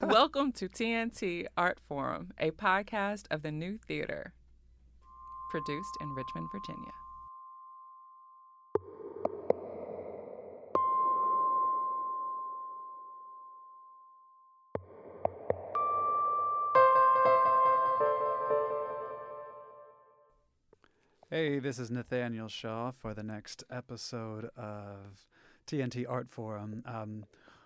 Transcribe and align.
Welcome 0.00 0.52
to 0.52 0.68
TNT 0.68 1.46
Art 1.56 1.80
Forum, 1.88 2.32
a 2.38 2.52
podcast 2.52 3.24
of 3.32 3.42
the 3.42 3.50
New 3.50 3.78
Theater, 3.78 4.32
produced 5.50 5.90
in 6.00 6.10
Richmond, 6.10 6.48
Virginia. 6.52 6.92
Hey, 21.28 21.58
this 21.58 21.80
is 21.80 21.90
Nathaniel 21.90 22.46
Shaw 22.46 22.92
for 22.92 23.14
the 23.14 23.24
next 23.24 23.64
episode 23.68 24.50
of 24.56 25.26
TNT 25.66 26.06
Art 26.08 26.30
Forum. 26.30 26.84
Um, 26.86 27.24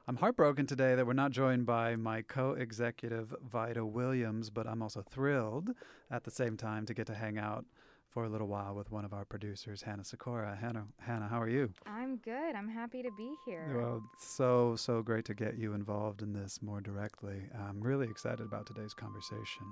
I'm 0.08 0.16
heartbroken 0.16 0.66
today 0.66 0.96
that 0.96 1.06
we're 1.06 1.12
not 1.12 1.30
joined 1.30 1.64
by 1.64 1.94
my 1.94 2.22
co 2.22 2.52
executive, 2.52 3.32
Vida 3.48 3.86
Williams, 3.86 4.50
but 4.50 4.66
I'm 4.66 4.82
also 4.82 5.00
thrilled 5.00 5.70
at 6.10 6.24
the 6.24 6.30
same 6.30 6.56
time 6.56 6.86
to 6.86 6.94
get 6.94 7.06
to 7.06 7.14
hang 7.14 7.38
out 7.38 7.64
for 8.08 8.24
a 8.24 8.28
little 8.28 8.48
while 8.48 8.74
with 8.74 8.90
one 8.90 9.04
of 9.04 9.12
our 9.12 9.24
producers, 9.24 9.80
Hannah 9.80 10.04
Sikora. 10.04 10.58
Hannah, 10.60 10.86
Hannah, 10.98 11.28
how 11.28 11.40
are 11.40 11.48
you? 11.48 11.72
I'm 11.86 12.16
good. 12.16 12.56
I'm 12.56 12.68
happy 12.68 13.00
to 13.04 13.10
be 13.16 13.32
here. 13.46 13.72
Well, 13.76 14.02
so, 14.18 14.74
so 14.74 15.02
great 15.02 15.24
to 15.26 15.34
get 15.34 15.56
you 15.56 15.72
involved 15.72 16.20
in 16.20 16.32
this 16.32 16.60
more 16.62 16.80
directly. 16.80 17.40
I'm 17.56 17.80
really 17.80 18.08
excited 18.08 18.44
about 18.44 18.66
today's 18.66 18.94
conversation. 18.94 19.66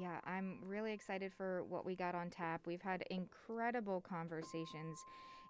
Yeah, 0.00 0.18
I'm 0.24 0.58
really 0.66 0.92
excited 0.92 1.32
for 1.32 1.62
what 1.62 1.86
we 1.86 1.94
got 1.94 2.16
on 2.16 2.28
tap. 2.28 2.66
We've 2.66 2.82
had 2.82 3.04
incredible 3.08 4.00
conversations 4.00 4.98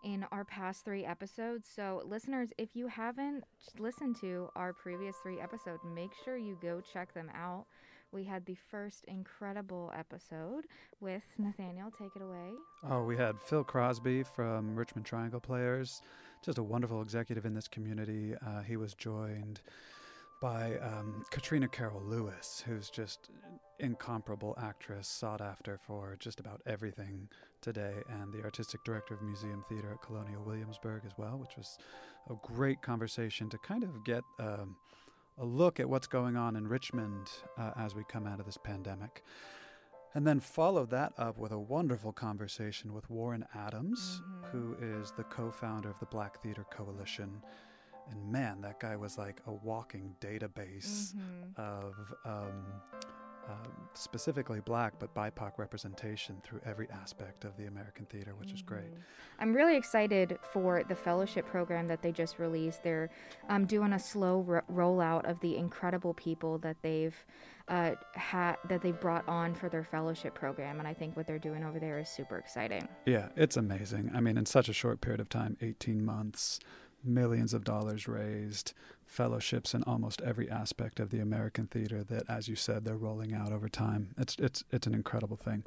in 0.03 0.25
our 0.31 0.45
past 0.45 0.85
three 0.85 1.05
episodes. 1.05 1.69
So, 1.75 2.03
listeners, 2.07 2.51
if 2.59 2.75
you 2.75 2.89
haven't 2.89 3.45
listened 3.79 4.17
to 4.21 4.49
our 4.57 4.73
previous 4.73 5.17
three 5.23 5.41
episodes, 5.41 5.83
make 5.95 6.11
sure 6.25 6.37
you 6.37 6.57
go 6.61 6.81
check 6.81 7.13
them 7.15 7.31
out. 7.35 7.67
We 8.11 8.25
had 8.25 8.47
the 8.47 8.57
first 8.71 9.05
incredible 9.05 9.93
episode 9.97 10.65
with 11.01 11.23
Nathaniel. 11.37 11.91
Take 11.91 12.17
it 12.17 12.23
away. 12.23 12.53
Oh, 12.89 13.05
we 13.05 13.17
had 13.17 13.39
Phil 13.41 13.65
Crosby 13.65 14.23
from 14.23 14.77
Richmond 14.77 15.05
Triangle 15.05 15.41
Players, 15.41 16.01
just 16.43 16.57
a 16.57 16.63
wonderful 16.63 17.03
executive 17.03 17.45
in 17.45 17.55
this 17.55 17.69
community. 17.69 18.35
Uh, 18.35 18.63
he 18.63 18.77
was 18.77 18.95
joined 18.95 19.61
by 20.41 20.77
um, 20.79 21.25
Katrina 21.31 21.69
Carroll 21.69 22.03
Lewis, 22.03 22.63
who's 22.67 22.91
just 22.91 23.31
incomparable 23.81 24.57
actress, 24.61 25.09
sought 25.09 25.41
after 25.41 25.79
for 25.79 26.17
just 26.19 26.41
about 26.41 26.61
everything 26.67 27.29
today, 27.61 27.95
and 28.09 28.33
the 28.33 28.43
artistic 28.43 28.83
director 28.85 29.15
of 29.15 29.23
Museum 29.23 29.65
Theater 29.69 29.91
at 29.93 30.03
Colonial 30.03 30.43
Williamsburg 30.45 31.03
as 31.05 31.13
well, 31.17 31.39
which 31.39 31.57
was 31.57 31.79
a 32.31 32.35
great 32.43 32.83
conversation 32.83 33.49
to 33.51 33.59
kind 33.59 33.83
of 33.83 34.05
get 34.05 34.23
um, 34.39 34.77
a 35.39 35.45
look 35.45 35.81
at 35.81 35.89
what's 35.89 36.07
going 36.07 36.37
on 36.37 36.57
in 36.57 36.67
Richmond 36.67 37.31
uh, 37.57 37.73
as 37.77 37.95
we 37.95 38.05
come 38.05 38.27
out 38.27 38.41
of 38.41 38.47
this 38.47 38.59
pandemic. 38.59 39.25
And 40.15 40.27
then 40.27 40.41
followed 40.41 40.91
that 40.91 41.13
up 41.19 41.39
with 41.39 41.53
a 41.53 41.59
wonderful 41.59 42.13
conversation 42.13 42.95
with 42.95 43.09
Warren 43.11 43.45
Adams, 43.55 44.23
mm-hmm. 44.23 44.47
who 44.51 45.01
is 45.01 45.13
the 45.17 45.25
co 45.25 45.51
founder 45.51 45.91
of 45.91 45.99
the 46.01 46.07
Black 46.07 46.43
Theater 46.43 46.65
Coalition 46.71 47.43
and 48.11 48.33
man, 48.33 48.61
that 48.63 48.81
guy 48.81 48.97
was 48.97 49.19
like 49.19 49.41
a 49.47 49.53
walking 49.53 50.15
database 50.21 51.15
mm-hmm. 51.15 51.61
of 51.61 51.95
um, 52.25 52.65
uh, 53.49 53.53
specifically 53.95 54.61
black 54.61 54.93
but 54.99 55.15
BIPOC 55.15 55.53
representation 55.57 56.37
through 56.45 56.61
every 56.67 56.87
aspect 56.91 57.45
of 57.45 57.57
the 57.57 57.67
American 57.67 58.05
theater, 58.07 58.35
which 58.37 58.49
mm-hmm. 58.49 58.57
is 58.57 58.63
great. 58.63 58.85
Mm-hmm. 58.85 59.41
I'm 59.41 59.55
really 59.55 59.77
excited 59.77 60.39
for 60.53 60.85
the 60.85 60.95
fellowship 60.95 61.47
program 61.47 61.89
that 61.89 62.03
they 62.03 62.13
just 62.13 62.39
released. 62.39 62.83
They're 62.83 63.11
um, 63.49 63.65
doing 63.65 63.95
a 63.95 63.99
slow 63.99 64.41
ro- 64.41 64.61
rollout 64.71 65.29
of 65.29 65.41
the 65.41 65.57
incredible 65.57 66.13
people 66.15 66.59
that 66.59 66.77
they've 66.83 67.17
uh, 67.69 67.93
had 68.15 68.57
that 68.69 68.83
they 68.83 68.93
brought 68.93 69.27
on 69.29 69.55
for 69.55 69.69
their 69.69 69.85
fellowship 69.85 70.35
program, 70.35 70.79
and 70.79 70.89
I 70.89 70.95
think 70.95 71.17
what 71.17 71.27
they're 71.27 71.39
doing 71.39 71.65
over 71.65 71.79
there 71.79 71.99
is 71.99 72.09
super 72.09 72.39
exciting. 72.39 72.89
Yeah, 73.07 73.29
it's 73.37 73.57
amazing. 73.57 74.11
I 74.15 74.21
mean, 74.21 74.39
in 74.39 74.47
such 74.47 74.69
a 74.69 74.73
short 74.73 75.01
period 75.01 75.21
of 75.21 75.29
time, 75.29 75.57
18 75.61 76.05
months 76.05 76.61
millions 77.05 77.55
of 77.55 77.65
dollars 77.65 78.09
raised, 78.09 78.73
fellowships 79.07 79.75
in 79.75 79.83
almost 79.85 80.21
every 80.23 80.51
aspect 80.51 81.01
of 81.01 81.11
the 81.11 81.21
American 81.21 81.67
theater 81.67 82.05
that, 82.05 82.25
as 82.29 82.49
you 82.49 82.57
said, 82.57 82.85
they're 82.85 82.97
rolling 82.97 83.35
out 83.35 83.53
over 83.53 83.69
time. 83.69 84.15
It's 84.19 84.37
it's 84.39 84.65
it's 84.71 84.87
an 84.87 84.95
incredible 84.95 85.37
thing. 85.37 85.65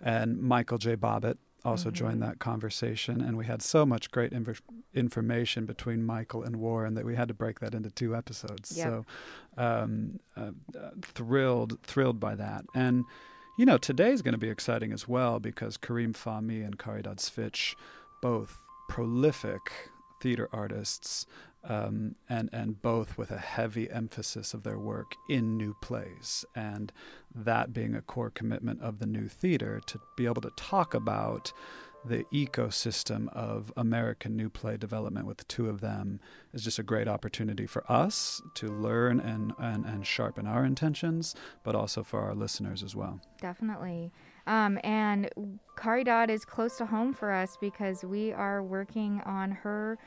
And 0.00 0.40
Michael 0.40 0.78
J. 0.78 0.96
Bobbitt 0.96 1.36
also 1.64 1.88
mm-hmm. 1.88 1.96
joined 1.96 2.22
that 2.22 2.38
conversation, 2.38 3.20
and 3.20 3.36
we 3.36 3.46
had 3.46 3.60
so 3.60 3.84
much 3.84 4.10
great 4.10 4.32
inv- 4.32 4.60
information 4.94 5.66
between 5.66 6.04
Michael 6.04 6.42
and 6.44 6.56
Warren 6.56 6.94
that 6.94 7.04
we 7.04 7.16
had 7.16 7.28
to 7.28 7.34
break 7.34 7.60
that 7.60 7.74
into 7.74 7.90
two 7.90 8.14
episodes. 8.14 8.76
Yep. 8.76 8.86
So 8.86 9.04
um, 9.62 10.20
uh, 10.36 10.50
uh, 10.78 10.90
thrilled 11.02 11.78
thrilled 11.82 12.20
by 12.20 12.34
that 12.36 12.64
and. 12.74 13.04
You 13.58 13.64
know, 13.64 13.78
today 13.78 14.10
is 14.10 14.20
going 14.20 14.32
to 14.32 14.38
be 14.38 14.50
exciting 14.50 14.92
as 14.92 15.08
well 15.08 15.40
because 15.40 15.78
Kareem 15.78 16.12
Fahmy 16.12 16.62
and 16.62 16.78
Caridad 16.78 17.16
Svich, 17.16 17.74
both 18.20 18.58
prolific 18.86 19.62
theater 20.26 20.48
artists, 20.52 21.24
um, 21.62 22.16
and 22.28 22.50
and 22.52 22.82
both 22.82 23.16
with 23.16 23.30
a 23.30 23.38
heavy 23.38 23.88
emphasis 23.88 24.54
of 24.54 24.64
their 24.64 24.76
work 24.76 25.14
in 25.28 25.56
new 25.56 25.72
plays, 25.80 26.44
and 26.56 26.92
that 27.32 27.72
being 27.72 27.94
a 27.94 28.02
core 28.02 28.30
commitment 28.30 28.82
of 28.82 28.98
the 28.98 29.06
new 29.06 29.28
theater 29.28 29.80
to 29.86 30.00
be 30.16 30.26
able 30.26 30.42
to 30.42 30.50
talk 30.56 30.94
about 30.94 31.52
the 32.04 32.24
ecosystem 32.32 33.28
of 33.32 33.72
American 33.76 34.36
new 34.36 34.50
play 34.50 34.76
development 34.76 35.26
with 35.26 35.38
the 35.38 35.44
two 35.44 35.68
of 35.68 35.80
them 35.80 36.18
is 36.52 36.64
just 36.64 36.80
a 36.80 36.82
great 36.82 37.06
opportunity 37.06 37.66
for 37.66 37.84
us 37.90 38.42
to 38.54 38.66
learn 38.66 39.20
and, 39.20 39.52
and, 39.58 39.84
and 39.84 40.06
sharpen 40.06 40.46
our 40.46 40.64
intentions, 40.64 41.36
but 41.62 41.76
also 41.76 42.02
for 42.02 42.20
our 42.22 42.34
listeners 42.34 42.82
as 42.82 42.96
well. 42.96 43.20
Definitely. 43.40 44.12
Um, 44.46 44.78
and 44.84 45.30
Caridad 45.76 46.30
is 46.30 46.44
close 46.44 46.76
to 46.78 46.86
home 46.86 47.12
for 47.12 47.32
us 47.32 47.56
because 47.60 48.04
we 48.04 48.32
are 48.32 48.62
working 48.62 49.20
on 49.26 49.50
her 49.50 49.98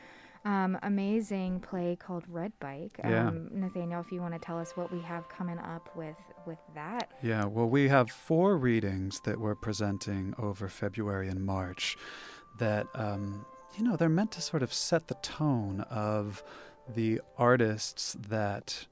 um, 0.45 0.77
amazing 0.83 1.59
play 1.59 1.97
called 2.00 2.23
Red 2.27 2.53
Bike. 2.59 2.99
Yeah. 3.03 3.28
Um, 3.28 3.49
Nathaniel, 3.51 3.99
if 4.01 4.11
you 4.11 4.22
want 4.22 4.33
to 4.33 4.39
tell 4.39 4.57
us 4.57 4.72
what 4.75 4.91
we 4.91 5.01
have 5.01 5.28
coming 5.29 5.59
up 5.59 5.89
with 5.95 6.16
with 6.45 6.59
that. 6.75 7.11
Yeah. 7.22 7.45
Well, 7.45 7.67
we 7.67 7.89
have 7.89 8.09
four 8.09 8.57
readings 8.57 9.19
that 9.22 9.39
we're 9.39 9.55
presenting 9.55 10.33
over 10.39 10.69
February 10.69 11.28
and 11.28 11.45
March. 11.45 11.97
That 12.57 12.88
um, 12.95 13.45
you 13.78 13.83
know 13.83 13.95
they're 13.95 14.09
meant 14.09 14.31
to 14.33 14.41
sort 14.41 14.63
of 14.63 14.73
set 14.73 15.07
the 15.07 15.16
tone 15.16 15.81
of 15.89 16.41
the 16.95 17.22
artists 17.38 18.16
that 18.29 18.88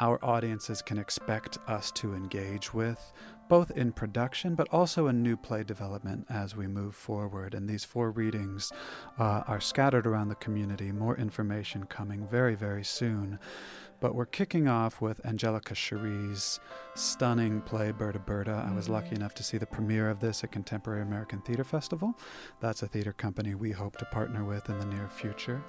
our 0.00 0.22
audiences 0.24 0.82
can 0.82 0.98
expect 0.98 1.58
us 1.66 1.90
to 1.90 2.14
engage 2.14 2.72
with, 2.72 3.12
both 3.48 3.70
in 3.70 3.92
production 3.92 4.54
but 4.54 4.68
also 4.70 5.06
in 5.06 5.22
new 5.22 5.36
play 5.36 5.62
development 5.64 6.26
as 6.28 6.54
we 6.54 6.66
move 6.66 6.94
forward. 6.94 7.54
And 7.54 7.68
these 7.68 7.84
four 7.84 8.10
readings 8.10 8.70
uh, 9.18 9.42
are 9.46 9.60
scattered 9.60 10.06
around 10.06 10.28
the 10.28 10.34
community, 10.34 10.92
more 10.92 11.16
information 11.16 11.84
coming 11.84 12.26
very, 12.26 12.54
very 12.54 12.84
soon. 12.84 13.38
But 14.00 14.14
we're 14.14 14.26
kicking 14.26 14.68
off 14.68 15.00
with 15.00 15.24
Angelica 15.26 15.74
Chéri's 15.74 16.60
stunning 16.94 17.60
play, 17.62 17.90
Berta 17.90 18.20
Berta. 18.20 18.64
I 18.68 18.72
was 18.72 18.88
lucky 18.88 19.08
mm-hmm. 19.08 19.16
enough 19.16 19.34
to 19.34 19.42
see 19.42 19.58
the 19.58 19.66
premiere 19.66 20.08
of 20.08 20.20
this 20.20 20.44
at 20.44 20.52
Contemporary 20.52 21.02
American 21.02 21.40
Theater 21.40 21.64
Festival. 21.64 22.14
That's 22.60 22.82
a 22.82 22.86
theater 22.86 23.12
company 23.12 23.56
we 23.56 23.72
hope 23.72 23.96
to 23.96 24.04
partner 24.06 24.44
with 24.44 24.68
in 24.68 24.78
the 24.78 24.86
near 24.86 25.08
future. 25.08 25.64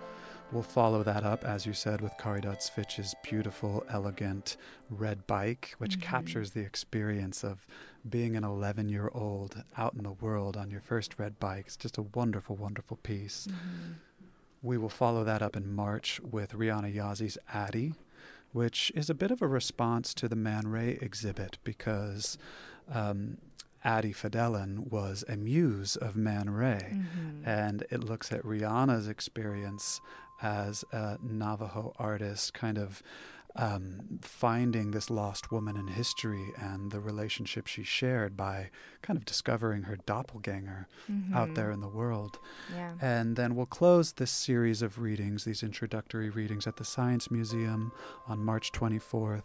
We'll 0.51 0.63
follow 0.63 1.03
that 1.03 1.23
up, 1.23 1.45
as 1.45 1.67
you 1.67 1.73
said, 1.73 2.01
with 2.01 2.17
Caridad 2.17 2.57
Svich's 2.57 3.13
beautiful, 3.23 3.83
elegant 3.87 4.57
red 4.89 5.27
bike, 5.27 5.75
which 5.77 5.99
mm-hmm. 5.99 6.09
captures 6.09 6.51
the 6.51 6.61
experience 6.61 7.43
of 7.43 7.67
being 8.09 8.35
an 8.35 8.43
11 8.43 8.89
year 8.89 9.11
old 9.13 9.63
out 9.77 9.93
in 9.93 10.03
the 10.03 10.11
world 10.13 10.57
on 10.57 10.71
your 10.71 10.81
first 10.81 11.19
red 11.19 11.39
bike. 11.39 11.65
It's 11.67 11.77
just 11.77 11.99
a 11.99 12.01
wonderful, 12.01 12.55
wonderful 12.55 12.97
piece. 12.97 13.47
Mm-hmm. 13.47 13.93
We 14.63 14.79
will 14.79 14.89
follow 14.89 15.23
that 15.23 15.43
up 15.43 15.55
in 15.55 15.71
March 15.71 16.19
with 16.19 16.53
Rhiana 16.53 16.93
Yazzie 16.95 17.37
Ady, 17.53 17.93
which 18.51 18.91
is 18.95 19.07
a 19.07 19.13
bit 19.13 19.29
of 19.29 19.43
a 19.43 19.47
response 19.47 20.15
to 20.15 20.27
the 20.27 20.35
Man 20.35 20.67
Ray 20.67 20.97
exhibit 20.99 21.59
because 21.63 22.39
um, 22.91 23.37
Ady 23.85 24.13
Fidelin 24.13 24.89
was 24.91 25.23
a 25.29 25.37
muse 25.37 25.95
of 25.95 26.15
Man 26.15 26.49
Ray. 26.49 26.95
Mm-hmm. 26.95 27.47
And 27.47 27.83
it 27.91 28.03
looks 28.03 28.31
at 28.31 28.41
Rihanna's 28.43 29.07
experience 29.07 30.01
as 30.41 30.83
a 30.91 31.17
Navajo 31.21 31.93
artist, 31.97 32.53
kind 32.53 32.77
of 32.77 33.01
um, 33.55 34.19
finding 34.21 34.91
this 34.91 35.09
lost 35.09 35.51
woman 35.51 35.75
in 35.75 35.87
history 35.87 36.53
and 36.57 36.91
the 36.91 36.99
relationship 36.99 37.67
she 37.67 37.83
shared 37.83 38.37
by 38.37 38.69
kind 39.01 39.17
of 39.17 39.25
discovering 39.25 39.83
her 39.83 39.97
doppelganger 40.05 40.87
mm-hmm. 41.11 41.33
out 41.33 41.55
there 41.55 41.71
in 41.71 41.81
the 41.81 41.87
world. 41.87 42.39
Yeah. 42.73 42.93
And 43.01 43.35
then 43.35 43.55
we'll 43.55 43.65
close 43.65 44.13
this 44.13 44.31
series 44.31 44.81
of 44.81 44.99
readings, 44.99 45.45
these 45.45 45.63
introductory 45.63 46.29
readings, 46.29 46.67
at 46.67 46.77
the 46.77 46.85
Science 46.85 47.31
Museum 47.31 47.91
on 48.27 48.45
March 48.45 48.71
24th, 48.71 49.43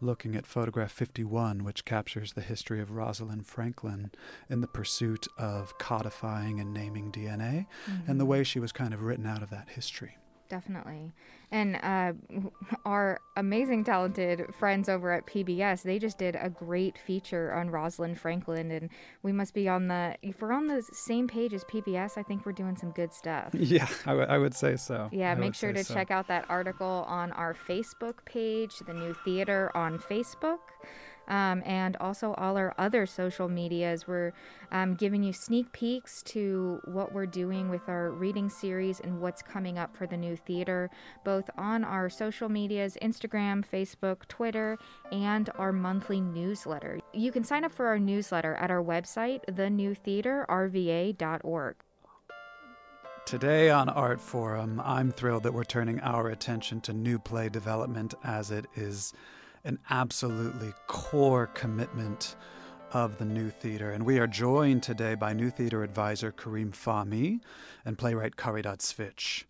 looking 0.00 0.34
at 0.34 0.46
photograph 0.46 0.92
51, 0.92 1.62
which 1.64 1.84
captures 1.84 2.32
the 2.32 2.40
history 2.40 2.80
of 2.80 2.90
Rosalind 2.90 3.46
Franklin 3.46 4.10
in 4.50 4.60
the 4.60 4.66
pursuit 4.66 5.28
of 5.38 5.78
codifying 5.78 6.58
and 6.58 6.74
naming 6.74 7.12
DNA 7.12 7.66
mm-hmm. 7.86 8.10
and 8.10 8.20
the 8.20 8.24
mm-hmm. 8.24 8.30
way 8.30 8.44
she 8.44 8.58
was 8.58 8.72
kind 8.72 8.92
of 8.92 9.02
written 9.02 9.26
out 9.26 9.42
of 9.42 9.50
that 9.50 9.70
history. 9.70 10.18
Definitely. 10.48 11.12
And 11.50 11.76
uh, 11.76 12.12
our 12.84 13.20
amazing, 13.36 13.84
talented 13.84 14.52
friends 14.58 14.88
over 14.88 15.12
at 15.12 15.26
PBS, 15.26 15.82
they 15.82 15.98
just 15.98 16.18
did 16.18 16.36
a 16.40 16.50
great 16.50 16.98
feature 16.98 17.52
on 17.52 17.70
Rosalind 17.70 18.18
Franklin, 18.18 18.70
and 18.70 18.90
we 19.22 19.32
must 19.32 19.54
be 19.54 19.68
on 19.68 19.88
the. 19.88 20.16
If 20.22 20.40
we're 20.42 20.52
on 20.52 20.66
the 20.66 20.82
same 20.82 21.28
page 21.28 21.54
as 21.54 21.64
PBS, 21.64 22.18
I 22.18 22.22
think 22.22 22.44
we're 22.44 22.52
doing 22.52 22.76
some 22.76 22.90
good 22.90 23.12
stuff. 23.12 23.54
Yeah, 23.64 23.88
I, 24.04 24.10
w- 24.10 24.26
I 24.28 24.38
would 24.38 24.54
say 24.54 24.76
so. 24.76 25.08
Yeah, 25.10 25.32
I 25.32 25.34
make 25.36 25.54
sure 25.54 25.72
to 25.72 25.82
so. 25.82 25.94
check 25.94 26.10
out 26.10 26.28
that 26.28 26.44
article 26.48 27.04
on 27.08 27.32
our 27.32 27.54
Facebook 27.54 28.24
page, 28.24 28.78
the 28.80 28.92
New 28.92 29.14
Theater 29.24 29.72
on 29.74 29.98
Facebook 29.98 30.58
um, 31.28 31.62
and 31.64 31.96
also 31.96 32.34
all 32.34 32.56
our 32.56 32.74
other 32.78 33.06
social 33.06 33.48
medias. 33.48 34.06
We're 34.06 34.32
um, 34.72 34.94
giving 34.94 35.22
you 35.22 35.32
sneak 35.32 35.72
peeks 35.72 36.22
to 36.24 36.80
what 36.84 37.12
we're 37.12 37.26
doing 37.26 37.68
with 37.68 37.88
our 37.88 38.10
reading 38.10 38.48
series 38.48 39.00
and 39.00 39.20
what's 39.20 39.42
coming 39.42 39.78
up 39.78 39.96
for 39.96 40.06
the 40.06 40.16
new 40.16 40.36
theater, 40.36 40.90
both 41.24 41.50
on 41.56 41.84
our 41.84 42.08
social 42.08 42.48
medias 42.48 42.96
Instagram, 43.02 43.64
Facebook, 43.66 44.26
Twitter, 44.28 44.78
and 45.12 45.50
our 45.56 45.72
monthly 45.72 46.20
newsletter. 46.20 47.00
You 47.12 47.32
can 47.32 47.44
sign 47.44 47.64
up 47.64 47.72
for 47.72 47.86
our 47.86 47.98
newsletter 47.98 48.54
at 48.54 48.70
our 48.70 48.82
website, 48.82 49.40
thenewtheaterrva.org. 49.50 51.76
Today 53.24 53.70
on 53.70 53.88
Art 53.88 54.20
Forum, 54.20 54.82
I'm 54.84 55.10
thrilled 55.10 55.44
that 55.44 55.54
we're 55.54 55.64
turning 55.64 55.98
our 56.00 56.28
attention 56.28 56.82
to 56.82 56.92
new 56.92 57.18
play 57.18 57.48
development 57.48 58.12
as 58.22 58.50
it 58.50 58.66
is 58.74 59.14
an 59.64 59.78
absolutely 59.88 60.74
core 60.86 61.46
commitment 61.46 62.36
of 62.92 63.18
the 63.18 63.24
New 63.24 63.48
Theater. 63.50 63.90
And 63.90 64.04
we 64.04 64.18
are 64.18 64.26
joined 64.26 64.82
today 64.82 65.14
by 65.14 65.32
New 65.32 65.50
Theater 65.50 65.82
advisor 65.82 66.30
Kareem 66.30 66.72
Fahmy 66.72 67.40
and 67.84 67.96
playwright 67.96 68.36
Caridad 68.36 68.78
Svich. 68.78 69.44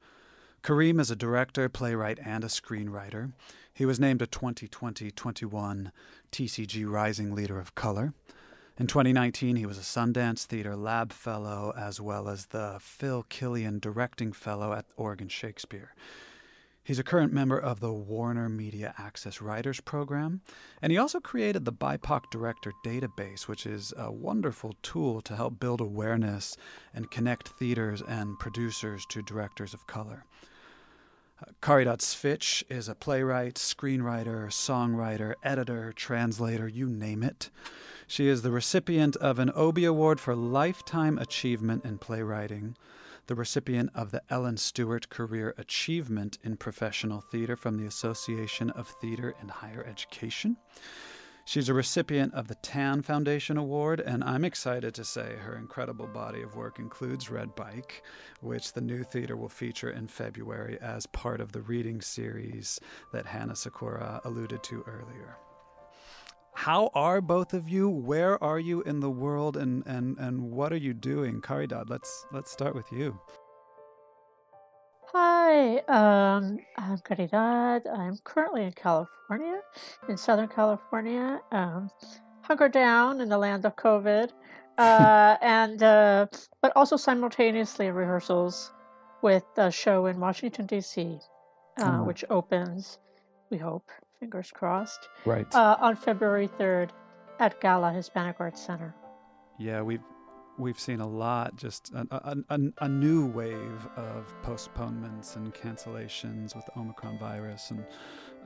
Kareem 0.62 1.00
is 1.00 1.10
a 1.10 1.16
director, 1.16 1.68
playwright, 1.68 2.18
and 2.24 2.44
a 2.44 2.46
screenwriter. 2.46 3.32
He 3.72 3.84
was 3.84 3.98
named 3.98 4.22
a 4.22 4.26
2020 4.26 5.10
21 5.10 5.92
TCG 6.30 6.90
Rising 6.90 7.34
Leader 7.34 7.58
of 7.58 7.74
Color. 7.74 8.14
In 8.78 8.86
2019, 8.86 9.56
he 9.56 9.66
was 9.66 9.78
a 9.78 9.82
Sundance 9.82 10.44
Theater 10.44 10.74
Lab 10.74 11.12
Fellow 11.12 11.74
as 11.76 12.00
well 12.00 12.28
as 12.28 12.46
the 12.46 12.78
Phil 12.80 13.24
Killian 13.28 13.78
Directing 13.78 14.32
Fellow 14.32 14.72
at 14.72 14.86
Oregon 14.96 15.28
Shakespeare. 15.28 15.92
He's 16.84 16.98
a 16.98 17.02
current 17.02 17.32
member 17.32 17.58
of 17.58 17.80
the 17.80 17.94
Warner 17.94 18.50
Media 18.50 18.94
Access 18.98 19.40
Writers 19.40 19.80
Program, 19.80 20.42
and 20.82 20.92
he 20.92 20.98
also 20.98 21.18
created 21.18 21.64
the 21.64 21.72
BIPOC 21.72 22.30
Director 22.30 22.74
Database, 22.84 23.48
which 23.48 23.64
is 23.64 23.94
a 23.96 24.12
wonderful 24.12 24.74
tool 24.82 25.22
to 25.22 25.34
help 25.34 25.58
build 25.58 25.80
awareness 25.80 26.58
and 26.92 27.10
connect 27.10 27.48
theaters 27.48 28.02
and 28.06 28.38
producers 28.38 29.06
to 29.08 29.22
directors 29.22 29.72
of 29.72 29.86
color. 29.86 30.26
Uh, 31.40 31.52
Caridad 31.62 32.00
Svich 32.00 32.62
is 32.68 32.86
a 32.86 32.94
playwright, 32.94 33.54
screenwriter, 33.54 34.48
songwriter, 34.48 35.32
editor, 35.42 35.90
translator, 35.90 36.68
you 36.68 36.86
name 36.86 37.22
it. 37.22 37.48
She 38.06 38.28
is 38.28 38.42
the 38.42 38.50
recipient 38.50 39.16
of 39.16 39.38
an 39.38 39.50
Obie 39.56 39.86
Award 39.86 40.20
for 40.20 40.36
Lifetime 40.36 41.16
Achievement 41.16 41.86
in 41.86 41.96
Playwriting 41.96 42.76
the 43.26 43.34
recipient 43.34 43.90
of 43.94 44.10
the 44.10 44.22
Ellen 44.28 44.56
Stewart 44.56 45.08
Career 45.08 45.54
Achievement 45.56 46.38
in 46.42 46.56
Professional 46.56 47.20
Theater 47.20 47.56
from 47.56 47.76
the 47.76 47.86
Association 47.86 48.70
of 48.70 48.88
Theater 49.00 49.34
and 49.40 49.50
Higher 49.50 49.84
Education. 49.84 50.56
She's 51.46 51.68
a 51.68 51.74
recipient 51.74 52.32
of 52.34 52.48
the 52.48 52.54
Tanne 52.56 53.02
Foundation 53.02 53.56
Award, 53.56 54.00
and 54.00 54.24
I'm 54.24 54.44
excited 54.44 54.94
to 54.94 55.04
say 55.04 55.36
her 55.36 55.56
incredible 55.56 56.06
body 56.06 56.42
of 56.42 56.56
work 56.56 56.78
includes 56.78 57.30
Red 57.30 57.54
Bike, 57.54 58.02
which 58.40 58.72
the 58.72 58.80
new 58.80 59.04
theater 59.04 59.36
will 59.36 59.48
feature 59.48 59.90
in 59.90 60.08
February 60.08 60.78
as 60.80 61.06
part 61.06 61.40
of 61.40 61.52
the 61.52 61.62
reading 61.62 62.00
series 62.00 62.80
that 63.12 63.26
Hannah 63.26 63.56
Sikora 63.56 64.20
alluded 64.24 64.62
to 64.64 64.84
earlier 64.86 65.36
how 66.54 66.90
are 66.94 67.20
both 67.20 67.52
of 67.52 67.68
you? 67.68 67.88
Where 67.88 68.42
are 68.42 68.58
you 68.58 68.82
in 68.82 69.00
the 69.00 69.10
world, 69.10 69.56
and 69.56 69.84
and 69.86 70.16
and 70.18 70.40
what 70.50 70.72
are 70.72 70.76
you 70.76 70.94
doing, 70.94 71.40
Caridad? 71.40 71.90
Let's 71.90 72.26
let's 72.32 72.50
start 72.50 72.74
with 72.74 72.90
you. 72.92 73.18
Hi, 75.12 75.78
um, 75.88 76.58
I'm 76.76 76.98
Caridad. 76.98 77.82
I'm 77.92 78.18
currently 78.24 78.64
in 78.64 78.72
California, 78.72 79.60
in 80.08 80.16
Southern 80.16 80.48
California, 80.48 81.40
um, 81.52 81.90
hunkered 82.42 82.72
down 82.72 83.20
in 83.20 83.28
the 83.28 83.38
land 83.38 83.64
of 83.66 83.76
COVID, 83.76 84.30
uh, 84.78 85.36
and 85.42 85.82
uh, 85.82 86.26
but 86.62 86.72
also 86.76 86.96
simultaneously 86.96 87.90
rehearsals 87.90 88.72
with 89.22 89.44
a 89.56 89.70
show 89.70 90.06
in 90.06 90.20
Washington 90.20 90.66
D.C., 90.66 91.18
uh, 91.78 91.90
mm. 91.90 92.06
which 92.06 92.24
opens, 92.30 92.98
we 93.50 93.58
hope, 93.58 93.90
fingers 94.24 94.50
crossed. 94.50 95.10
Right. 95.26 95.46
Uh, 95.54 95.76
on 95.80 95.96
February 95.96 96.48
3rd 96.48 96.90
at 97.40 97.60
Gala 97.60 97.92
Hispanic 97.92 98.36
Arts 98.38 98.64
Center. 98.64 98.94
Yeah, 99.58 99.82
we've 99.82 100.00
we've 100.56 100.80
seen 100.80 101.00
a 101.00 101.06
lot, 101.06 101.56
just 101.56 101.92
a, 101.92 102.06
a, 102.10 102.36
a, 102.48 102.58
a, 102.78 102.88
new 102.88 103.26
wave 103.26 103.88
of 103.96 104.32
postponements 104.42 105.36
and 105.36 105.52
cancellations 105.52 106.56
with 106.56 106.64
the 106.64 106.78
Omicron 106.78 107.18
virus, 107.18 107.70
and 107.70 107.84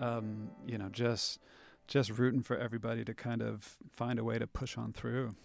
um, 0.00 0.48
you 0.66 0.78
know, 0.78 0.88
just 0.88 1.38
just 1.86 2.10
rooting 2.10 2.42
for 2.42 2.56
everybody 2.56 3.04
to 3.04 3.14
kind 3.14 3.40
of 3.40 3.76
find 3.92 4.18
a 4.18 4.24
way 4.24 4.38
to 4.38 4.48
push 4.48 4.76
on 4.76 4.92
through. 4.92 5.36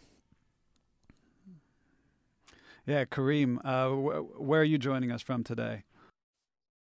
Yeah, 2.88 3.06
Kareem, 3.06 3.60
uh, 3.64 3.90
wh- 3.90 4.42
where 4.42 4.62
are 4.62 4.66
you 4.66 4.80
joining 4.80 5.12
us 5.12 5.22
from 5.22 5.44
today? 5.44 5.84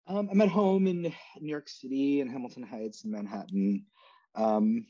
Um, 0.08 0.30
I'm 0.32 0.42
at 0.42 0.50
home 0.50 0.88
in 0.88 1.02
New 1.04 1.50
York 1.50 1.70
City 1.70 2.22
and 2.22 2.30
Hamilton 2.30 2.64
Heights 2.64 3.06
in 3.06 3.12
Manhattan. 3.12 3.86
Um, 4.36 4.86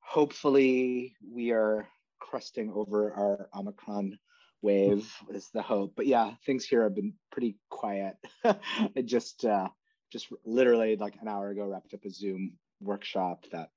hopefully, 0.00 1.14
we 1.26 1.52
are 1.52 1.88
cresting 2.18 2.70
over 2.74 3.12
our 3.12 3.48
Omicron 3.54 4.18
wave 4.60 5.10
is 5.30 5.48
the 5.54 5.62
hope. 5.62 5.94
But 5.96 6.06
yeah, 6.06 6.32
things 6.44 6.64
here 6.64 6.82
have 6.82 6.94
been 6.94 7.14
pretty 7.30 7.56
quiet. 7.70 8.16
I 8.44 8.58
just 9.04 9.44
uh, 9.44 9.68
just 10.12 10.28
literally 10.44 10.96
like 10.96 11.16
an 11.20 11.28
hour 11.28 11.48
ago 11.50 11.66
wrapped 11.66 11.94
up 11.94 12.04
a 12.04 12.10
Zoom 12.10 12.54
workshop 12.80 13.44
that 13.52 13.70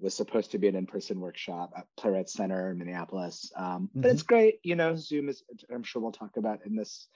was 0.00 0.14
supposed 0.14 0.52
to 0.52 0.58
be 0.58 0.68
an 0.68 0.76
in-person 0.76 1.18
workshop 1.18 1.72
at 1.76 1.86
Playwright 1.96 2.28
Center 2.28 2.70
in 2.70 2.78
Minneapolis. 2.78 3.50
Um, 3.56 3.88
mm-hmm. 3.88 4.02
But 4.02 4.10
it's 4.12 4.22
great, 4.22 4.60
you 4.62 4.76
know. 4.76 4.94
Zoom 4.94 5.28
is. 5.28 5.42
I'm 5.72 5.82
sure 5.82 6.00
we'll 6.00 6.12
talk 6.12 6.36
about 6.36 6.64
in 6.64 6.76
this 6.76 7.08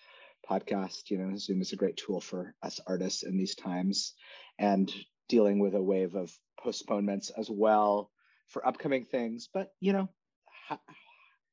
podcast. 0.48 1.10
You 1.10 1.18
know, 1.18 1.36
Zoom 1.36 1.60
is 1.60 1.72
a 1.72 1.76
great 1.76 1.96
tool 1.96 2.20
for 2.20 2.54
us 2.62 2.80
artists 2.86 3.22
in 3.22 3.36
these 3.36 3.54
times 3.54 4.14
and 4.58 4.92
dealing 5.28 5.58
with 5.58 5.74
a 5.74 5.82
wave 5.82 6.14
of 6.14 6.32
postponements 6.60 7.30
as 7.30 7.48
well 7.50 8.10
for 8.48 8.66
upcoming 8.66 9.04
things. 9.04 9.48
But, 9.52 9.72
you 9.80 9.92
know, 9.92 10.08
ha- 10.68 10.80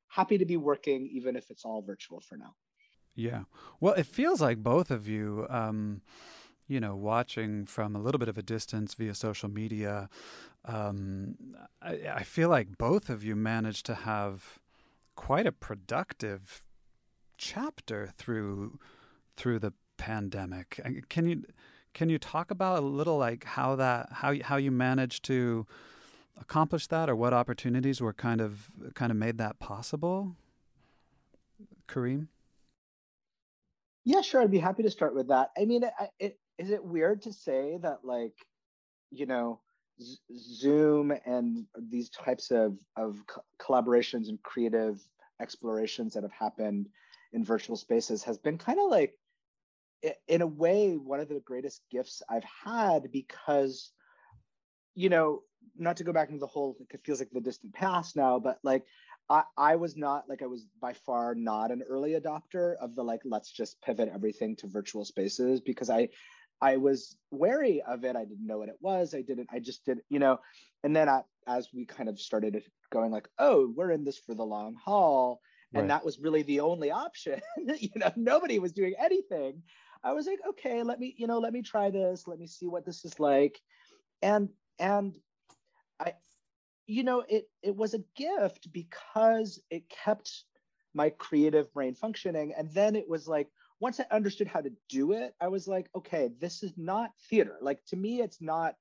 happy 0.08 0.38
to 0.38 0.44
be 0.44 0.56
working, 0.56 1.08
even 1.12 1.36
if 1.36 1.50
it's 1.50 1.64
all 1.64 1.82
virtual 1.82 2.20
for 2.20 2.36
now. 2.36 2.54
Yeah. 3.14 3.44
Well, 3.80 3.94
it 3.94 4.06
feels 4.06 4.40
like 4.40 4.58
both 4.58 4.90
of 4.90 5.08
you, 5.08 5.46
um, 5.48 6.02
you 6.66 6.80
know, 6.80 6.94
watching 6.94 7.64
from 7.64 7.96
a 7.96 8.00
little 8.00 8.18
bit 8.18 8.28
of 8.28 8.38
a 8.38 8.42
distance 8.42 8.94
via 8.94 9.14
social 9.14 9.48
media, 9.48 10.08
um, 10.64 11.34
I, 11.82 11.98
I 12.14 12.22
feel 12.22 12.48
like 12.48 12.78
both 12.78 13.10
of 13.10 13.24
you 13.24 13.34
managed 13.34 13.86
to 13.86 13.94
have 13.94 14.58
quite 15.16 15.46
a 15.46 15.52
productive 15.52 16.62
chapter 17.40 18.10
through 18.16 18.78
through 19.36 19.58
the 19.58 19.72
pandemic. 19.96 20.80
Can 21.08 21.26
you 21.26 21.42
can 21.94 22.08
you 22.08 22.18
talk 22.18 22.50
about 22.50 22.78
a 22.78 22.86
little 22.86 23.16
like 23.16 23.44
how 23.44 23.74
that 23.76 24.08
how 24.12 24.34
how 24.42 24.56
you 24.56 24.70
managed 24.70 25.24
to 25.24 25.66
accomplish 26.38 26.86
that, 26.88 27.08
or 27.08 27.16
what 27.16 27.32
opportunities 27.32 28.00
were 28.00 28.12
kind 28.12 28.40
of 28.40 28.70
kind 28.94 29.10
of 29.10 29.16
made 29.16 29.38
that 29.38 29.58
possible? 29.58 30.36
Kareem. 31.88 32.28
Yeah, 34.04 34.20
sure. 34.20 34.42
I'd 34.42 34.50
be 34.50 34.58
happy 34.58 34.82
to 34.82 34.90
start 34.90 35.14
with 35.14 35.28
that. 35.28 35.50
I 35.58 35.64
mean, 35.64 35.82
it, 35.82 35.92
it, 36.18 36.38
is 36.58 36.70
it 36.70 36.84
weird 36.84 37.22
to 37.22 37.32
say 37.32 37.78
that 37.82 37.98
like, 38.04 38.34
you 39.10 39.26
know, 39.26 39.60
Zoom 40.36 41.12
and 41.26 41.66
these 41.76 42.10
types 42.10 42.50
of 42.50 42.78
of 42.96 43.22
co- 43.26 43.44
collaborations 43.58 44.28
and 44.28 44.42
creative 44.42 45.00
explorations 45.40 46.14
that 46.14 46.22
have 46.22 46.32
happened 46.32 46.88
in 47.32 47.44
virtual 47.44 47.76
spaces 47.76 48.24
has 48.24 48.38
been 48.38 48.58
kind 48.58 48.78
of 48.78 48.90
like 48.90 49.14
in 50.28 50.42
a 50.42 50.46
way 50.46 50.94
one 50.94 51.20
of 51.20 51.28
the 51.28 51.40
greatest 51.40 51.82
gifts 51.90 52.22
i've 52.28 52.44
had 52.64 53.12
because 53.12 53.92
you 54.94 55.08
know 55.08 55.42
not 55.76 55.96
to 55.98 56.04
go 56.04 56.12
back 56.12 56.28
into 56.28 56.40
the 56.40 56.46
whole 56.46 56.76
it 56.90 57.00
feels 57.04 57.18
like 57.18 57.30
the 57.32 57.40
distant 57.40 57.72
past 57.74 58.16
now 58.16 58.38
but 58.38 58.58
like 58.62 58.84
I, 59.28 59.44
I 59.56 59.76
was 59.76 59.96
not 59.96 60.28
like 60.28 60.42
I 60.42 60.46
was 60.46 60.66
by 60.80 60.92
far 60.92 61.36
not 61.36 61.70
an 61.70 61.82
early 61.88 62.12
adopter 62.12 62.74
of 62.80 62.96
the 62.96 63.04
like 63.04 63.20
let's 63.24 63.52
just 63.52 63.80
pivot 63.80 64.10
everything 64.12 64.56
to 64.56 64.66
virtual 64.66 65.04
spaces 65.04 65.60
because 65.60 65.88
I 65.88 66.08
I 66.60 66.76
was 66.76 67.16
wary 67.30 67.80
of 67.80 68.04
it. 68.04 68.16
I 68.16 68.24
didn't 68.24 68.46
know 68.46 68.58
what 68.58 68.68
it 68.68 68.76
was. 68.80 69.14
I 69.14 69.22
didn't. 69.22 69.48
I 69.52 69.60
just 69.60 69.84
did. 69.84 70.00
You 70.10 70.18
know. 70.18 70.40
And 70.82 70.94
then 70.94 71.08
I, 71.08 71.22
as 71.46 71.68
we 71.72 71.86
kind 71.86 72.08
of 72.08 72.20
started 72.20 72.62
going 72.90 73.10
like, 73.10 73.28
oh, 73.38 73.72
we're 73.74 73.92
in 73.92 74.04
this 74.04 74.18
for 74.18 74.34
the 74.34 74.44
long 74.44 74.74
haul 74.74 75.40
and 75.74 75.82
right. 75.82 75.88
that 75.88 76.04
was 76.04 76.18
really 76.18 76.42
the 76.42 76.60
only 76.60 76.90
option 76.90 77.40
you 77.78 77.90
know 77.96 78.10
nobody 78.16 78.58
was 78.58 78.72
doing 78.72 78.94
anything 78.98 79.62
I 80.02 80.12
was 80.12 80.26
like, 80.26 80.38
okay, 80.48 80.82
let 80.82 80.98
me, 80.98 81.14
you 81.16 81.26
know, 81.26 81.38
let 81.38 81.52
me 81.52 81.62
try 81.62 81.90
this. 81.90 82.26
Let 82.26 82.38
me 82.38 82.46
see 82.46 82.66
what 82.66 82.86
this 82.86 83.04
is 83.04 83.20
like. 83.20 83.60
And 84.22 84.48
and 84.78 85.16
I, 85.98 86.14
you 86.86 87.02
know, 87.02 87.24
it 87.28 87.48
it 87.62 87.76
was 87.76 87.94
a 87.94 88.04
gift 88.16 88.72
because 88.72 89.60
it 89.70 89.88
kept 89.88 90.44
my 90.94 91.10
creative 91.10 91.72
brain 91.72 91.94
functioning. 91.94 92.54
And 92.56 92.72
then 92.72 92.96
it 92.96 93.08
was 93.08 93.28
like, 93.28 93.48
once 93.78 94.00
I 94.00 94.06
understood 94.10 94.48
how 94.48 94.60
to 94.60 94.72
do 94.88 95.12
it, 95.12 95.34
I 95.40 95.48
was 95.48 95.68
like, 95.68 95.88
okay, 95.94 96.30
this 96.40 96.62
is 96.62 96.72
not 96.76 97.10
theater. 97.28 97.58
Like 97.60 97.84
to 97.86 97.96
me, 97.96 98.20
it's 98.20 98.40
not 98.40 98.74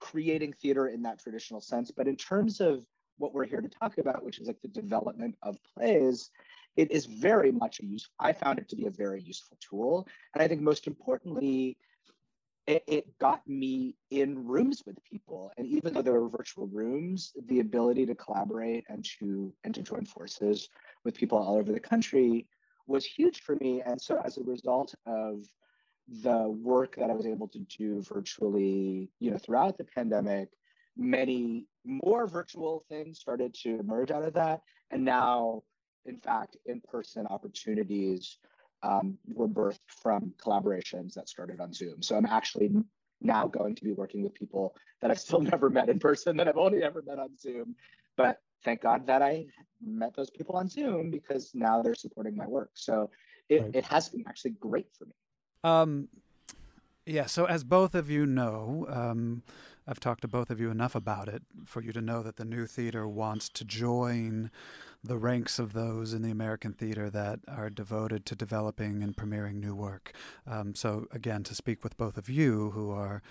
creating 0.00 0.52
theater 0.52 0.88
in 0.88 1.02
that 1.02 1.18
traditional 1.18 1.62
sense. 1.62 1.90
But 1.90 2.08
in 2.08 2.16
terms 2.16 2.60
of 2.60 2.84
what 3.18 3.32
we're 3.32 3.46
here 3.46 3.60
to 3.60 3.68
talk 3.68 3.98
about, 3.98 4.24
which 4.24 4.38
is 4.38 4.46
like 4.46 4.60
the 4.62 4.68
development 4.68 5.36
of 5.42 5.56
plays, 5.74 6.30
it 6.76 6.90
is 6.90 7.06
very 7.06 7.50
much 7.50 7.80
a 7.80 7.86
use. 7.86 8.08
I 8.20 8.32
found 8.32 8.58
it 8.58 8.68
to 8.68 8.76
be 8.76 8.86
a 8.86 8.90
very 8.90 9.22
useful 9.22 9.56
tool. 9.60 10.06
And 10.34 10.42
I 10.42 10.48
think 10.48 10.60
most 10.60 10.86
importantly, 10.86 11.78
it, 12.66 12.82
it, 12.86 13.18
got 13.18 13.46
me 13.46 13.94
in 14.10 14.44
rooms 14.44 14.82
with 14.84 14.96
people. 15.04 15.52
And 15.56 15.66
even 15.66 15.94
though 15.94 16.02
there 16.02 16.20
were 16.20 16.28
virtual 16.28 16.66
rooms, 16.66 17.32
the 17.46 17.60
ability 17.60 18.06
to 18.06 18.14
collaborate 18.14 18.84
and 18.88 19.06
to 19.20 19.54
and 19.62 19.74
to 19.74 19.82
join 19.82 20.04
forces 20.04 20.68
with 21.04 21.14
people 21.14 21.38
all 21.38 21.56
over 21.56 21.72
the 21.72 21.80
country 21.80 22.48
was 22.86 23.04
huge 23.04 23.42
for 23.42 23.54
me. 23.56 23.82
And 23.82 24.00
so 24.00 24.20
as 24.24 24.36
a 24.36 24.42
result 24.42 24.94
of 25.06 25.44
the 26.08 26.48
work 26.48 26.96
that 26.96 27.10
I 27.10 27.14
was 27.14 27.26
able 27.26 27.48
to 27.48 27.58
do 27.60 28.02
virtually, 28.02 29.10
you 29.20 29.30
know, 29.30 29.38
throughout 29.38 29.78
the 29.78 29.84
pandemic, 29.84 30.48
many 30.96 31.66
more 31.84 32.26
virtual 32.26 32.84
things 32.88 33.18
started 33.18 33.54
to 33.62 33.78
emerge 33.78 34.10
out 34.10 34.22
of 34.22 34.34
that. 34.34 34.60
And 34.90 35.04
now, 35.04 35.62
in 36.04 36.16
fact, 36.18 36.56
in-person 36.66 37.26
opportunities 37.26 38.38
um, 38.82 39.18
were 39.26 39.48
birthed 39.48 39.78
from 39.88 40.32
collaborations 40.42 41.14
that 41.14 41.28
started 41.28 41.60
on 41.60 41.72
Zoom. 41.72 42.02
So 42.02 42.16
I'm 42.16 42.26
actually 42.26 42.70
now 43.20 43.46
going 43.46 43.74
to 43.74 43.84
be 43.84 43.92
working 43.92 44.22
with 44.22 44.34
people 44.34 44.74
that 45.00 45.10
I've 45.10 45.20
still 45.20 45.40
never 45.52 45.70
met 45.70 45.88
in 45.88 45.98
person, 45.98 46.36
that 46.36 46.48
I've 46.48 46.56
only 46.56 46.82
ever 46.82 47.02
met 47.06 47.18
on 47.18 47.36
Zoom. 47.38 47.74
But 48.16 48.40
thank 48.64 48.82
God 48.82 49.06
that 49.06 49.22
I 49.22 49.46
met 49.84 50.14
those 50.14 50.30
people 50.30 50.56
on 50.56 50.68
Zoom 50.68 51.10
because 51.10 51.52
now 51.54 51.82
they're 51.82 51.94
supporting 51.94 52.36
my 52.36 52.46
work. 52.46 52.70
So 52.74 53.10
it, 53.48 53.62
right. 53.62 53.70
it 53.74 53.84
has 53.84 54.08
been 54.08 54.24
actually 54.26 54.52
great 54.52 54.88
for 54.98 55.06
me. 55.06 55.12
Um, 55.64 56.08
yeah, 57.04 57.26
so 57.26 57.44
as 57.44 57.62
both 57.62 57.94
of 57.94 58.10
you 58.10 58.26
know, 58.26 58.86
um, 58.88 59.42
I've 59.86 60.00
talked 60.00 60.22
to 60.22 60.28
both 60.28 60.50
of 60.50 60.58
you 60.58 60.70
enough 60.70 60.94
about 60.94 61.28
it 61.28 61.42
for 61.64 61.80
you 61.80 61.92
to 61.92 62.00
know 62.00 62.22
that 62.22 62.36
the 62.36 62.44
new 62.44 62.66
theater 62.66 63.06
wants 63.06 63.48
to 63.50 63.64
join 63.64 64.50
the 65.04 65.16
ranks 65.16 65.58
of 65.58 65.72
those 65.72 66.12
in 66.12 66.22
the 66.22 66.30
American 66.30 66.72
theater 66.72 67.08
that 67.10 67.40
are 67.46 67.70
devoted 67.70 68.26
to 68.26 68.34
developing 68.34 69.02
and 69.02 69.16
premiering 69.16 69.54
new 69.54 69.74
work. 69.74 70.12
Um, 70.46 70.74
so 70.74 71.06
again, 71.12 71.44
to 71.44 71.54
speak 71.54 71.84
with 71.84 71.96
both 71.96 72.16
of 72.16 72.28
you 72.28 72.70
who 72.70 72.90
are, 72.90 73.22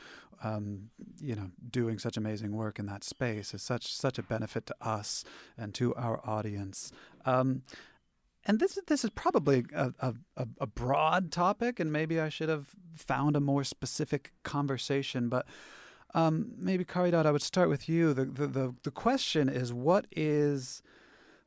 um, 0.44 0.90
you 1.20 1.36
know, 1.36 1.52
doing 1.70 2.00
such 2.00 2.16
amazing 2.16 2.56
work 2.56 2.80
in 2.80 2.86
that 2.86 3.04
space 3.04 3.54
is 3.54 3.62
such 3.62 3.94
such 3.94 4.18
a 4.18 4.24
benefit 4.24 4.66
to 4.68 4.76
us 4.82 5.26
and 5.58 5.74
to 5.76 5.94
our 5.96 6.22
audience. 6.28 6.92
Um, 7.26 7.64
and 8.46 8.60
this 8.60 8.78
this 8.88 9.04
is 9.04 9.10
probably 9.10 9.66
a, 9.74 9.92
a, 10.00 10.14
a, 10.60 10.68
broad 10.68 11.32
topic, 11.32 11.80
and 11.80 11.92
maybe 11.92 12.20
I 12.20 12.30
should 12.30 12.48
have 12.48 12.68
found 12.96 13.36
a 13.36 13.40
more 13.40 13.64
specific 13.64 14.34
conversation. 14.44 15.30
But 15.30 15.48
um, 16.16 16.54
maybe 16.58 16.86
Caridad, 16.86 17.26
I 17.26 17.32
would 17.32 17.42
start 17.42 17.68
with 17.68 17.90
you. 17.90 18.14
The, 18.14 18.24
the 18.24 18.48
the 18.48 18.76
the 18.84 18.92
question 18.92 19.50
is, 19.50 19.74
what 19.74 20.08
is 20.16 20.82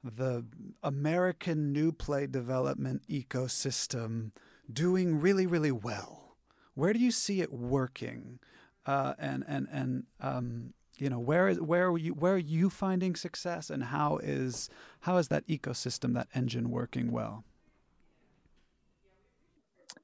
the 0.04 0.44
American 0.82 1.72
new 1.72 1.90
play 1.90 2.26
development 2.26 3.02
ecosystem 3.08 4.32
doing 4.70 5.20
really 5.20 5.46
really 5.46 5.72
well? 5.72 6.36
Where 6.74 6.92
do 6.92 6.98
you 6.98 7.10
see 7.10 7.40
it 7.40 7.50
working? 7.50 8.40
Uh, 8.84 9.14
and 9.18 9.42
and 9.48 9.68
and 9.72 10.04
um, 10.20 10.74
you 10.98 11.08
know 11.08 11.18
where 11.18 11.48
is 11.48 11.60
where 11.60 11.88
are 11.88 11.98
you 11.98 12.12
where 12.12 12.34
are 12.34 12.38
you 12.38 12.68
finding 12.68 13.16
success 13.16 13.70
and 13.70 13.84
how 13.84 14.18
is 14.18 14.68
how 15.00 15.16
is 15.16 15.28
that 15.28 15.46
ecosystem 15.46 16.12
that 16.14 16.28
engine 16.34 16.70
working 16.70 17.10
well 17.10 17.44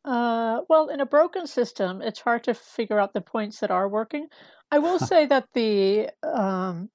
uh, 0.04 0.60
well 0.68 0.88
in 0.88 1.00
a 1.00 1.06
broken 1.06 1.46
system 1.46 2.00
it's 2.00 2.20
hard 2.20 2.44
to 2.44 2.54
figure 2.54 2.98
out 2.98 3.12
the 3.12 3.20
points 3.20 3.60
that 3.60 3.70
are 3.70 3.88
working 3.88 4.28
i 4.70 4.78
will 4.78 4.98
say 5.12 5.26
that 5.26 5.46
the 5.54 6.08
um, 6.22 6.88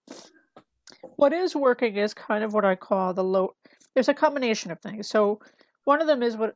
what 1.16 1.34
is 1.34 1.56
working 1.56 1.96
is 1.98 2.14
kind 2.14 2.44
of 2.44 2.54
what 2.54 2.66
i 2.66 2.76
call 2.76 3.14
the 3.14 3.24
low 3.24 3.54
there's 3.94 4.10
a 4.10 4.14
combination 4.14 4.72
of 4.72 4.80
things 4.80 5.08
so 5.08 5.40
one 5.86 6.02
of 6.02 6.08
them 6.08 6.24
is 6.24 6.38
what 6.38 6.56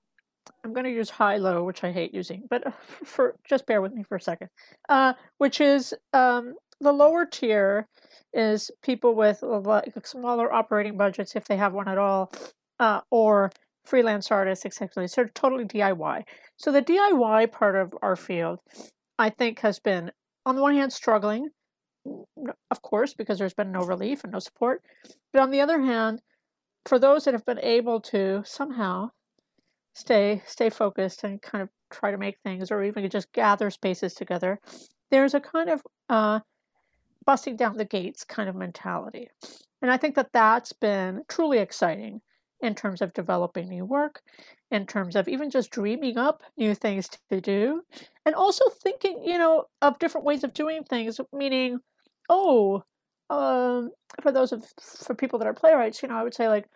i'm 0.63 0.73
going 0.73 0.85
to 0.85 0.91
use 0.91 1.09
high 1.09 1.37
low 1.37 1.63
which 1.63 1.83
i 1.83 1.91
hate 1.91 2.13
using 2.13 2.43
but 2.49 2.63
for 3.03 3.35
just 3.47 3.65
bear 3.65 3.81
with 3.81 3.93
me 3.93 4.03
for 4.03 4.15
a 4.15 4.21
second 4.21 4.49
uh, 4.89 5.13
which 5.37 5.61
is 5.61 5.93
um, 6.13 6.53
the 6.79 6.91
lower 6.91 7.25
tier 7.25 7.87
is 8.33 8.71
people 8.81 9.15
with 9.15 9.41
like 9.41 10.05
smaller 10.05 10.51
operating 10.51 10.97
budgets 10.97 11.35
if 11.35 11.45
they 11.45 11.57
have 11.57 11.73
one 11.73 11.87
at 11.87 11.97
all, 11.97 12.31
uh, 12.79 13.01
or 13.11 13.51
freelance 13.85 14.31
artists, 14.31 14.65
etc. 14.65 15.07
So 15.07 15.25
totally 15.33 15.65
DIY. 15.65 16.23
So 16.57 16.71
the 16.71 16.81
DIY 16.81 17.51
part 17.51 17.75
of 17.75 17.93
our 18.01 18.15
field, 18.15 18.59
I 19.19 19.29
think, 19.29 19.59
has 19.59 19.79
been 19.79 20.11
on 20.45 20.55
the 20.55 20.61
one 20.61 20.75
hand 20.75 20.91
struggling, 20.91 21.49
of 22.05 22.81
course, 22.81 23.13
because 23.13 23.39
there's 23.39 23.53
been 23.53 23.71
no 23.71 23.81
relief 23.81 24.23
and 24.23 24.33
no 24.33 24.39
support. 24.39 24.81
But 25.31 25.41
on 25.41 25.51
the 25.51 25.61
other 25.61 25.81
hand, 25.81 26.21
for 26.85 26.99
those 26.99 27.25
that 27.25 27.33
have 27.33 27.45
been 27.45 27.59
able 27.59 28.01
to 28.01 28.43
somehow 28.45 29.09
stay 29.93 30.41
stay 30.45 30.69
focused 30.69 31.23
and 31.23 31.41
kind 31.41 31.61
of 31.61 31.69
try 31.91 32.11
to 32.11 32.17
make 32.17 32.37
things, 32.43 32.71
or 32.71 32.83
even 32.83 33.09
just 33.09 33.31
gather 33.31 33.69
spaces 33.69 34.13
together, 34.13 34.59
there's 35.11 35.33
a 35.33 35.39
kind 35.39 35.69
of 35.69 35.81
uh, 36.09 36.39
busting 37.25 37.55
down 37.55 37.77
the 37.77 37.85
gates 37.85 38.23
kind 38.23 38.49
of 38.49 38.55
mentality. 38.55 39.29
And 39.81 39.91
I 39.91 39.97
think 39.97 40.15
that 40.15 40.31
that's 40.33 40.73
been 40.73 41.23
truly 41.27 41.59
exciting 41.59 42.21
in 42.63 42.73
terms 42.75 43.01
of 43.01 43.13
developing 43.13 43.69
new 43.69 43.85
work, 43.85 44.21
in 44.71 44.87
terms 44.87 45.15
of 45.15 45.27
even 45.27 45.49
just 45.51 45.69
dreaming 45.69 46.17
up 46.17 46.41
new 46.57 46.73
things 46.73 47.09
to 47.29 47.41
do, 47.41 47.83
and 48.25 48.33
also 48.35 48.65
thinking, 48.69 49.21
you 49.23 49.37
know, 49.37 49.65
of 49.81 49.99
different 49.99 50.25
ways 50.25 50.43
of 50.43 50.53
doing 50.53 50.83
things, 50.83 51.19
meaning, 51.33 51.79
oh, 52.29 52.83
um, 53.29 53.91
for 54.21 54.31
those 54.31 54.51
of 54.51 54.65
for 54.81 55.13
people 55.15 55.39
that 55.39 55.47
are 55.47 55.53
playwrights, 55.53 56.01
you 56.01 56.07
know, 56.09 56.15
I 56.15 56.23
would 56.23 56.33
say 56.33 56.47
like, 56.47 56.67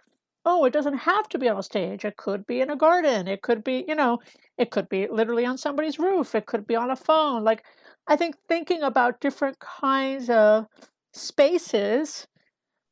oh, 0.45 0.65
it 0.65 0.73
doesn't 0.73 0.97
have 0.97 1.27
to 1.29 1.39
be 1.39 1.49
on 1.49 1.57
a 1.57 1.63
stage. 1.63 2.05
It 2.05 2.17
could 2.17 2.45
be 2.47 2.61
in 2.61 2.69
a 2.69 2.75
garden. 2.75 3.27
It 3.27 3.41
could 3.41 3.63
be, 3.63 3.85
you 3.87 3.95
know, 3.95 4.19
it 4.57 4.71
could 4.71 4.89
be 4.89 5.07
literally 5.07 5.45
on 5.45 5.57
somebody's 5.57 5.99
roof. 5.99 6.35
It 6.35 6.45
could 6.45 6.65
be 6.67 6.75
on 6.75 6.91
a 6.91 6.95
phone. 6.95 7.43
Like 7.43 7.63
I 8.07 8.15
think 8.15 8.35
thinking 8.47 8.81
about 8.83 9.19
different 9.21 9.59
kinds 9.59 10.29
of 10.29 10.65
spaces. 11.13 12.27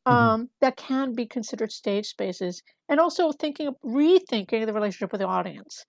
Um, 0.06 0.16
mm-hmm. 0.16 0.44
that 0.62 0.78
can 0.78 1.14
be 1.14 1.26
considered 1.26 1.72
stage 1.72 2.08
spaces, 2.08 2.62
and 2.90 3.00
also 3.00 3.32
thinking, 3.32 3.72
rethinking 3.84 4.66
the 4.66 4.74
relationship 4.74 5.12
with 5.12 5.22
the 5.22 5.28
audience, 5.28 5.86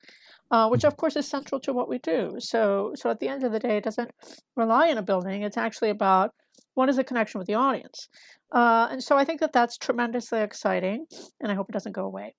uh, 0.51 0.69
which 0.69 0.81
mm-hmm. 0.81 0.89
of 0.89 0.97
course 0.97 1.17
is 1.17 1.29
central 1.29 1.61
to 1.61 1.73
what 1.73 1.89
we 1.89 1.99
do. 1.99 2.37
So, 2.39 2.93
so 2.95 3.11
at 3.11 3.21
the 3.21 3.29
end 3.29 3.45
of 3.45 3.53
the 3.53 3.59
day, 3.59 3.77
it 3.77 3.85
doesn't 3.85 4.11
rely 4.57 4.91
on 4.91 4.99
a 4.99 5.03
building. 5.03 5.43
It's 5.43 5.57
actually 5.57 5.91
about 5.91 6.33
what 6.75 6.89
is 6.89 6.97
the 6.97 7.05
connection 7.05 7.39
with 7.39 7.47
the 7.47 7.55
audience, 7.55 8.09
uh, 8.53 8.89
and 8.91 9.03
so 9.03 9.17
I 9.17 9.25
think 9.25 9.41
that 9.41 9.53
that's 9.53 9.79
tremendously 9.79 10.41
exciting, 10.41 11.07
and 11.41 11.51
I 11.51 11.55
hope 11.55 11.69
it 11.69 11.73
doesn't 11.73 11.93
go 11.93 12.05
away. 12.05 12.35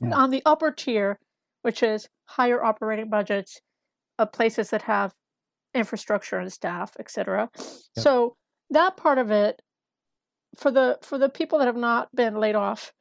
Yeah. 0.00 0.14
On 0.14 0.30
the 0.30 0.42
upper 0.46 0.70
tier, 0.70 1.18
which 1.62 1.82
is 1.82 2.08
higher 2.26 2.62
operating 2.62 3.10
budgets, 3.10 3.60
of 4.18 4.32
places 4.32 4.70
that 4.70 4.82
have 4.82 5.12
infrastructure 5.74 6.38
and 6.38 6.52
staff, 6.52 6.92
etc. 6.98 7.48
Yep. 7.56 7.66
So 7.98 8.36
that 8.70 8.96
part 8.96 9.18
of 9.18 9.30
it 9.30 9.62
for 10.56 10.70
the 10.70 10.98
for 11.02 11.18
the 11.18 11.28
people 11.28 11.58
that 11.58 11.66
have 11.66 11.76
not 11.76 12.14
been 12.14 12.36
laid 12.36 12.54
off, 12.56 12.92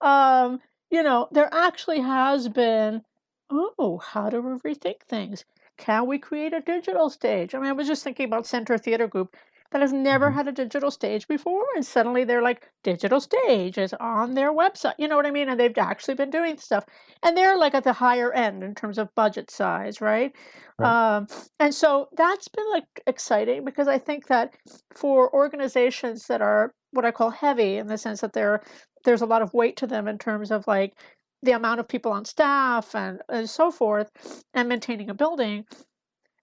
um, 0.00 0.60
you 0.90 1.02
know, 1.02 1.28
there 1.32 1.48
actually 1.52 2.00
has 2.00 2.48
been, 2.48 3.02
oh, 3.50 3.98
how 3.98 4.30
do 4.30 4.42
we 4.42 4.72
rethink 4.74 5.02
things? 5.08 5.44
Can 5.78 6.06
we 6.06 6.18
create 6.18 6.52
a 6.54 6.60
digital 6.60 7.10
stage? 7.10 7.54
I 7.54 7.58
mean, 7.58 7.68
I 7.70 7.72
was 7.72 7.88
just 7.88 8.04
thinking 8.04 8.26
about 8.26 8.46
Center 8.46 8.78
Theater 8.78 9.08
Group 9.08 9.36
that 9.72 9.82
has 9.82 9.92
never 9.92 10.26
mm-hmm. 10.26 10.36
had 10.36 10.48
a 10.48 10.52
digital 10.52 10.90
stage 10.90 11.26
before 11.26 11.64
and 11.74 11.84
suddenly 11.84 12.24
they're 12.24 12.42
like 12.42 12.68
digital 12.84 13.20
stage 13.20 13.78
is 13.78 13.94
on 13.94 14.34
their 14.34 14.52
website 14.52 14.94
you 14.98 15.08
know 15.08 15.16
what 15.16 15.26
i 15.26 15.30
mean 15.30 15.48
and 15.48 15.58
they've 15.58 15.76
actually 15.78 16.14
been 16.14 16.30
doing 16.30 16.56
stuff 16.58 16.84
and 17.22 17.36
they're 17.36 17.56
like 17.56 17.74
at 17.74 17.84
the 17.84 17.92
higher 17.92 18.32
end 18.32 18.62
in 18.62 18.74
terms 18.74 18.98
of 18.98 19.14
budget 19.14 19.50
size 19.50 20.00
right, 20.00 20.32
right. 20.78 21.16
Um, 21.16 21.26
and 21.58 21.74
so 21.74 22.08
that's 22.16 22.48
been 22.48 22.70
like 22.70 22.84
exciting 23.06 23.64
because 23.64 23.88
i 23.88 23.98
think 23.98 24.26
that 24.28 24.54
for 24.94 25.32
organizations 25.34 26.26
that 26.26 26.42
are 26.42 26.72
what 26.92 27.04
i 27.04 27.10
call 27.10 27.30
heavy 27.30 27.76
in 27.76 27.86
the 27.86 27.98
sense 27.98 28.20
that 28.20 28.32
they're 28.32 28.62
there's 29.04 29.22
a 29.22 29.26
lot 29.26 29.42
of 29.42 29.52
weight 29.54 29.76
to 29.78 29.86
them 29.86 30.06
in 30.06 30.18
terms 30.18 30.50
of 30.50 30.66
like 30.66 30.94
the 31.42 31.52
amount 31.52 31.80
of 31.80 31.88
people 31.88 32.12
on 32.12 32.24
staff 32.24 32.94
and, 32.94 33.20
and 33.28 33.50
so 33.50 33.70
forth 33.70 34.10
and 34.54 34.68
maintaining 34.68 35.10
a 35.10 35.14
building 35.14 35.64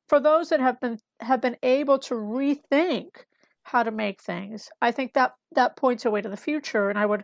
for 0.09 0.19
those 0.19 0.49
that 0.49 0.59
have 0.59 0.79
been 0.81 0.99
have 1.21 1.41
been 1.41 1.57
able 1.63 1.99
to 1.99 2.15
rethink 2.15 3.09
how 3.63 3.83
to 3.83 3.91
make 3.91 4.21
things, 4.21 4.69
I 4.81 4.91
think 4.91 5.13
that 5.13 5.35
that 5.53 5.77
points 5.77 6.05
a 6.05 6.11
way 6.11 6.21
to 6.21 6.29
the 6.29 6.37
future. 6.37 6.89
And 6.89 6.99
I 6.99 7.05
would 7.05 7.23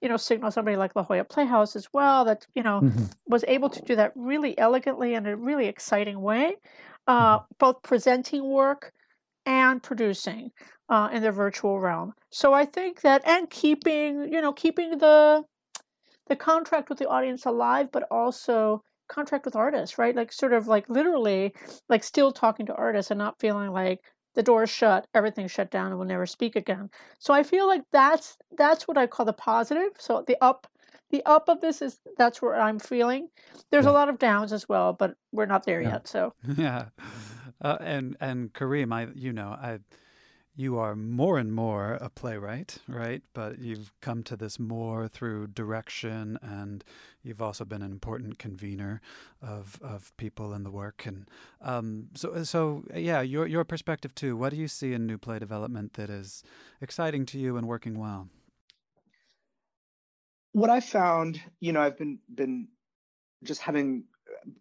you 0.00 0.08
know, 0.08 0.16
signal 0.16 0.50
somebody 0.50 0.76
like 0.76 0.96
La 0.96 1.02
Jolla 1.02 1.24
Playhouse 1.24 1.76
as 1.76 1.88
well 1.92 2.24
that, 2.24 2.46
you 2.54 2.62
know, 2.62 2.80
mm-hmm. 2.80 3.04
was 3.26 3.44
able 3.46 3.68
to 3.68 3.82
do 3.82 3.96
that 3.96 4.12
really 4.14 4.58
elegantly 4.58 5.14
in 5.14 5.26
a 5.26 5.36
really 5.36 5.66
exciting 5.66 6.20
way, 6.20 6.56
uh, 7.06 7.38
mm-hmm. 7.38 7.44
both 7.58 7.82
presenting 7.82 8.50
work 8.50 8.92
and 9.46 9.82
producing 9.82 10.50
uh, 10.88 11.08
in 11.12 11.22
the 11.22 11.30
virtual 11.30 11.78
realm. 11.78 12.14
So 12.30 12.52
I 12.52 12.64
think 12.64 13.02
that, 13.02 13.26
and 13.26 13.48
keeping, 13.50 14.32
you 14.32 14.40
know, 14.40 14.52
keeping 14.52 14.98
the 14.98 15.44
the 16.28 16.36
contract 16.36 16.88
with 16.88 16.98
the 16.98 17.08
audience 17.08 17.44
alive, 17.44 17.88
but 17.90 18.04
also 18.08 18.84
contract 19.10 19.44
with 19.44 19.56
artists, 19.56 19.98
right? 19.98 20.16
Like 20.16 20.32
sort 20.32 20.54
of 20.54 20.68
like 20.68 20.88
literally 20.88 21.54
like 21.88 22.02
still 22.02 22.32
talking 22.32 22.66
to 22.66 22.74
artists 22.74 23.10
and 23.10 23.18
not 23.18 23.38
feeling 23.38 23.72
like 23.72 24.00
the 24.34 24.42
door's 24.42 24.70
shut, 24.70 25.06
everything's 25.12 25.50
shut 25.50 25.70
down, 25.70 25.88
and 25.88 25.98
we'll 25.98 26.08
never 26.08 26.26
speak 26.26 26.56
again. 26.56 26.88
So 27.18 27.34
I 27.34 27.42
feel 27.42 27.66
like 27.66 27.82
that's 27.92 28.38
that's 28.56 28.86
what 28.88 28.96
I 28.96 29.06
call 29.06 29.26
the 29.26 29.32
positive. 29.32 29.90
So 29.98 30.24
the 30.26 30.36
up 30.40 30.66
the 31.10 31.22
up 31.26 31.48
of 31.48 31.60
this 31.60 31.82
is 31.82 31.98
that's 32.16 32.40
where 32.40 32.54
I'm 32.54 32.78
feeling. 32.78 33.28
There's 33.70 33.84
yeah. 33.84 33.90
a 33.90 33.92
lot 33.92 34.08
of 34.08 34.18
downs 34.18 34.52
as 34.52 34.68
well, 34.68 34.92
but 34.92 35.14
we're 35.32 35.46
not 35.46 35.64
there 35.64 35.82
yeah. 35.82 35.90
yet. 35.90 36.08
So 36.08 36.32
yeah, 36.56 36.86
uh, 37.60 37.78
and 37.80 38.16
and 38.20 38.52
Kareem, 38.52 38.92
I 38.92 39.08
you 39.14 39.32
know 39.32 39.48
I 39.48 39.80
you 40.56 40.78
are 40.78 40.96
more 40.96 41.38
and 41.38 41.52
more 41.52 41.94
a 42.00 42.10
playwright, 42.10 42.78
right? 42.88 43.22
But 43.32 43.60
you've 43.60 43.92
come 44.00 44.22
to 44.24 44.36
this 44.36 44.58
more 44.58 45.08
through 45.08 45.48
direction, 45.48 46.38
and 46.42 46.84
you've 47.22 47.40
also 47.40 47.64
been 47.64 47.82
an 47.82 47.92
important 47.92 48.38
convener 48.38 49.00
of 49.40 49.78
of 49.82 50.14
people 50.16 50.52
in 50.52 50.64
the 50.64 50.70
work. 50.70 51.06
And 51.06 51.28
um, 51.60 52.08
so, 52.14 52.42
so 52.42 52.84
yeah, 52.94 53.20
your 53.20 53.46
your 53.46 53.64
perspective 53.64 54.14
too. 54.14 54.36
What 54.36 54.50
do 54.50 54.56
you 54.56 54.68
see 54.68 54.92
in 54.92 55.06
new 55.06 55.18
play 55.18 55.38
development 55.38 55.94
that 55.94 56.10
is 56.10 56.42
exciting 56.80 57.26
to 57.26 57.38
you 57.38 57.56
and 57.56 57.66
working 57.66 57.98
well? 57.98 58.28
What 60.52 60.68
I 60.68 60.80
found, 60.80 61.40
you 61.60 61.72
know, 61.72 61.80
I've 61.80 61.96
been 61.96 62.18
been 62.34 62.68
just 63.44 63.60
having 63.62 64.04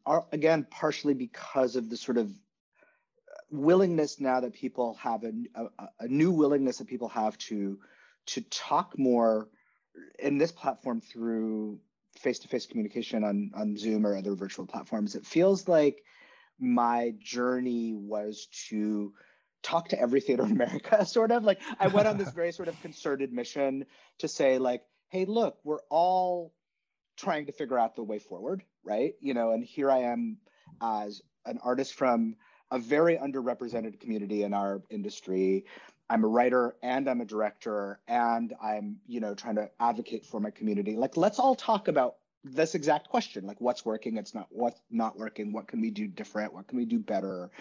uh, 0.06 0.22
again 0.32 0.68
partially 0.70 1.16
because 1.16 1.76
of 1.76 1.90
the 1.90 1.98
sort 1.98 2.18
of 2.18 2.32
willingness 3.52 4.20
now 4.20 4.40
that 4.40 4.54
people 4.54 4.96
have 4.96 5.24
a, 5.24 5.32
a, 5.56 5.88
a, 6.02 6.08
new 6.08 6.32
willingness 6.32 6.78
that 6.78 6.88
people 6.88 7.10
have 7.10 7.38
to 7.38 7.80
to 8.28 8.42
talk 8.42 8.98
more 8.98 9.50
in 10.20 10.38
this 10.38 10.52
platform 10.52 11.02
through 11.02 11.80
face-to-face 12.18 12.68
communication 12.68 13.24
on 13.24 13.52
on 13.56 13.78
Zoom 13.78 14.06
or 14.06 14.16
other 14.16 14.36
virtual 14.36 14.66
platforms. 14.66 15.16
It 15.16 15.26
feels 15.26 15.68
like 15.68 16.04
my 16.60 17.14
journey 17.20 17.94
was 17.94 18.48
to 18.70 19.14
talk 19.62 19.90
to 19.90 20.00
every 20.00 20.22
theater 20.22 20.46
in 20.46 20.52
America, 20.52 21.06
sort 21.06 21.32
of 21.32 21.44
like 21.44 21.60
I 21.80 21.88
went 21.88 22.08
on 22.08 22.18
this 22.18 22.32
very 22.32 22.52
sort 22.52 22.68
of 22.68 22.80
concerted 22.82 23.34
mission 23.34 23.86
to 24.20 24.28
say 24.28 24.58
like, 24.58 24.84
hey, 25.10 25.26
look, 25.26 25.58
we're 25.64 25.82
all 25.90 26.54
trying 27.18 27.48
to 27.48 27.52
figure 27.52 27.78
out 27.78 27.96
the 27.96 28.04
way 28.04 28.20
forward, 28.20 28.64
right? 28.84 29.14
You 29.20 29.34
know, 29.34 29.52
and 29.52 29.64
here 29.64 29.92
I 29.92 30.00
am 30.04 30.38
as 30.82 31.22
an 31.46 31.60
artist 31.64 31.94
from 31.94 32.36
a 32.72 32.80
very 32.80 33.18
underrepresented 33.18 34.00
community 34.00 34.44
in 34.44 34.54
our 34.54 34.82
industry. 34.90 35.66
I'm 36.10 36.24
a 36.24 36.28
writer 36.28 36.76
and 36.82 37.10
I'm 37.10 37.22
a 37.22 37.26
director 37.26 38.00
and 38.08 38.54
I'm, 38.62 38.98
you 39.08 39.20
know, 39.20 39.36
trying 39.36 39.56
to 39.56 39.70
advocate 39.80 40.26
for 40.26 40.40
my 40.40 40.52
community. 40.52 40.96
Like 40.96 41.18
let's 41.18 41.40
all 41.40 41.56
talk 41.56 41.88
about 41.88 42.16
this 42.44 42.74
exact 42.74 43.10
question, 43.10 43.46
like 43.46 43.60
what's 43.60 43.86
working, 43.86 44.18
it's 44.18 44.34
not 44.34 44.48
what's 44.50 44.80
not 44.90 45.18
working, 45.18 45.52
what 45.52 45.68
can 45.68 45.82
we 45.82 45.92
do 45.92 46.08
different, 46.08 46.54
what 46.54 46.68
can 46.68 46.78
we 46.78 46.86
do 46.86 47.00
better? 47.00 47.52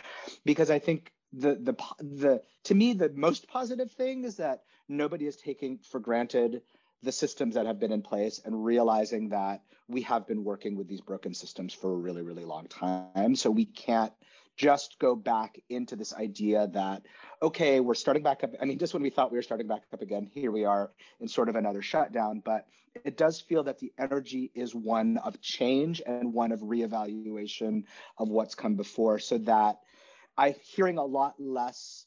Because 0.44 0.70
I 0.70 0.78
think 0.78 1.12
the 1.32 1.56
the 1.56 1.74
the 1.98 2.42
to 2.64 2.74
me 2.74 2.92
the 2.92 3.10
most 3.10 3.48
positive 3.48 3.90
thing 3.90 4.24
is 4.24 4.36
that 4.36 4.62
nobody 4.88 5.26
is 5.26 5.36
taking 5.36 5.78
for 5.78 6.00
granted 6.00 6.62
the 7.02 7.12
systems 7.12 7.54
that 7.54 7.66
have 7.66 7.78
been 7.78 7.92
in 7.92 8.02
place 8.02 8.40
and 8.44 8.64
realizing 8.64 9.28
that 9.28 9.62
we 9.88 10.02
have 10.02 10.26
been 10.26 10.42
working 10.42 10.76
with 10.76 10.88
these 10.88 11.00
broken 11.00 11.34
systems 11.34 11.74
for 11.74 11.92
a 11.92 11.96
really 11.96 12.22
really 12.22 12.44
long 12.44 12.66
time 12.66 13.36
so 13.36 13.50
we 13.50 13.66
can't 13.66 14.12
just 14.58 14.98
go 14.98 15.14
back 15.14 15.58
into 15.70 15.96
this 15.96 16.12
idea 16.12 16.66
that, 16.74 17.02
okay, 17.40 17.78
we're 17.78 17.94
starting 17.94 18.24
back 18.24 18.42
up. 18.42 18.50
I 18.60 18.64
mean, 18.64 18.78
just 18.78 18.92
when 18.92 19.02
we 19.02 19.10
thought 19.10 19.30
we 19.30 19.38
were 19.38 19.42
starting 19.42 19.68
back 19.68 19.84
up 19.92 20.02
again, 20.02 20.28
here 20.34 20.50
we 20.50 20.64
are 20.64 20.90
in 21.20 21.28
sort 21.28 21.48
of 21.48 21.54
another 21.54 21.80
shutdown. 21.80 22.42
But 22.44 22.66
it 23.04 23.16
does 23.16 23.40
feel 23.40 23.62
that 23.64 23.78
the 23.78 23.92
energy 23.96 24.50
is 24.56 24.74
one 24.74 25.18
of 25.18 25.40
change 25.40 26.02
and 26.04 26.34
one 26.34 26.50
of 26.50 26.60
reevaluation 26.60 27.84
of 28.18 28.28
what's 28.28 28.56
come 28.56 28.74
before, 28.74 29.20
so 29.20 29.38
that 29.38 29.78
I'm 30.36 30.54
hearing 30.62 30.98
a 30.98 31.04
lot 31.04 31.34
less 31.38 32.04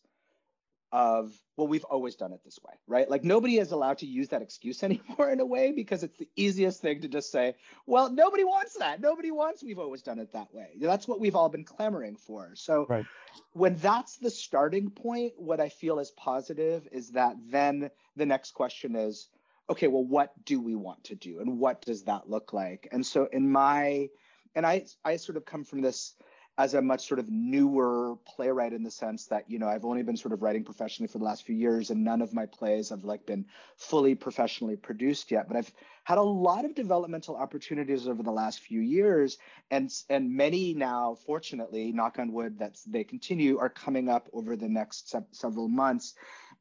of 0.91 1.31
well 1.55 1.67
we've 1.67 1.85
always 1.85 2.15
done 2.15 2.33
it 2.33 2.41
this 2.43 2.59
way 2.65 2.73
right? 2.87 3.09
Like 3.09 3.23
nobody 3.23 3.57
is 3.57 3.71
allowed 3.71 3.99
to 3.99 4.05
use 4.05 4.29
that 4.29 4.41
excuse 4.41 4.83
anymore 4.89 5.31
in 5.31 5.39
a 5.39 5.45
way 5.45 5.71
because 5.71 6.03
it's 6.03 6.17
the 6.17 6.27
easiest 6.35 6.81
thing 6.81 7.01
to 7.01 7.07
just 7.07 7.31
say 7.31 7.55
well 7.85 8.11
nobody 8.11 8.43
wants 8.43 8.75
that. 8.77 9.01
Nobody 9.01 9.31
wants 9.31 9.63
we've 9.63 9.79
always 9.79 10.01
done 10.01 10.19
it 10.19 10.33
that 10.33 10.53
way. 10.53 10.69
That's 10.79 11.07
what 11.07 11.19
we've 11.19 11.35
all 11.35 11.49
been 11.49 11.63
clamoring 11.63 12.17
for. 12.17 12.51
So 12.55 12.85
right. 12.89 13.05
when 13.53 13.75
that's 13.75 14.17
the 14.17 14.29
starting 14.29 14.89
point 14.89 15.33
what 15.37 15.59
i 15.59 15.69
feel 15.69 15.99
is 15.99 16.11
positive 16.11 16.87
is 16.91 17.11
that 17.11 17.35
then 17.49 17.89
the 18.15 18.25
next 18.25 18.51
question 18.51 18.95
is 18.95 19.29
okay 19.69 19.87
well 19.87 20.03
what 20.03 20.33
do 20.45 20.59
we 20.59 20.75
want 20.75 21.03
to 21.05 21.15
do 21.15 21.39
and 21.39 21.59
what 21.59 21.81
does 21.81 22.03
that 22.03 22.29
look 22.29 22.53
like? 22.53 22.87
And 22.91 23.05
so 23.05 23.27
in 23.31 23.49
my 23.49 24.09
and 24.55 24.65
i 24.65 24.85
i 25.05 25.15
sort 25.15 25.37
of 25.37 25.45
come 25.45 25.63
from 25.63 25.81
this 25.81 26.15
as 26.61 26.75
a 26.75 26.81
much 26.81 27.07
sort 27.07 27.19
of 27.19 27.27
newer 27.27 28.15
playwright 28.23 28.71
in 28.71 28.83
the 28.83 28.91
sense 28.91 29.25
that 29.25 29.49
you 29.49 29.57
know 29.57 29.67
I've 29.67 29.83
only 29.83 30.03
been 30.03 30.15
sort 30.15 30.31
of 30.31 30.43
writing 30.43 30.63
professionally 30.63 31.07
for 31.07 31.17
the 31.17 31.23
last 31.23 31.43
few 31.43 31.55
years 31.55 31.89
and 31.89 32.03
none 32.03 32.21
of 32.21 32.35
my 32.35 32.45
plays 32.45 32.89
have 32.89 33.03
like 33.03 33.25
been 33.25 33.45
fully 33.77 34.13
professionally 34.13 34.75
produced 34.75 35.31
yet. 35.31 35.47
But 35.47 35.57
I've 35.57 35.73
had 36.03 36.19
a 36.19 36.21
lot 36.21 36.63
of 36.65 36.75
developmental 36.75 37.35
opportunities 37.35 38.07
over 38.07 38.21
the 38.21 38.31
last 38.31 38.59
few 38.59 38.79
years 38.79 39.39
and 39.71 39.91
and 40.07 40.35
many 40.35 40.75
now 40.75 41.15
fortunately 41.25 41.91
knock 41.93 42.19
on 42.19 42.31
wood 42.31 42.59
that 42.59 42.77
they 42.85 43.05
continue 43.05 43.57
are 43.57 43.69
coming 43.69 44.07
up 44.07 44.29
over 44.31 44.55
the 44.55 44.69
next 44.69 45.09
se- 45.09 45.31
several 45.31 45.67
months. 45.67 46.13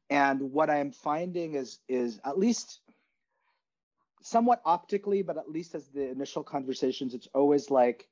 And 0.09 0.51
what 0.51 0.71
I'm 0.71 0.91
finding 0.93 1.53
is 1.53 1.77
is 1.87 2.19
at 2.25 2.39
least 2.39 2.79
somewhat 4.23 4.63
optically 4.65 5.21
but 5.21 5.37
at 5.37 5.47
least 5.47 5.75
as 5.75 5.87
the 5.89 6.09
initial 6.09 6.43
conversations 6.43 7.13
it's 7.13 7.27
always 7.35 7.69
like 7.69 8.07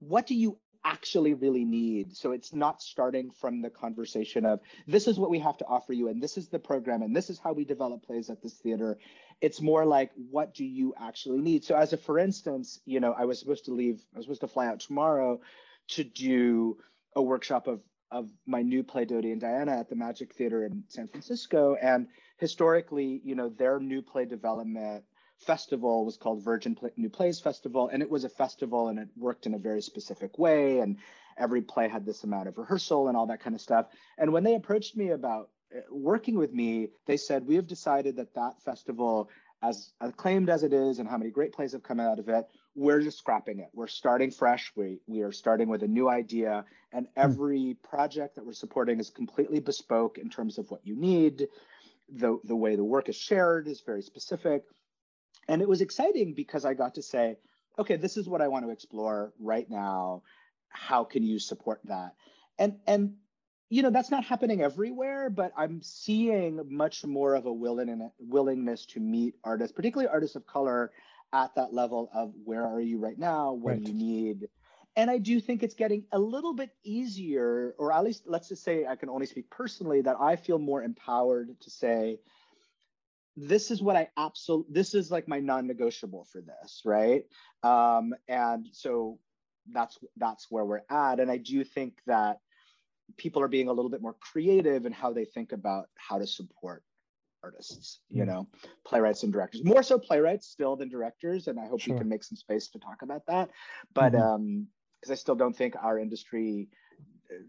what 0.00 0.26
do 0.26 0.34
you 0.34 0.58
actually 0.84 1.34
really 1.34 1.64
need. 1.64 2.16
So 2.16 2.32
it's 2.32 2.52
not 2.52 2.82
starting 2.82 3.30
from 3.30 3.62
the 3.62 3.70
conversation 3.70 4.44
of 4.44 4.60
this 4.86 5.06
is 5.06 5.18
what 5.18 5.30
we 5.30 5.38
have 5.38 5.56
to 5.58 5.66
offer 5.66 5.92
you, 5.92 6.08
and 6.08 6.22
this 6.22 6.36
is 6.36 6.48
the 6.48 6.58
program, 6.58 7.02
and 7.02 7.14
this 7.14 7.30
is 7.30 7.38
how 7.38 7.52
we 7.52 7.64
develop 7.64 8.04
plays 8.04 8.30
at 8.30 8.42
this 8.42 8.54
theater. 8.54 8.98
It's 9.40 9.60
more 9.60 9.84
like 9.84 10.10
what 10.30 10.54
do 10.54 10.64
you 10.64 10.94
actually 11.00 11.40
need. 11.40 11.64
So 11.64 11.74
as 11.76 11.92
a 11.92 11.96
for 11.96 12.18
instance, 12.18 12.80
you 12.84 13.00
know, 13.00 13.12
I 13.12 13.24
was 13.24 13.38
supposed 13.38 13.64
to 13.66 13.72
leave, 13.72 14.02
I 14.14 14.18
was 14.18 14.26
supposed 14.26 14.42
to 14.42 14.48
fly 14.48 14.66
out 14.66 14.80
tomorrow 14.80 15.40
to 15.88 16.04
do 16.04 16.78
a 17.14 17.22
workshop 17.22 17.66
of 17.66 17.80
of 18.12 18.30
my 18.46 18.60
new 18.62 18.82
play 18.82 19.06
Dodi 19.06 19.32
and 19.32 19.40
Diana 19.40 19.72
at 19.72 19.88
the 19.88 19.96
Magic 19.96 20.34
Theater 20.34 20.66
in 20.66 20.84
San 20.88 21.08
Francisco. 21.08 21.76
And 21.80 22.06
historically, 22.36 23.22
you 23.24 23.34
know, 23.34 23.48
their 23.48 23.80
new 23.80 24.02
play 24.02 24.26
development 24.26 25.02
festival 25.42 26.04
was 26.04 26.16
called 26.16 26.42
Virgin 26.42 26.76
New 26.96 27.10
Plays 27.10 27.40
Festival, 27.40 27.88
and 27.92 28.02
it 28.02 28.10
was 28.10 28.24
a 28.24 28.28
festival 28.28 28.88
and 28.88 28.98
it 28.98 29.08
worked 29.16 29.46
in 29.46 29.54
a 29.54 29.58
very 29.58 29.82
specific 29.82 30.38
way, 30.38 30.78
and 30.78 30.98
every 31.36 31.62
play 31.62 31.88
had 31.88 32.06
this 32.06 32.24
amount 32.24 32.48
of 32.48 32.58
rehearsal 32.58 33.08
and 33.08 33.16
all 33.16 33.26
that 33.26 33.40
kind 33.40 33.54
of 33.54 33.60
stuff. 33.60 33.86
And 34.18 34.32
when 34.32 34.44
they 34.44 34.54
approached 34.54 34.96
me 34.96 35.10
about 35.10 35.50
uh, 35.74 35.80
working 35.90 36.36
with 36.36 36.52
me, 36.52 36.88
they 37.06 37.16
said, 37.16 37.46
We 37.46 37.56
have 37.56 37.66
decided 37.66 38.16
that 38.16 38.34
that 38.34 38.60
festival, 38.62 39.28
as 39.62 39.92
acclaimed 40.00 40.48
as 40.48 40.62
it 40.62 40.72
is, 40.72 40.98
and 40.98 41.08
how 41.08 41.18
many 41.18 41.30
great 41.30 41.52
plays 41.52 41.72
have 41.72 41.82
come 41.82 42.00
out 42.00 42.18
of 42.18 42.28
it, 42.28 42.46
we're 42.74 43.00
just 43.00 43.18
scrapping 43.18 43.58
it. 43.58 43.68
We're 43.74 43.86
starting 43.86 44.30
fresh. 44.30 44.72
We, 44.76 45.00
we 45.06 45.22
are 45.22 45.32
starting 45.32 45.68
with 45.68 45.82
a 45.82 45.88
new 45.88 46.08
idea, 46.08 46.64
and 46.92 47.06
hmm. 47.06 47.20
every 47.20 47.76
project 47.82 48.36
that 48.36 48.46
we're 48.46 48.52
supporting 48.52 49.00
is 49.00 49.10
completely 49.10 49.60
bespoke 49.60 50.18
in 50.18 50.30
terms 50.30 50.58
of 50.58 50.70
what 50.70 50.86
you 50.86 50.96
need. 50.96 51.48
The, 52.14 52.38
the 52.44 52.56
way 52.56 52.76
the 52.76 52.84
work 52.84 53.08
is 53.08 53.16
shared 53.16 53.66
is 53.68 53.80
very 53.80 54.02
specific 54.02 54.64
and 55.48 55.62
it 55.62 55.68
was 55.68 55.80
exciting 55.80 56.34
because 56.34 56.64
I 56.64 56.74
got 56.74 56.94
to 56.94 57.02
say, 57.02 57.36
okay, 57.78 57.96
this 57.96 58.16
is 58.16 58.28
what 58.28 58.40
I 58.40 58.48
want 58.48 58.64
to 58.64 58.70
explore 58.70 59.32
right 59.40 59.68
now. 59.68 60.22
How 60.68 61.04
can 61.04 61.22
you 61.22 61.38
support 61.38 61.80
that? 61.84 62.14
And 62.58 62.76
and 62.86 63.14
you 63.70 63.82
know 63.82 63.90
that's 63.90 64.10
not 64.10 64.24
happening 64.24 64.62
everywhere, 64.62 65.30
but 65.30 65.52
I'm 65.56 65.82
seeing 65.82 66.60
much 66.68 67.04
more 67.04 67.34
of 67.34 67.46
a 67.46 67.52
willing, 67.52 68.10
willingness 68.18 68.86
to 68.86 69.00
meet 69.00 69.34
artists, 69.44 69.74
particularly 69.74 70.08
artists 70.08 70.36
of 70.36 70.46
color, 70.46 70.92
at 71.32 71.54
that 71.54 71.72
level 71.72 72.10
of 72.14 72.32
where 72.44 72.66
are 72.66 72.80
you 72.80 72.98
right 72.98 73.18
now? 73.18 73.52
What 73.52 73.70
right. 73.72 73.84
do 73.84 73.90
you 73.90 73.96
need? 73.96 74.48
And 74.96 75.10
I 75.10 75.18
do 75.18 75.40
think 75.40 75.62
it's 75.62 75.74
getting 75.74 76.04
a 76.12 76.18
little 76.18 76.52
bit 76.52 76.70
easier, 76.84 77.74
or 77.78 77.92
at 77.92 78.04
least 78.04 78.24
let's 78.26 78.48
just 78.48 78.62
say 78.62 78.84
I 78.86 78.96
can 78.96 79.08
only 79.08 79.26
speak 79.26 79.48
personally, 79.50 80.02
that 80.02 80.16
I 80.20 80.36
feel 80.36 80.58
more 80.58 80.82
empowered 80.82 81.58
to 81.60 81.70
say, 81.70 82.18
this 83.36 83.70
is 83.70 83.82
what 83.82 83.96
I 83.96 84.08
absolutely 84.16 84.72
this 84.74 84.94
is 84.94 85.10
like 85.10 85.28
my 85.28 85.40
non-negotiable 85.40 86.26
for 86.30 86.40
this, 86.42 86.82
right? 86.84 87.24
Um, 87.62 88.14
and 88.28 88.68
so 88.72 89.18
that's 89.72 89.98
that's 90.16 90.46
where 90.50 90.64
we're 90.64 90.82
at. 90.90 91.20
And 91.20 91.30
I 91.30 91.38
do 91.38 91.64
think 91.64 91.94
that 92.06 92.38
people 93.16 93.42
are 93.42 93.48
being 93.48 93.68
a 93.68 93.72
little 93.72 93.90
bit 93.90 94.02
more 94.02 94.16
creative 94.20 94.86
in 94.86 94.92
how 94.92 95.12
they 95.12 95.24
think 95.24 95.52
about 95.52 95.88
how 95.96 96.18
to 96.18 96.26
support 96.26 96.82
artists, 97.42 98.00
you 98.08 98.24
know, 98.24 98.46
playwrights 98.84 99.24
and 99.24 99.32
directors. 99.32 99.64
More 99.64 99.82
so 99.82 99.98
playwrights 99.98 100.46
still 100.46 100.76
than 100.76 100.88
directors, 100.88 101.48
and 101.48 101.58
I 101.58 101.66
hope 101.66 101.80
sure. 101.80 101.94
we 101.94 101.98
can 101.98 102.08
make 102.08 102.22
some 102.24 102.36
space 102.36 102.68
to 102.68 102.78
talk 102.78 103.02
about 103.02 103.26
that. 103.26 103.50
But 103.94 104.12
mm-hmm. 104.12 104.22
um, 104.22 104.66
because 105.00 105.10
I 105.10 105.16
still 105.16 105.34
don't 105.34 105.56
think 105.56 105.74
our 105.82 105.98
industry 105.98 106.68
uh, 107.30 107.42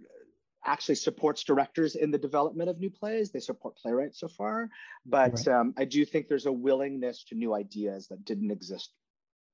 actually 0.65 0.95
supports 0.95 1.43
directors 1.43 1.95
in 1.95 2.11
the 2.11 2.17
development 2.17 2.69
of 2.69 2.79
new 2.79 2.89
plays. 2.89 3.31
They 3.31 3.39
support 3.39 3.75
playwrights 3.75 4.19
so 4.19 4.27
far, 4.27 4.69
but 5.05 5.33
right. 5.33 5.47
um, 5.47 5.73
I 5.77 5.85
do 5.85 6.05
think 6.05 6.27
there's 6.27 6.45
a 6.45 6.51
willingness 6.51 7.23
to 7.25 7.35
new 7.35 7.53
ideas 7.53 8.07
that 8.07 8.25
didn't 8.25 8.51
exist 8.51 8.91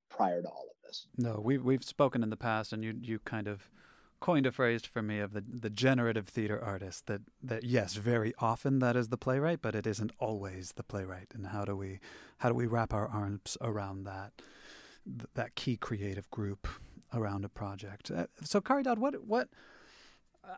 prior 0.09 0.41
to 0.41 0.47
all 0.47 0.67
of 0.69 0.87
this. 0.87 1.07
No, 1.17 1.39
we 1.43 1.57
we've 1.57 1.83
spoken 1.83 2.23
in 2.23 2.29
the 2.29 2.37
past, 2.37 2.73
and 2.73 2.83
you 2.83 2.95
you 3.01 3.19
kind 3.19 3.47
of 3.47 3.69
coined 4.19 4.45
a 4.45 4.51
phrase 4.51 4.81
for 4.85 5.01
me 5.01 5.19
of 5.19 5.33
the 5.33 5.43
the 5.47 5.69
generative 5.69 6.27
theater 6.27 6.61
artist. 6.61 7.07
That 7.07 7.21
that 7.41 7.63
yes, 7.63 7.95
very 7.95 8.33
often 8.39 8.79
that 8.79 8.95
is 8.95 9.09
the 9.09 9.17
playwright, 9.17 9.61
but 9.61 9.75
it 9.75 9.87
isn't 9.87 10.11
always 10.19 10.73
the 10.73 10.83
playwright. 10.83 11.31
And 11.33 11.47
how 11.47 11.65
do 11.65 11.75
we 11.75 11.99
how 12.39 12.49
do 12.49 12.55
we 12.55 12.67
wrap 12.67 12.93
our 12.93 13.07
arms 13.07 13.57
around 13.61 14.03
that 14.05 14.33
that 15.35 15.55
key 15.55 15.77
creative 15.77 16.29
group 16.29 16.67
around 17.13 17.45
a 17.45 17.49
project? 17.49 18.11
Uh, 18.11 18.27
so, 18.43 18.61
Caridad, 18.61 18.97
what 18.97 19.25
what 19.25 19.49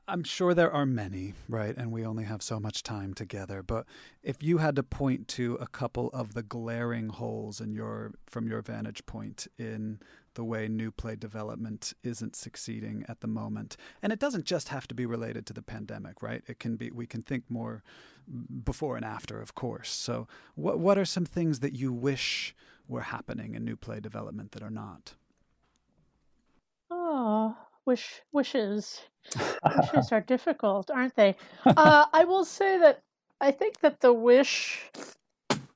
I'm 0.08 0.24
sure 0.24 0.54
there 0.54 0.72
are 0.72 0.86
many, 0.86 1.34
right? 1.50 1.76
And 1.76 1.92
we 1.92 2.06
only 2.06 2.24
have 2.24 2.42
so 2.42 2.60
much 2.60 2.84
time 2.84 3.14
together. 3.14 3.64
But 3.64 3.86
if 4.24 4.42
you 4.42 4.60
had 4.60 4.76
to 4.76 4.84
point 4.84 5.28
to 5.30 5.56
a 5.56 5.68
couple 5.68 6.10
of 6.14 6.34
the 6.34 6.44
glaring 6.44 7.10
holes 7.10 7.60
in 7.60 7.74
your 7.74 8.14
from 8.26 8.48
your 8.48 8.62
vantage 8.62 9.06
point 9.06 9.48
in 9.58 10.00
the 10.34 10.44
way 10.44 10.68
new 10.68 10.92
play 10.92 11.16
development 11.16 11.94
isn't 12.04 12.36
succeeding 12.36 13.06
at 13.10 13.20
the 13.20 13.28
moment, 13.28 13.76
and 14.02 14.14
it 14.14 14.20
doesn't 14.20 14.46
just 14.46 14.70
have 14.70 14.88
to 14.88 14.96
be 14.96 15.06
related 15.06 15.46
to 15.48 15.54
the 15.54 15.62
pandemic, 15.62 16.22
right? 16.22 16.44
It 16.48 16.60
can 16.60 16.76
be 16.78 16.92
we 16.92 17.06
can 17.06 17.22
think 17.22 17.46
more 17.50 17.84
before 18.64 18.96
and 18.96 19.06
after, 19.06 19.42
of 19.42 19.56
course. 19.56 19.90
So, 19.90 20.28
what 20.56 20.80
what 20.80 20.98
are 20.98 21.06
some 21.06 21.26
things 21.26 21.60
that 21.60 21.76
you 21.76 21.92
wish 21.92 22.56
were 22.88 23.02
happening 23.02 23.56
in 23.56 23.66
new 23.66 23.76
play 23.76 24.00
development 24.00 24.52
that 24.52 24.64
are 24.64 24.70
not? 24.70 25.16
Oh, 26.90 27.58
wish 27.86 28.22
wishes 28.32 29.02
wishes 29.76 30.12
are 30.12 30.22
difficult, 30.22 30.90
aren't 30.90 31.16
they? 31.16 31.36
Uh, 31.66 32.06
I 32.14 32.24
will 32.26 32.46
say 32.46 32.78
that 32.80 33.02
I 33.40 33.52
think 33.52 33.80
that 33.82 34.00
the 34.00 34.14
wish 34.14 34.90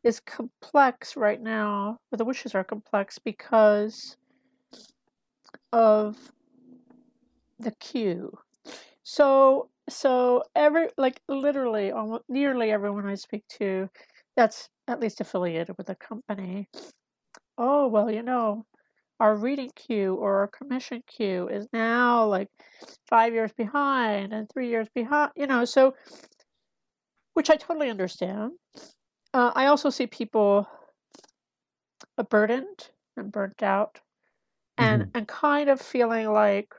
is 0.03 0.19
complex 0.19 1.17
right 1.17 1.41
now, 1.41 1.97
or 2.11 2.17
the 2.17 2.25
wishes 2.25 2.53
are 2.53 2.63
complex 2.63 3.17
because 3.17 4.17
of 5.73 6.31
the 7.59 7.71
queue. 7.79 8.37
So, 9.03 9.69
so 9.89 10.43
every 10.55 10.89
like 10.97 11.21
literally, 11.27 11.91
almost 11.91 12.23
nearly 12.29 12.71
everyone 12.71 13.05
I 13.05 13.15
speak 13.15 13.43
to, 13.59 13.89
that's 14.35 14.69
at 14.87 14.99
least 14.99 15.21
affiliated 15.21 15.75
with 15.77 15.89
a 15.89 15.95
company. 15.95 16.67
Oh 17.57 17.87
well, 17.87 18.11
you 18.11 18.21
know, 18.21 18.65
our 19.19 19.35
reading 19.35 19.71
queue 19.75 20.15
or 20.15 20.39
our 20.39 20.47
commission 20.47 21.01
queue 21.07 21.47
is 21.47 21.67
now 21.71 22.25
like 22.25 22.49
five 23.07 23.33
years 23.33 23.51
behind 23.53 24.33
and 24.33 24.49
three 24.49 24.69
years 24.69 24.87
behind, 24.93 25.31
you 25.35 25.47
know, 25.47 25.65
so 25.65 25.95
which 27.33 27.49
I 27.49 27.55
totally 27.55 27.89
understand. 27.89 28.51
Uh, 29.33 29.51
I 29.55 29.67
also 29.67 29.89
see 29.89 30.07
people 30.07 30.67
burdened 32.29 32.89
and 33.17 33.31
burnt 33.31 33.61
out 33.63 33.99
and 34.77 35.03
mm-hmm. 35.03 35.17
and 35.17 35.27
kind 35.27 35.69
of 35.69 35.81
feeling 35.81 36.29
like 36.31 36.73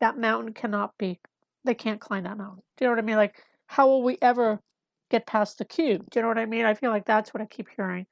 that 0.00 0.18
mountain 0.18 0.52
cannot 0.52 0.92
be 0.98 1.20
they 1.64 1.74
can't 1.74 2.00
climb 2.00 2.24
that 2.24 2.36
mountain. 2.36 2.62
Do 2.76 2.84
you 2.84 2.86
know 2.88 2.92
what 2.96 3.02
I 3.02 3.06
mean? 3.06 3.16
Like 3.16 3.36
how 3.66 3.88
will 3.88 4.02
we 4.02 4.18
ever 4.20 4.60
get 5.10 5.26
past 5.26 5.58
the 5.58 5.64
queue? 5.64 5.98
Do 5.98 6.18
you 6.18 6.22
know 6.22 6.28
what 6.28 6.38
I 6.38 6.46
mean? 6.46 6.64
I 6.64 6.74
feel 6.74 6.90
like 6.90 7.06
that's 7.06 7.32
what 7.32 7.42
I 7.42 7.46
keep 7.46 7.68
hearing. 7.76 8.06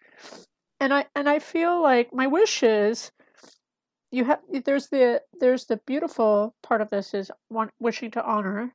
And 0.79 0.95
I 0.95 1.07
and 1.15 1.29
I 1.29 1.39
feel 1.39 1.83
like 1.83 2.15
my 2.15 2.27
wish 2.27 2.63
is 2.63 3.11
you 4.11 4.25
have 4.25 4.41
there's 4.65 4.89
the 4.89 5.23
there's 5.39 5.67
the 5.67 5.79
beautiful 5.87 6.55
part 6.63 6.81
of 6.81 6.91
this 6.91 7.15
is 7.15 7.31
want, 7.49 7.71
wishing 7.79 8.11
to 8.11 8.25
honor 8.25 8.75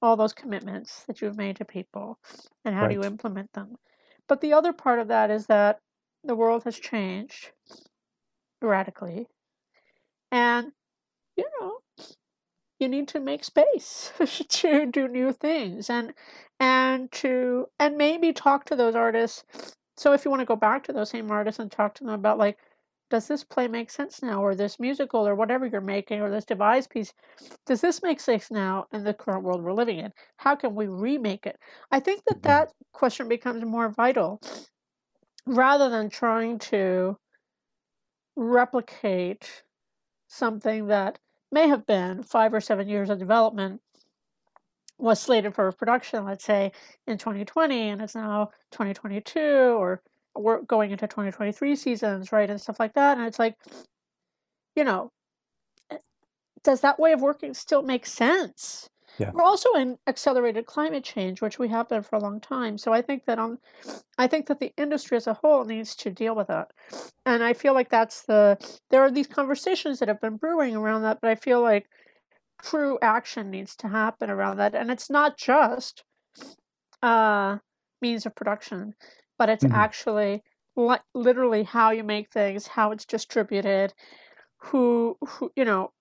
all 0.00 0.16
those 0.16 0.32
commitments 0.32 1.04
that 1.04 1.20
you've 1.20 1.36
made 1.36 1.56
to 1.56 1.64
people 1.64 2.18
and 2.64 2.74
how 2.74 2.82
right. 2.82 2.88
do 2.88 2.94
you 2.94 3.04
implement 3.04 3.52
them 3.52 3.76
but 4.28 4.40
the 4.40 4.52
other 4.52 4.72
part 4.72 4.98
of 4.98 5.08
that 5.08 5.30
is 5.30 5.46
that 5.46 5.80
the 6.24 6.34
world 6.34 6.64
has 6.64 6.78
changed 6.78 7.50
radically 8.62 9.26
and 10.30 10.72
you 11.36 11.44
know 11.60 11.78
you 12.78 12.88
need 12.88 13.08
to 13.08 13.20
make 13.20 13.44
space 13.44 14.12
to 14.48 14.86
do 14.86 15.08
new 15.08 15.32
things 15.32 15.90
and 15.90 16.12
and 16.60 17.10
to 17.12 17.66
and 17.78 17.96
maybe 17.96 18.32
talk 18.32 18.64
to 18.64 18.76
those 18.76 18.94
artists 18.94 19.44
so 19.96 20.12
if 20.12 20.24
you 20.24 20.30
want 20.30 20.40
to 20.40 20.46
go 20.46 20.56
back 20.56 20.84
to 20.84 20.92
those 20.92 21.10
same 21.10 21.30
artists 21.30 21.58
and 21.58 21.70
talk 21.70 21.94
to 21.94 22.04
them 22.04 22.14
about 22.14 22.38
like 22.38 22.58
does 23.10 23.26
this 23.28 23.44
play 23.44 23.68
make 23.68 23.90
sense 23.90 24.22
now 24.22 24.42
or 24.42 24.54
this 24.54 24.78
musical 24.78 25.26
or 25.26 25.34
whatever 25.34 25.66
you're 25.66 25.80
making 25.80 26.20
or 26.20 26.30
this 26.30 26.44
devised 26.44 26.90
piece 26.90 27.12
does 27.66 27.80
this 27.80 28.02
make 28.02 28.20
sense 28.20 28.50
now 28.50 28.86
in 28.92 29.04
the 29.04 29.14
current 29.14 29.42
world 29.42 29.62
we're 29.62 29.72
living 29.72 29.98
in 29.98 30.12
how 30.36 30.54
can 30.54 30.74
we 30.74 30.86
remake 30.86 31.46
it 31.46 31.58
i 31.90 32.00
think 32.00 32.22
that 32.24 32.36
mm-hmm. 32.36 32.48
that 32.48 32.72
question 32.92 33.28
becomes 33.28 33.64
more 33.64 33.88
vital 33.90 34.40
rather 35.46 35.88
than 35.88 36.10
trying 36.10 36.58
to 36.58 37.16
replicate 38.36 39.64
something 40.28 40.86
that 40.86 41.18
may 41.50 41.68
have 41.68 41.86
been 41.86 42.22
five 42.22 42.52
or 42.52 42.60
seven 42.60 42.88
years 42.88 43.10
of 43.10 43.18
development 43.18 43.80
was 44.98 45.20
slated 45.20 45.54
for 45.54 45.70
production 45.72 46.24
let's 46.24 46.44
say 46.44 46.72
in 47.06 47.16
2020 47.16 47.88
and 47.88 48.02
it's 48.02 48.14
now 48.14 48.50
2022 48.72 49.40
or 49.40 50.02
we're 50.40 50.62
going 50.62 50.90
into 50.90 51.06
2023 51.06 51.76
seasons, 51.76 52.32
right, 52.32 52.48
and 52.48 52.60
stuff 52.60 52.80
like 52.80 52.94
that. 52.94 53.18
And 53.18 53.26
it's 53.26 53.38
like, 53.38 53.56
you 54.76 54.84
know, 54.84 55.10
eh, 55.90 55.98
does 56.62 56.80
that 56.82 56.98
way 56.98 57.12
of 57.12 57.20
working 57.20 57.54
still 57.54 57.82
make 57.82 58.06
sense? 58.06 58.88
Yeah. 59.18 59.32
We're 59.32 59.42
also 59.42 59.72
in 59.74 59.98
accelerated 60.06 60.66
climate 60.66 61.02
change, 61.02 61.40
which 61.40 61.58
we 61.58 61.68
have 61.68 61.88
been 61.88 62.02
for 62.02 62.16
a 62.16 62.20
long 62.20 62.40
time. 62.40 62.78
So 62.78 62.92
I 62.92 63.02
think 63.02 63.24
that 63.26 63.38
on, 63.38 63.58
I 64.16 64.28
think 64.28 64.46
that 64.46 64.60
the 64.60 64.72
industry 64.76 65.16
as 65.16 65.26
a 65.26 65.34
whole 65.34 65.64
needs 65.64 65.96
to 65.96 66.10
deal 66.10 66.36
with 66.36 66.46
that, 66.46 66.70
and 67.26 67.42
I 67.42 67.52
feel 67.52 67.74
like 67.74 67.88
that's 67.88 68.22
the. 68.22 68.56
There 68.90 69.02
are 69.02 69.10
these 69.10 69.26
conversations 69.26 69.98
that 69.98 70.08
have 70.08 70.20
been 70.20 70.36
brewing 70.36 70.76
around 70.76 71.02
that, 71.02 71.20
but 71.20 71.30
I 71.30 71.34
feel 71.34 71.60
like 71.60 71.88
true 72.62 72.98
action 73.02 73.50
needs 73.50 73.74
to 73.76 73.88
happen 73.88 74.30
around 74.30 74.58
that, 74.58 74.76
and 74.76 74.90
it's 74.90 75.10
not 75.10 75.36
just 75.36 76.04
uh, 77.02 77.58
means 78.00 78.24
of 78.24 78.36
production 78.36 78.94
but 79.38 79.48
it's 79.48 79.64
mm-hmm. 79.64 79.74
actually 79.74 80.42
li- 80.76 80.98
literally 81.14 81.62
how 81.62 81.90
you 81.90 82.04
make 82.04 82.30
things, 82.30 82.66
how 82.66 82.92
it's 82.92 83.04
distributed, 83.04 83.94
who 84.58 85.16
who 85.26 85.50
you 85.56 85.64
know, 85.64 85.92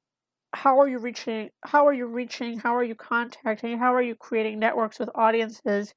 how 0.54 0.80
are 0.80 0.88
you 0.88 1.00
reaching 1.00 1.50
how 1.64 1.88
are 1.88 1.94
you 1.94 2.08
reaching, 2.08 2.60
how 2.60 2.76
are 2.76 2.84
you 2.84 2.96
contacting, 2.96 3.78
how 3.78 3.94
are 3.94 4.02
you 4.02 4.16
creating 4.16 4.60
networks 4.60 5.00
with 5.00 5.10
audiences 5.16 5.94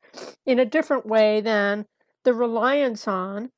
in 0.46 0.58
a 0.58 0.64
different 0.64 1.06
way 1.06 1.40
than 1.40 1.86
the 2.24 2.34
reliance 2.34 3.08
on 3.08 3.50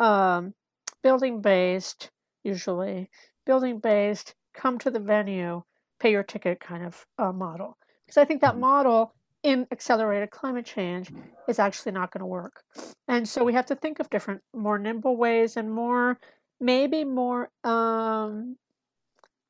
um, 0.00 0.54
building 1.02 1.40
based 1.40 2.10
usually 2.42 3.10
building 3.46 3.78
based 3.78 4.34
come 4.54 4.78
to 4.78 4.90
the 4.90 4.98
venue 5.00 5.62
pay 5.98 6.10
your 6.10 6.22
ticket 6.22 6.58
kind 6.60 6.84
of 6.84 7.06
uh, 7.18 7.32
model 7.32 7.76
because 8.04 8.16
i 8.16 8.24
think 8.24 8.40
that 8.40 8.52
mm-hmm. 8.52 8.60
model 8.60 9.14
in 9.42 9.66
accelerated 9.70 10.30
climate 10.30 10.66
change 10.66 11.10
is 11.48 11.58
actually 11.58 11.92
not 11.92 12.12
going 12.12 12.20
to 12.20 12.26
work. 12.26 12.62
And 13.08 13.28
so 13.28 13.44
we 13.44 13.54
have 13.54 13.66
to 13.66 13.74
think 13.74 13.98
of 13.98 14.10
different, 14.10 14.42
more 14.54 14.78
nimble 14.78 15.16
ways 15.16 15.56
and 15.56 15.72
more, 15.72 16.18
maybe 16.60 17.04
more 17.04 17.50
um, 17.64 18.56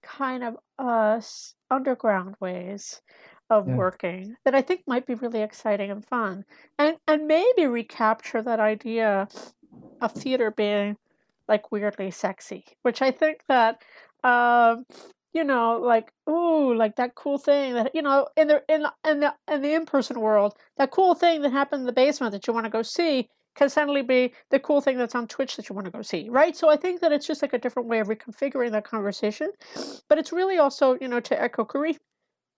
kind 0.03 0.45
of 0.45 0.57
uh, 0.79 1.21
underground 1.71 2.37
ways 2.41 3.01
of 3.51 3.67
yeah. 3.67 3.75
working 3.75 4.37
that 4.45 4.55
I 4.55 4.63
think 4.63 4.83
might 4.87 5.07
be 5.07 5.15
really 5.15 5.43
exciting 5.43 5.91
and 5.91 6.05
fun. 6.07 6.45
And, 6.79 6.97
and 7.09 7.27
maybe 7.27 7.67
recapture 7.67 8.43
that 8.43 8.61
idea 8.61 9.29
of 10.01 10.13
theater 10.13 10.53
being 10.53 10.97
like 11.49 11.73
weirdly 11.73 12.13
sexy, 12.13 12.65
which 12.83 13.03
I 13.03 13.11
think 13.11 13.41
that 13.49 13.83
um, 14.23 14.87
you 15.33 15.45
know, 15.45 15.79
like 15.81 16.13
ooh, 16.29 16.75
like 16.75 16.97
that 16.97 17.15
cool 17.15 17.39
thing 17.39 17.75
that 17.75 17.95
you 17.95 18.03
know 18.03 18.29
in 18.37 18.49
the 18.49 18.63
in 18.69 18.83
the 18.83 18.93
in 19.09 19.21
the 19.21 19.35
in 19.51 19.63
the 19.63 19.75
in 19.75 19.87
person 19.87 20.21
world, 20.21 20.55
that 20.77 20.91
cool 20.91 21.15
thing 21.15 21.43
that 21.43 21.53
happened 21.53 21.81
in 21.81 21.87
the 21.87 21.93
basement 21.93 22.33
that 22.33 22.47
you 22.47 22.53
want 22.53 22.65
to 22.65 22.71
go 22.71 22.83
see 22.83 23.29
can 23.55 23.69
suddenly 23.69 24.03
be 24.03 24.33
the 24.51 24.59
cool 24.59 24.81
thing 24.81 24.97
that's 24.97 25.15
on 25.15 25.27
Twitch 25.27 25.57
that 25.57 25.69
you 25.69 25.75
want 25.75 25.85
to 25.85 25.91
go 25.91 26.03
see, 26.03 26.29
right? 26.31 26.57
So 26.57 26.71
I 26.71 26.77
think 26.77 27.01
that 27.01 27.13
it's 27.13 27.27
just 27.27 27.43
like 27.43 27.53
a 27.53 27.59
different 27.59 27.89
way 27.89 27.99
of 27.99 28.09
reconfiguring 28.09 28.71
that 28.73 28.85
conversation, 28.85 29.51
but 30.09 30.19
it's 30.19 30.33
really 30.33 30.59
also 30.59 30.97
you 31.01 31.09
know 31.09 31.21
to 31.21 31.41
echo 31.41 31.65
Kareem, 31.65 31.97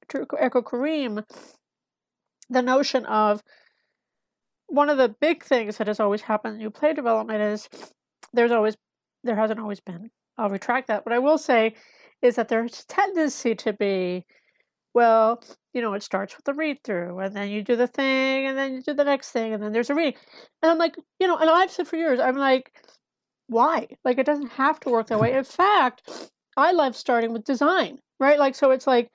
to 0.09 0.27
echo 0.39 0.63
Kareem, 0.63 1.25
the 2.49 2.63
notion 2.63 3.05
of 3.07 3.43
one 4.67 4.89
of 4.89 4.97
the 4.97 5.15
big 5.21 5.45
things 5.45 5.77
that 5.77 5.87
has 5.87 6.01
always 6.01 6.23
happened 6.23 6.55
in 6.55 6.61
new 6.61 6.71
play 6.71 6.95
development 6.95 7.43
is 7.43 7.69
there's 8.33 8.53
always 8.53 8.77
there 9.25 9.37
hasn't 9.37 9.61
always 9.61 9.81
been. 9.81 10.11
I'll 10.39 10.49
retract 10.49 10.89
that, 10.89 11.05
but 11.05 11.13
I 11.13 11.19
will 11.19 11.37
say 11.37 11.75
is 12.23 12.37
that 12.37 12.49
there's 12.49 12.81
a 12.81 12.87
tendency 12.87 13.55
to 13.57 13.73
be 13.73 14.25
well, 14.95 15.43
you 15.73 15.81
know, 15.81 15.95
it 15.95 16.03
starts 16.03 16.37
with 16.37 16.45
the 16.45 16.55
read 16.55 16.83
through, 16.85 17.19
and 17.19 17.35
then 17.35 17.49
you 17.49 17.63
do 17.63 17.77
the 17.77 17.87
thing, 17.87 18.47
and 18.47 18.59
then 18.59 18.75
you 18.75 18.83
do 18.83 18.95
the 18.95 19.05
next 19.05 19.31
thing, 19.31 19.55
and 19.55 19.63
then 19.63 19.73
there's 19.73 19.91
a 19.91 19.95
reading. 19.95 20.21
And 20.63 20.71
I'm 20.71 20.79
like, 20.79 20.97
you 21.19 21.27
know, 21.27 21.37
and 21.37 21.49
I've 21.49 21.71
said 21.71 21.89
for 21.89 21.97
years, 21.97 22.21
I'm 22.21 22.37
like, 22.37 22.73
why? 23.47 23.89
Like, 24.05 24.19
it 24.19 24.27
doesn't 24.27 24.53
have 24.53 24.81
to 24.81 24.91
work 24.91 25.09
that 25.09 25.21
way. 25.21 25.35
In 25.35 25.45
fact, 25.45 26.31
I 26.57 26.73
love 26.73 26.97
starting 26.97 27.33
with 27.33 27.45
design, 27.45 27.99
right? 28.21 28.39
Like, 28.39 28.55
so 28.55 28.71
it's 28.71 28.87
like, 28.87 29.11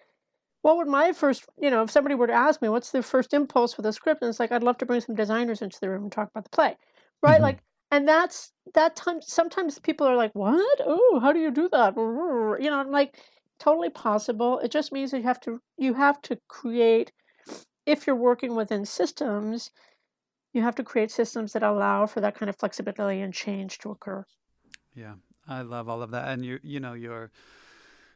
what 0.63 0.78
would 0.78 0.88
my 0.88 1.13
first, 1.13 1.46
you 1.62 1.70
know, 1.70 1.84
if 1.84 1.91
somebody 1.91 2.15
were 2.15 2.28
to 2.28 2.34
ask 2.34 2.62
me, 2.62 2.70
what's 2.70 2.91
the 2.91 3.04
first 3.04 3.34
impulse 3.34 3.74
for 3.74 3.84
the 3.84 3.93
script? 3.93 4.22
And 4.22 4.30
it's 4.30 4.39
like, 4.39 4.52
I'd 4.52 4.63
love 4.63 4.80
to 4.80 4.86
bring 4.86 5.02
some 5.02 5.15
designers 5.15 5.62
into 5.62 5.80
the 5.80 5.89
room 5.89 6.04
and 6.04 6.12
talk 6.12 6.30
about 6.30 6.43
the 6.43 6.50
play, 6.50 6.76
right? 7.22 7.36
Mm-hmm. 7.36 7.43
Like, 7.43 7.60
and 7.91 8.08
that's 8.08 8.52
that 8.73 8.95
time. 8.95 9.21
Sometimes 9.21 9.80
people 9.80 10.08
are 10.08 10.15
like, 10.15 10.34
what? 10.34 10.82
Oh, 10.86 11.19
how 11.21 11.32
do 11.32 11.39
you 11.39 11.52
do 11.52 11.69
that? 11.71 11.95
You 11.95 12.69
know, 12.69 12.80
I'm 12.80 12.91
like, 12.91 13.17
totally 13.60 13.89
possible. 13.89 14.60
It 14.60 14.71
just 14.71 14.91
means 14.91 15.12
that 15.12 15.17
you 15.17 15.23
have 15.23 15.39
to 15.41 15.60
you 15.78 15.93
have 15.93 16.21
to 16.23 16.38
create 16.47 17.12
if 17.86 18.06
you're 18.06 18.15
working 18.15 18.56
within 18.56 18.86
systems, 18.86 19.71
you 20.54 20.62
have 20.62 20.76
to 20.76 20.84
create 20.84 21.12
systems 21.12 21.54
that 21.54 21.63
allow 21.63 22.06
for 22.06 22.19
that 22.21 22.36
kind 22.36 22.50
of 22.50 22.58
flexibility 22.58 23.21
and 23.21 23.34
change 23.34 23.78
to 23.80 23.91
occur. 23.91 24.26
Yeah. 24.93 25.15
I 25.47 25.62
love 25.62 25.88
all 25.88 26.02
of 26.02 26.12
that. 26.12 26.28
And 26.28 26.45
you 26.45 26.60
you 26.62 26.80
know, 26.80 26.93
you're 26.93 27.32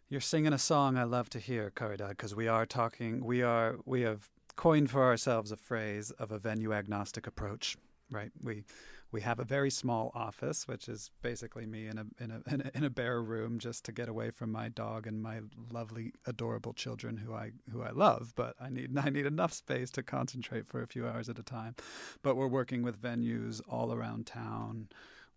you're 0.10 0.22
singing 0.22 0.54
a 0.54 0.58
song 0.58 0.98
I 0.98 1.04
love 1.04 1.30
to 1.30 1.40
hear, 1.40 1.72
Caridad, 1.72 2.10
because 2.10 2.36
we 2.36 2.48
are 2.48 2.66
talking 2.66 3.24
we 3.24 3.42
are 3.42 3.78
we 3.86 4.02
have 4.02 4.30
coined 4.58 4.92
for 4.92 5.04
ourselves 5.04 5.52
a 5.52 5.58
phrase 5.58 6.12
of 6.12 6.32
a 6.32 6.38
venue 6.38 6.74
agnostic 6.74 7.26
approach, 7.26 7.78
right? 8.10 8.32
We 8.44 8.66
we 9.12 9.22
have 9.22 9.40
a 9.40 9.44
very 9.44 9.70
small 9.70 10.12
office, 10.16 10.68
which 10.68 10.88
is 10.88 11.12
basically 11.22 11.66
me 11.66 11.88
in 11.88 11.98
a, 11.98 12.06
in 12.24 12.32
a 12.32 12.54
in 12.54 12.62
a 12.62 12.78
in 12.78 12.84
a 12.84 12.90
bare 12.90 13.22
room, 13.22 13.60
just 13.60 13.84
to 13.86 13.92
get 13.92 14.08
away 14.08 14.32
from 14.32 14.52
my 14.52 14.70
dog 14.70 15.06
and 15.06 15.22
my 15.22 15.42
lovely, 15.70 16.14
adorable 16.26 16.74
children, 16.74 17.18
who 17.18 17.34
I 17.34 17.52
who 17.72 17.82
I 17.82 17.92
love. 17.92 18.34
But 18.36 18.56
I 18.60 18.70
need 18.70 18.98
I 18.98 19.10
need 19.10 19.26
enough 19.26 19.54
space 19.54 19.92
to 19.92 20.04
concentrate 20.04 20.68
for 20.68 20.82
a 20.82 20.88
few 20.88 21.08
hours 21.08 21.28
at 21.28 21.40
a 21.40 21.44
time. 21.44 21.76
But 22.24 22.36
we're 22.38 22.48
working 22.48 22.84
with 22.84 23.02
venues 23.02 23.62
all 23.68 23.94
around 23.94 24.28
town. 24.28 24.88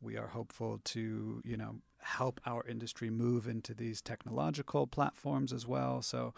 We 0.00 0.16
are 0.16 0.28
hopeful 0.28 0.80
to 0.84 1.42
you 1.44 1.56
know 1.56 1.76
help 1.98 2.40
our 2.46 2.64
industry 2.68 3.10
move 3.10 3.48
into 3.48 3.74
these 3.74 4.00
technological 4.00 4.87
platforms 4.87 5.52
as 5.52 5.66
well. 5.66 6.00
So. 6.02 6.32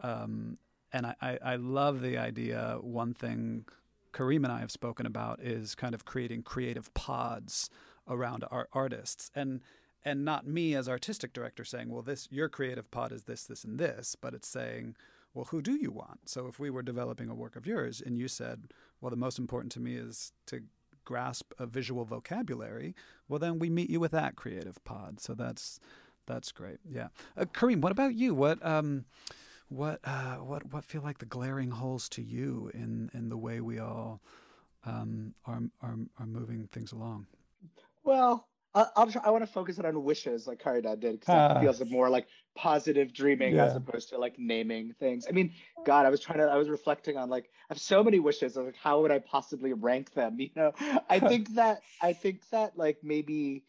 Um, 0.00 0.58
and 0.94 1.06
I, 1.06 1.14
I, 1.22 1.38
I 1.42 1.56
love 1.56 2.02
the 2.02 2.18
idea. 2.18 2.76
One 2.82 3.14
thing 3.14 3.64
Kareem 4.12 4.44
and 4.44 4.52
I 4.52 4.60
have 4.60 4.70
spoken 4.70 5.06
about 5.06 5.40
is 5.40 5.74
kind 5.74 5.94
of 5.94 6.04
creating 6.04 6.42
creative 6.42 6.92
pods 6.94 7.70
around 8.08 8.44
our 8.50 8.68
artists. 8.72 9.30
And 9.34 9.60
and 10.04 10.24
not 10.24 10.46
me 10.46 10.74
as 10.74 10.88
artistic 10.88 11.32
director 11.32 11.64
saying 11.64 11.88
well 11.88 12.02
this 12.02 12.28
your 12.30 12.48
creative 12.48 12.90
pod 12.90 13.12
is 13.12 13.24
this 13.24 13.44
this 13.44 13.64
and 13.64 13.78
this 13.78 14.16
but 14.20 14.34
it's 14.34 14.48
saying 14.48 14.96
well 15.34 15.46
who 15.46 15.62
do 15.62 15.72
you 15.72 15.90
want? 15.90 16.28
So 16.28 16.46
if 16.46 16.58
we 16.58 16.70
were 16.70 16.82
developing 16.82 17.28
a 17.30 17.34
work 17.34 17.56
of 17.56 17.66
yours 17.66 18.02
and 18.04 18.18
you 18.18 18.28
said 18.28 18.72
well 19.00 19.10
the 19.10 19.16
most 19.16 19.38
important 19.38 19.72
to 19.72 19.80
me 19.80 19.94
is 19.94 20.32
to 20.46 20.62
grasp 21.04 21.52
a 21.58 21.66
visual 21.66 22.04
vocabulary 22.04 22.94
well 23.28 23.38
then 23.38 23.58
we 23.58 23.70
meet 23.70 23.90
you 23.90 24.00
with 24.00 24.12
that 24.12 24.36
creative 24.36 24.82
pod. 24.84 25.20
So 25.20 25.34
that's 25.34 25.78
that's 26.26 26.52
great. 26.52 26.78
Yeah. 26.88 27.08
Uh, 27.36 27.44
kareem 27.44 27.80
what 27.80 27.92
about 27.92 28.14
you? 28.14 28.34
What 28.34 28.64
um 28.64 29.04
what 29.68 30.00
uh, 30.04 30.36
what 30.36 30.72
what 30.72 30.84
feel 30.84 31.02
like 31.02 31.18
the 31.18 31.26
glaring 31.26 31.70
holes 31.70 32.08
to 32.10 32.22
you 32.22 32.70
in 32.74 33.10
in 33.14 33.28
the 33.28 33.36
way 33.36 33.60
we 33.60 33.78
all 33.78 34.20
um, 34.84 35.34
are, 35.46 35.62
are 35.82 35.96
are 36.18 36.26
moving 36.26 36.68
things 36.72 36.92
along? 36.92 37.26
Well, 38.04 38.48
I'll, 38.74 39.06
try, 39.06 39.22
I 39.24 39.30
want 39.30 39.44
to 39.44 39.52
focus 39.52 39.78
it 39.78 39.84
on 39.84 40.02
wishes, 40.02 40.46
like 40.46 40.62
Caridad 40.62 41.00
did, 41.00 41.20
because 41.20 41.26
that 41.26 41.56
uh, 41.58 41.60
feels 41.60 41.84
more 41.90 42.08
like 42.08 42.26
positive 42.54 43.12
dreaming 43.12 43.54
yeah. 43.54 43.66
as 43.66 43.76
opposed 43.76 44.08
to 44.10 44.18
like 44.18 44.38
naming 44.38 44.94
things. 44.98 45.26
I 45.28 45.32
mean, 45.32 45.52
God, 45.84 46.06
I 46.06 46.08
was 46.08 46.20
trying 46.20 46.38
to, 46.38 46.44
I 46.44 46.56
was 46.56 46.70
reflecting 46.70 47.18
on 47.18 47.28
like, 47.28 47.50
I 47.68 47.74
have 47.74 47.78
so 47.78 48.02
many 48.02 48.18
wishes. 48.18 48.56
Like, 48.56 48.76
how 48.76 49.02
would 49.02 49.10
I 49.10 49.18
possibly 49.18 49.72
rank 49.74 50.14
them? 50.14 50.38
You 50.40 50.50
know, 50.56 50.72
I 51.08 51.18
think 51.18 51.54
that, 51.54 51.82
I 52.00 52.14
think 52.14 52.48
that 52.50 52.76
like 52.76 52.98
maybe 53.02 53.62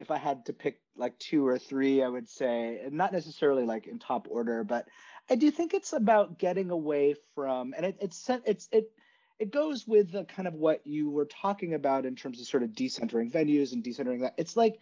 if 0.00 0.10
I 0.10 0.16
had 0.16 0.46
to 0.46 0.52
pick 0.52 0.80
like 0.96 1.18
two 1.18 1.46
or 1.46 1.58
three, 1.58 2.02
I 2.02 2.08
would 2.08 2.28
say, 2.28 2.80
and 2.84 2.94
not 2.94 3.12
necessarily 3.12 3.64
like 3.64 3.86
in 3.86 3.98
top 3.98 4.28
order, 4.30 4.64
but 4.64 4.88
I 5.30 5.36
do 5.36 5.50
think 5.50 5.74
it's 5.74 5.92
about 5.92 6.38
getting 6.38 6.70
away 6.70 7.14
from, 7.34 7.74
and 7.76 7.84
it, 7.86 7.96
it's 8.00 8.30
it's 8.46 8.68
it 8.72 8.90
it 9.38 9.52
goes 9.52 9.86
with 9.86 10.12
the 10.12 10.24
kind 10.24 10.48
of 10.48 10.54
what 10.54 10.86
you 10.86 11.10
were 11.10 11.26
talking 11.26 11.74
about 11.74 12.06
in 12.06 12.16
terms 12.16 12.40
of 12.40 12.46
sort 12.46 12.62
of 12.62 12.70
decentering 12.70 13.30
venues 13.30 13.72
and 13.72 13.84
decentering 13.84 14.22
that. 14.22 14.34
It's 14.36 14.56
like, 14.56 14.80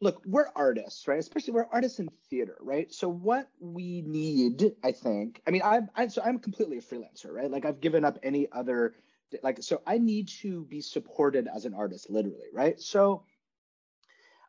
look, 0.00 0.22
we're 0.24 0.48
artists, 0.56 1.06
right? 1.06 1.18
Especially 1.18 1.52
we're 1.52 1.68
artists 1.70 1.98
in 1.98 2.08
theater, 2.30 2.56
right? 2.60 2.92
So 2.92 3.08
what 3.08 3.48
we 3.60 4.02
need, 4.02 4.72
I 4.82 4.92
think, 4.92 5.40
I 5.46 5.50
mean, 5.50 5.62
I'm 5.64 5.88
I, 5.94 6.08
so 6.08 6.22
I'm 6.24 6.38
completely 6.38 6.78
a 6.78 6.82
freelancer, 6.82 7.30
right? 7.30 7.50
Like 7.50 7.64
I've 7.64 7.80
given 7.80 8.04
up 8.04 8.18
any 8.22 8.48
other, 8.50 8.94
like 9.42 9.62
so 9.62 9.82
I 9.86 9.98
need 9.98 10.28
to 10.40 10.64
be 10.64 10.80
supported 10.80 11.48
as 11.54 11.64
an 11.64 11.74
artist, 11.74 12.10
literally, 12.10 12.48
right? 12.52 12.80
So 12.80 13.24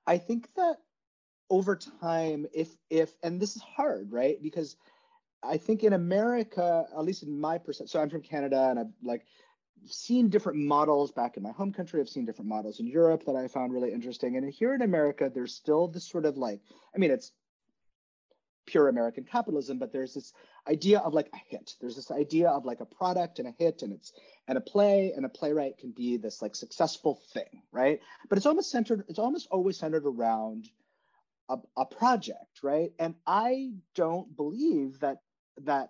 I 0.07 0.17
think 0.17 0.47
that 0.55 0.77
over 1.49 1.75
time 1.75 2.45
if 2.53 2.69
if 2.89 3.13
and 3.23 3.39
this 3.39 3.55
is 3.55 3.62
hard 3.62 4.12
right? 4.12 4.41
Because 4.41 4.75
i 5.41 5.55
think 5.55 5.85
in 5.85 5.93
america 5.93 6.85
at 6.93 7.05
least 7.05 7.23
in 7.23 7.39
my 7.39 7.57
percent 7.57 7.89
so 7.89 7.97
i'm 8.01 8.09
from 8.09 8.21
canada 8.21 8.67
and 8.69 8.77
i've 8.77 8.91
like 9.01 9.25
seen 9.88 10.29
different 10.29 10.59
models 10.59 11.12
back 11.12 11.38
in 11.38 11.43
my 11.43 11.51
home 11.51 11.71
country. 11.71 12.01
I've 12.01 12.09
seen 12.09 12.25
different 12.25 12.49
models 12.49 12.79
in 12.79 12.88
europe 12.88 13.25
that 13.25 13.35
i 13.35 13.47
found 13.47 13.73
really 13.73 13.91
interesting. 13.91 14.38
And 14.38 14.51
here 14.51 14.73
in 14.73 14.81
america 14.81 15.31
there's 15.33 15.55
still 15.55 15.88
this 15.88 16.07
sort 16.07 16.25
of 16.25 16.38
like 16.38 16.62
i 16.95 16.97
mean 16.97 17.12
it's 17.12 17.31
pure 18.65 18.88
american 18.88 19.23
capitalism 19.23 19.79
but 19.79 19.91
there's 19.91 20.13
this 20.13 20.33
idea 20.67 20.99
of 20.99 21.13
like 21.13 21.29
a 21.33 21.38
hit. 21.49 21.73
There's 21.81 21.95
this 21.95 22.12
idea 22.12 22.49
of 22.49 22.65
like 22.65 22.81
a 22.81 22.85
product 22.85 23.39
and 23.39 23.47
a 23.47 23.51
hit 23.57 23.81
and 23.81 23.93
it's 23.93 24.13
and 24.47 24.57
a 24.57 24.62
play 24.62 25.13
and 25.15 25.25
a 25.25 25.29
playwright 25.29 25.77
can 25.77 25.91
be 25.91 26.17
this 26.17 26.41
like 26.41 26.55
successful 26.55 27.21
thing 27.33 27.63
right? 27.71 27.99
But 28.27 28.38
it's 28.38 28.45
almost 28.45 28.71
centered 28.71 29.05
it's 29.07 29.19
almost 29.19 29.47
always 29.51 29.77
centered 29.77 30.05
around 30.05 30.69
a, 31.49 31.57
a 31.77 31.85
project, 31.85 32.63
right? 32.63 32.91
And 32.99 33.15
I 33.25 33.71
don't 33.95 34.35
believe 34.35 34.99
that 34.99 35.17
that 35.63 35.89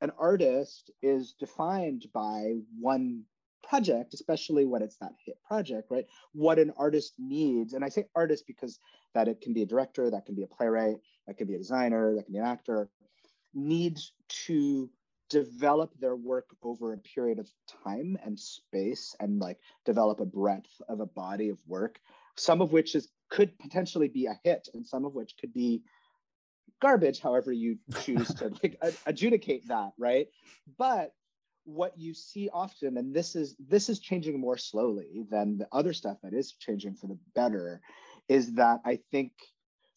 an 0.00 0.12
artist 0.18 0.90
is 1.02 1.34
defined 1.38 2.06
by 2.12 2.54
one 2.78 3.24
project, 3.68 4.14
especially 4.14 4.66
when 4.66 4.82
it's 4.82 4.96
that 4.96 5.12
hit 5.24 5.36
project, 5.46 5.90
right? 5.90 6.06
What 6.32 6.58
an 6.58 6.72
artist 6.76 7.14
needs, 7.18 7.72
and 7.72 7.84
I 7.84 7.88
say 7.88 8.04
artist 8.14 8.44
because 8.46 8.78
that 9.14 9.28
it 9.28 9.40
can 9.40 9.52
be 9.52 9.62
a 9.62 9.66
director, 9.66 10.10
that 10.10 10.26
can 10.26 10.34
be 10.34 10.42
a 10.42 10.46
playwright, 10.46 10.96
that 11.26 11.38
can 11.38 11.46
be 11.46 11.54
a 11.54 11.58
designer, 11.58 12.14
that 12.14 12.24
can 12.24 12.32
be 12.32 12.38
an 12.38 12.44
actor, 12.44 12.88
needs 13.54 14.12
to 14.46 14.90
develop 15.30 15.92
their 15.98 16.16
work 16.16 16.50
over 16.62 16.92
a 16.92 16.98
period 16.98 17.38
of 17.38 17.50
time 17.82 18.18
and 18.24 18.38
space 18.38 19.16
and 19.20 19.40
like 19.40 19.58
develop 19.84 20.20
a 20.20 20.26
breadth 20.26 20.70
of 20.88 21.00
a 21.00 21.06
body 21.06 21.48
of 21.48 21.58
work 21.66 21.98
some 22.36 22.60
of 22.60 22.72
which 22.72 22.94
is 22.94 23.08
could 23.34 23.58
potentially 23.58 24.06
be 24.06 24.26
a 24.26 24.38
hit 24.44 24.68
and 24.74 24.86
some 24.86 25.04
of 25.04 25.12
which 25.12 25.34
could 25.40 25.52
be 25.52 25.82
garbage 26.80 27.18
however 27.18 27.50
you 27.50 27.76
choose 28.00 28.28
to 28.28 28.52
like, 28.62 28.78
adjudicate 29.06 29.66
that 29.66 29.90
right 29.98 30.28
but 30.78 31.12
what 31.64 31.98
you 31.98 32.14
see 32.14 32.48
often 32.52 32.96
and 32.96 33.12
this 33.12 33.34
is 33.34 33.56
this 33.58 33.88
is 33.88 33.98
changing 33.98 34.38
more 34.38 34.56
slowly 34.56 35.24
than 35.30 35.58
the 35.58 35.66
other 35.72 35.92
stuff 35.92 36.16
that 36.22 36.32
is 36.32 36.52
changing 36.52 36.94
for 36.94 37.08
the 37.08 37.18
better 37.34 37.80
is 38.28 38.52
that 38.52 38.80
i 38.84 39.00
think 39.10 39.32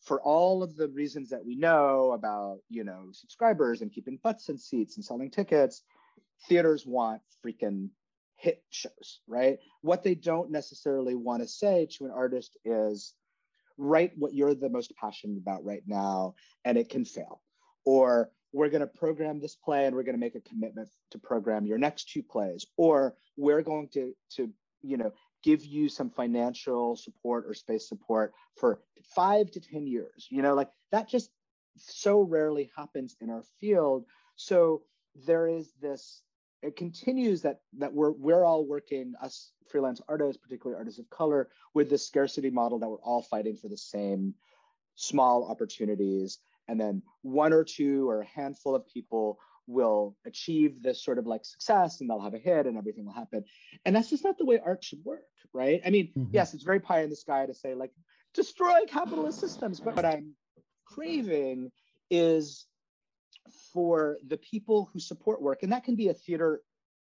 for 0.01 0.19
all 0.21 0.63
of 0.63 0.75
the 0.75 0.87
reasons 0.87 1.29
that 1.29 1.45
we 1.45 1.55
know 1.55 2.13
about 2.13 2.57
you 2.69 2.83
know 2.83 3.09
subscribers 3.11 3.81
and 3.81 3.93
keeping 3.93 4.17
butts 4.23 4.49
in 4.49 4.57
seats 4.57 4.95
and 4.95 5.05
selling 5.05 5.29
tickets 5.29 5.83
theaters 6.47 6.87
want 6.87 7.21
freaking 7.45 7.89
hit 8.37 8.63
shows, 8.69 9.19
right? 9.27 9.57
What 9.81 10.03
they 10.03 10.15
don't 10.15 10.51
necessarily 10.51 11.15
want 11.15 11.41
to 11.41 11.47
say 11.47 11.87
to 11.97 12.05
an 12.05 12.11
artist 12.11 12.57
is 12.63 13.13
write 13.77 14.11
what 14.17 14.33
you're 14.33 14.55
the 14.55 14.69
most 14.69 14.95
passionate 14.95 15.37
about 15.37 15.63
right 15.63 15.83
now 15.85 16.35
and 16.65 16.77
it 16.77 16.89
can 16.89 17.05
fail. 17.05 17.41
Or 17.85 18.31
we're 18.53 18.69
going 18.69 18.81
to 18.81 18.87
program 18.87 19.39
this 19.39 19.55
play 19.55 19.85
and 19.85 19.95
we're 19.95 20.03
going 20.03 20.15
to 20.15 20.19
make 20.19 20.35
a 20.35 20.41
commitment 20.41 20.89
to 21.11 21.19
program 21.19 21.65
your 21.65 21.77
next 21.77 22.09
two 22.09 22.23
plays. 22.23 22.65
Or 22.75 23.15
we're 23.35 23.61
going 23.61 23.89
to, 23.93 24.13
to 24.35 24.49
you 24.81 24.97
know, 24.97 25.11
give 25.43 25.65
you 25.65 25.89
some 25.89 26.09
financial 26.09 26.95
support 26.95 27.45
or 27.47 27.53
space 27.53 27.87
support 27.87 28.33
for 28.55 28.81
five 29.15 29.51
to 29.51 29.59
10 29.59 29.87
years. 29.87 30.27
You 30.29 30.41
know, 30.41 30.55
like 30.55 30.69
that 30.91 31.07
just 31.07 31.29
so 31.77 32.21
rarely 32.21 32.71
happens 32.75 33.15
in 33.21 33.29
our 33.29 33.43
field. 33.59 34.05
So 34.35 34.83
there 35.25 35.47
is 35.47 35.71
this 35.81 36.21
it 36.61 36.75
continues 36.75 37.41
that 37.43 37.59
that 37.77 37.93
we're 37.93 38.11
we're 38.11 38.43
all 38.43 38.65
working 38.65 39.13
us 39.21 39.51
freelance 39.69 40.01
artists, 40.07 40.41
particularly 40.41 40.77
artists 40.77 40.99
of 40.99 41.09
color, 41.09 41.49
with 41.73 41.89
this 41.89 42.05
scarcity 42.05 42.49
model 42.49 42.79
that 42.79 42.89
we're 42.89 43.01
all 43.01 43.21
fighting 43.21 43.55
for 43.55 43.67
the 43.67 43.77
same 43.77 44.33
small 44.95 45.49
opportunities, 45.49 46.39
and 46.67 46.79
then 46.79 47.01
one 47.21 47.53
or 47.53 47.63
two 47.63 48.09
or 48.09 48.21
a 48.21 48.25
handful 48.25 48.75
of 48.75 48.87
people 48.87 49.39
will 49.67 50.15
achieve 50.25 50.81
this 50.81 51.03
sort 51.03 51.17
of 51.17 51.27
like 51.27 51.43
success 51.43 51.99
and 51.99 52.09
they'll 52.09 52.21
have 52.21 52.33
a 52.33 52.39
hit 52.39 52.65
and 52.65 52.77
everything 52.77 53.05
will 53.05 53.13
happen. 53.13 53.43
And 53.85 53.95
that's 53.95 54.09
just 54.09 54.23
not 54.23 54.37
the 54.37 54.45
way 54.45 54.59
art 54.63 54.83
should 54.83 55.03
work, 55.03 55.25
right? 55.53 55.81
I 55.85 55.89
mean, 55.89 56.11
mm-hmm. 56.17 56.29
yes, 56.33 56.53
it's 56.53 56.63
very 56.63 56.79
pie 56.79 57.01
in 57.01 57.09
the 57.09 57.17
sky 57.17 57.45
to 57.45 57.53
say 57.53 57.75
like 57.75 57.91
destroy 58.33 58.85
capitalist 58.87 59.39
systems, 59.39 59.81
but 59.81 59.95
what 59.95 60.05
I'm 60.05 60.35
craving 60.85 61.71
is 62.09 62.65
for 63.73 64.17
the 64.27 64.37
people 64.37 64.89
who 64.91 64.99
support 64.99 65.41
work, 65.41 65.63
and 65.63 65.71
that 65.71 65.83
can 65.83 65.95
be 65.95 66.09
a 66.09 66.13
theater 66.13 66.61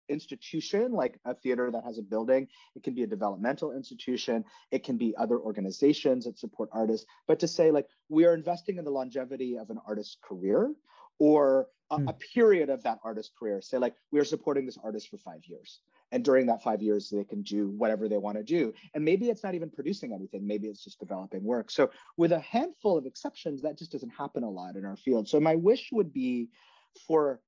institution 0.10 0.92
like 0.92 1.20
a 1.26 1.34
theater 1.34 1.70
that 1.72 1.84
has 1.84 1.98
a 1.98 2.02
building. 2.02 2.48
It 2.76 2.84
can 2.84 2.94
be 2.94 3.04
a 3.04 3.08
developmental 3.08 3.72
institution. 3.72 4.44
It 4.72 4.84
can 4.84 4.98
be 4.98 5.16
other 5.18 5.38
organizations 5.38 6.26
that 6.26 6.40
support 6.40 6.70
artists. 6.72 7.06
But 7.28 7.40
to 7.40 7.48
say 7.48 7.72
like 7.72 7.88
we 8.10 8.26
are 8.26 8.34
investing 8.34 8.78
in 8.78 8.86
the 8.86 8.92
longevity 8.92 9.58
of 9.58 9.70
an 9.70 9.80
artist's 9.88 10.18
career 10.22 10.74
or 11.20 11.68
a, 11.92 11.98
mm. 11.98 12.10
a, 12.10 12.14
period 12.14 12.70
of 12.70 12.84
that 12.84 13.00
artist's 13.04 13.32
career. 13.38 13.62
Say 13.62 13.78
like 13.78 13.96
we 14.12 14.20
are 14.20 14.26
supporting 14.26 14.66
this 14.66 14.78
artist 14.84 15.10
for 15.10 15.18
five 15.18 15.42
years 15.46 15.80
and 16.12 16.24
during 16.24 16.46
that 16.48 16.64
five 16.64 16.82
years 16.82 17.10
they 17.10 17.24
can 17.24 17.42
do 17.42 17.70
whatever 17.70 18.08
they 18.08 18.18
want 18.18 18.38
to 18.38 18.44
do. 18.44 18.74
And 18.94 19.04
maybe 19.06 19.30
it's 19.30 19.44
not 19.44 19.56
even 19.56 19.70
producing 19.70 20.14
anything 20.14 20.46
maybe 20.46 20.68
it's 20.68 20.84
just 20.84 21.00
developing 21.00 21.44
work. 21.44 21.72
So 21.72 21.92
with 22.18 22.32
a 22.32 22.40
handful 22.40 22.98
of 22.98 23.06
exceptions 23.06 23.62
that 23.62 23.78
just 23.78 23.92
doesn't 23.92 24.10
happen 24.10 24.44
a 24.44 24.50
lot 24.50 24.76
in 24.76 24.86
our 24.86 24.98
field. 24.98 25.28
So 25.28 25.40
my 25.40 25.56
wish 25.56 25.90
would 25.92 26.14
be 26.14 26.50
for 27.08 27.42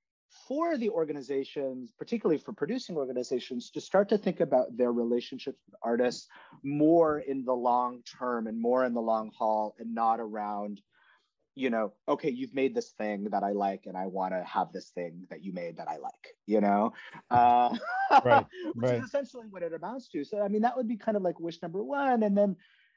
for 0.47 0.77
the 0.77 0.89
organizations 0.89 1.91
particularly 1.97 2.37
for 2.37 2.53
producing 2.53 2.95
organizations 2.95 3.69
to 3.69 3.81
start 3.81 4.07
to 4.07 4.17
think 4.17 4.39
about 4.39 4.77
their 4.77 4.93
relationships 4.93 5.59
with 5.65 5.75
artists 5.83 6.27
more 6.63 7.19
in 7.19 7.43
the 7.43 7.53
long 7.53 8.01
term 8.17 8.47
and 8.47 8.59
more 8.59 8.85
in 8.85 8.93
the 8.93 9.01
long 9.01 9.29
haul 9.37 9.75
and 9.77 9.93
not 9.93 10.21
around 10.21 10.79
you 11.55 11.69
know, 11.69 11.93
okay, 12.07 12.29
you've 12.29 12.53
made 12.53 12.73
this 12.73 12.91
thing 12.91 13.25
that 13.31 13.43
I 13.43 13.51
like, 13.51 13.83
and 13.85 13.97
I 13.97 14.07
want 14.07 14.33
to 14.33 14.43
have 14.43 14.71
this 14.71 14.89
thing 14.89 15.27
that 15.29 15.43
you 15.43 15.53
made 15.53 15.77
that 15.77 15.87
I 15.89 15.97
like, 15.97 16.35
you 16.45 16.61
know, 16.61 16.93
uh, 17.31 17.75
right, 18.25 18.45
which 18.73 18.89
right. 18.89 18.99
is 18.99 19.05
essentially 19.05 19.47
what 19.49 19.63
it 19.63 19.73
amounts 19.73 20.07
to. 20.09 20.23
So, 20.23 20.41
I 20.41 20.47
mean, 20.47 20.61
that 20.61 20.77
would 20.77 20.87
be 20.87 20.97
kind 20.97 21.17
of 21.17 21.23
like 21.23 21.39
wish 21.39 21.61
number 21.61 21.83
one, 21.83 22.23
and 22.23 22.37
then 22.37 22.55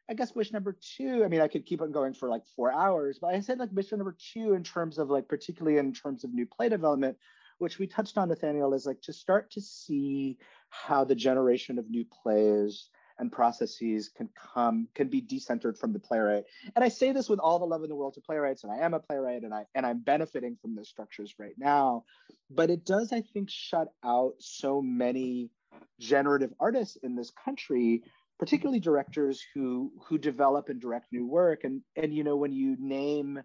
I 0.08 0.14
guess 0.14 0.34
wish 0.34 0.52
number 0.52 0.76
two. 0.96 1.24
I 1.24 1.28
mean, 1.28 1.40
I 1.40 1.48
could 1.48 1.66
keep 1.66 1.80
on 1.80 1.90
going 1.90 2.14
for 2.14 2.28
like 2.28 2.42
four 2.54 2.72
hours, 2.72 3.18
but 3.20 3.34
I 3.34 3.40
said 3.40 3.58
like 3.58 3.70
wish 3.72 3.90
number 3.90 4.16
two 4.32 4.54
in 4.54 4.62
terms 4.62 4.98
of 4.98 5.10
like, 5.10 5.28
particularly 5.28 5.78
in 5.78 5.92
terms 5.92 6.24
of 6.24 6.32
new 6.32 6.46
play 6.46 6.68
development, 6.68 7.16
which 7.58 7.78
we 7.78 7.86
touched 7.86 8.18
on, 8.18 8.28
Nathaniel, 8.28 8.74
is 8.74 8.86
like 8.86 9.00
to 9.02 9.12
start 9.12 9.50
to 9.52 9.60
see 9.60 10.38
how 10.68 11.04
the 11.04 11.14
generation 11.14 11.78
of 11.78 11.88
new 11.88 12.04
plays 12.22 12.90
and 13.18 13.30
processes 13.30 14.08
can 14.08 14.28
come 14.54 14.88
can 14.94 15.08
be 15.08 15.22
decentered 15.22 15.78
from 15.78 15.92
the 15.92 15.98
playwright. 15.98 16.44
And 16.74 16.84
i 16.84 16.88
say 16.88 17.12
this 17.12 17.28
with 17.28 17.38
all 17.38 17.58
the 17.58 17.66
love 17.66 17.82
in 17.82 17.88
the 17.88 17.94
world 17.94 18.14
to 18.14 18.20
playwrights 18.20 18.64
and 18.64 18.72
i 18.72 18.78
am 18.78 18.94
a 18.94 19.00
playwright 19.00 19.42
and 19.42 19.54
i 19.54 19.66
and 19.74 19.86
i'm 19.86 20.00
benefiting 20.00 20.56
from 20.60 20.74
those 20.74 20.88
structures 20.88 21.34
right 21.38 21.54
now. 21.56 22.04
But 22.50 22.70
it 22.70 22.84
does 22.84 23.12
i 23.12 23.20
think 23.20 23.50
shut 23.50 23.88
out 24.04 24.34
so 24.38 24.80
many 24.82 25.50
generative 25.98 26.52
artists 26.60 26.96
in 27.02 27.16
this 27.16 27.30
country 27.44 28.02
particularly 28.38 28.80
directors 28.80 29.42
who 29.54 29.92
who 30.06 30.18
develop 30.18 30.68
and 30.68 30.80
direct 30.80 31.12
new 31.12 31.26
work. 31.26 31.64
And 31.64 31.82
and 31.96 32.12
you 32.12 32.24
know 32.24 32.36
when 32.36 32.52
you 32.52 32.76
name 32.78 33.40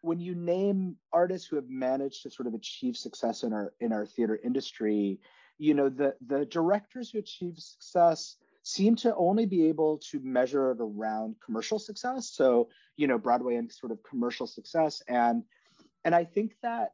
when 0.00 0.20
you 0.20 0.34
name 0.34 0.96
artists 1.12 1.48
who 1.48 1.56
have 1.56 1.68
managed 1.68 2.22
to 2.22 2.30
sort 2.30 2.46
of 2.46 2.54
achieve 2.54 2.96
success 2.96 3.42
in 3.42 3.52
our 3.52 3.72
in 3.80 3.92
our 3.92 4.06
theater 4.06 4.38
industry 4.44 5.18
you 5.58 5.74
know 5.74 5.88
the 5.88 6.14
the 6.26 6.46
directors 6.46 7.10
who 7.10 7.18
achieve 7.18 7.54
success 7.58 8.36
seem 8.68 8.94
to 8.94 9.16
only 9.16 9.46
be 9.46 9.66
able 9.66 9.96
to 9.96 10.20
measure 10.20 10.72
it 10.72 10.78
around 10.78 11.36
commercial 11.42 11.78
success. 11.78 12.28
So, 12.28 12.68
you 12.98 13.06
know, 13.06 13.16
Broadway 13.16 13.54
and 13.54 13.72
sort 13.72 13.92
of 13.92 14.02
commercial 14.02 14.46
success. 14.46 15.02
And 15.08 15.42
and 16.04 16.14
I 16.14 16.24
think 16.24 16.54
that 16.62 16.92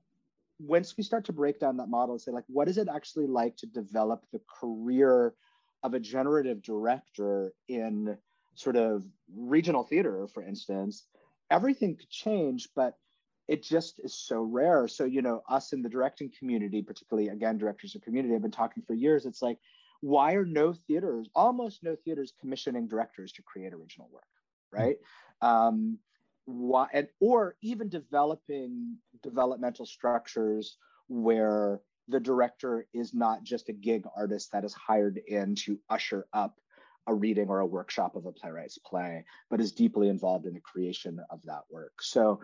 once 0.60 0.96
we 0.96 1.02
start 1.02 1.24
to 1.24 1.32
break 1.32 1.58
down 1.58 1.76
that 1.78 1.88
model 1.88 2.14
and 2.14 2.20
say, 2.20 2.30
like, 2.30 2.44
what 2.46 2.68
is 2.68 2.78
it 2.78 2.87
actually 2.88 3.26
like 3.26 3.56
to 3.56 3.66
develop 3.66 4.24
the 4.32 4.40
career 4.60 5.34
of 5.82 5.94
a 5.94 6.00
generative 6.00 6.62
director 6.62 7.52
in 7.66 8.16
sort 8.54 8.76
of 8.76 9.02
regional 9.37 9.82
theater, 9.82 10.28
for 10.32 10.44
instance, 10.44 11.08
everything 11.50 11.96
could 11.96 12.08
change, 12.08 12.68
but 12.76 12.96
it 13.48 13.64
just 13.64 13.98
is 13.98 14.14
so 14.14 14.40
rare. 14.40 14.87
So, 14.87 15.04
you 15.04 15.22
know, 15.22 15.42
us 15.48 15.72
in 15.72 15.82
the 15.82 15.88
directing 15.88 16.30
community, 16.38 16.82
particularly 16.82 17.30
again, 17.30 17.58
directors 17.58 17.96
of 17.96 18.02
community, 18.02 18.34
I've 18.34 18.42
been 18.42 18.50
talking 18.52 18.84
for 18.87 18.94
years. 18.94 19.26
It's 19.26 19.42
like 19.42 19.58
why 20.04 20.34
are 20.34 20.44
no 20.44 20.74
theaters, 20.86 21.30
almost 21.34 21.82
no 21.82 21.96
theaters, 22.04 22.34
commissioning 22.38 22.86
directors 22.86 23.32
to 23.32 23.42
create 23.42 23.72
original 23.72 24.10
work, 24.12 24.24
hmm. 24.70 24.78
right? 24.78 24.96
Mm-hmm. 25.42 25.46
Um, 25.46 25.98
why, 26.44 26.88
and, 26.92 27.08
or 27.20 27.56
even 27.62 27.88
developing 27.88 28.98
developmental 29.22 29.86
structures 29.86 30.76
where 31.08 31.80
the 32.08 32.20
director 32.20 32.86
is 32.92 33.14
not 33.14 33.44
just 33.44 33.70
a 33.70 33.72
gig 33.72 34.04
artist 34.14 34.52
that 34.52 34.62
is 34.62 34.74
hired 34.74 35.18
in 35.26 35.54
to 35.54 35.78
usher 35.88 36.26
up 36.34 36.60
a 37.06 37.14
reading 37.14 37.48
or 37.48 37.60
a 37.60 37.66
workshop 37.66 38.14
of 38.14 38.26
a 38.26 38.32
playwright's 38.32 38.76
play, 38.76 39.24
but 39.48 39.60
is 39.60 39.72
deeply 39.72 40.10
involved 40.10 40.44
in 40.44 40.52
the 40.52 40.60
creation 40.60 41.18
of 41.30 41.40
that 41.44 41.62
work. 41.70 42.02
So 42.02 42.40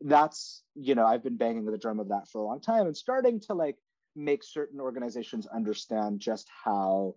that's, 0.00 0.62
you 0.74 0.96
know, 0.96 1.06
I've 1.06 1.22
been 1.22 1.36
banging 1.36 1.64
the 1.64 1.78
drum 1.78 2.00
of 2.00 2.08
that 2.08 2.28
for 2.28 2.38
a 2.38 2.44
long 2.44 2.60
time 2.60 2.86
and 2.86 2.96
starting 2.96 3.38
to 3.40 3.54
like 3.54 3.76
make 4.16 4.42
certain 4.42 4.80
organizations 4.80 5.46
understand 5.46 6.20
just 6.20 6.48
how 6.64 7.14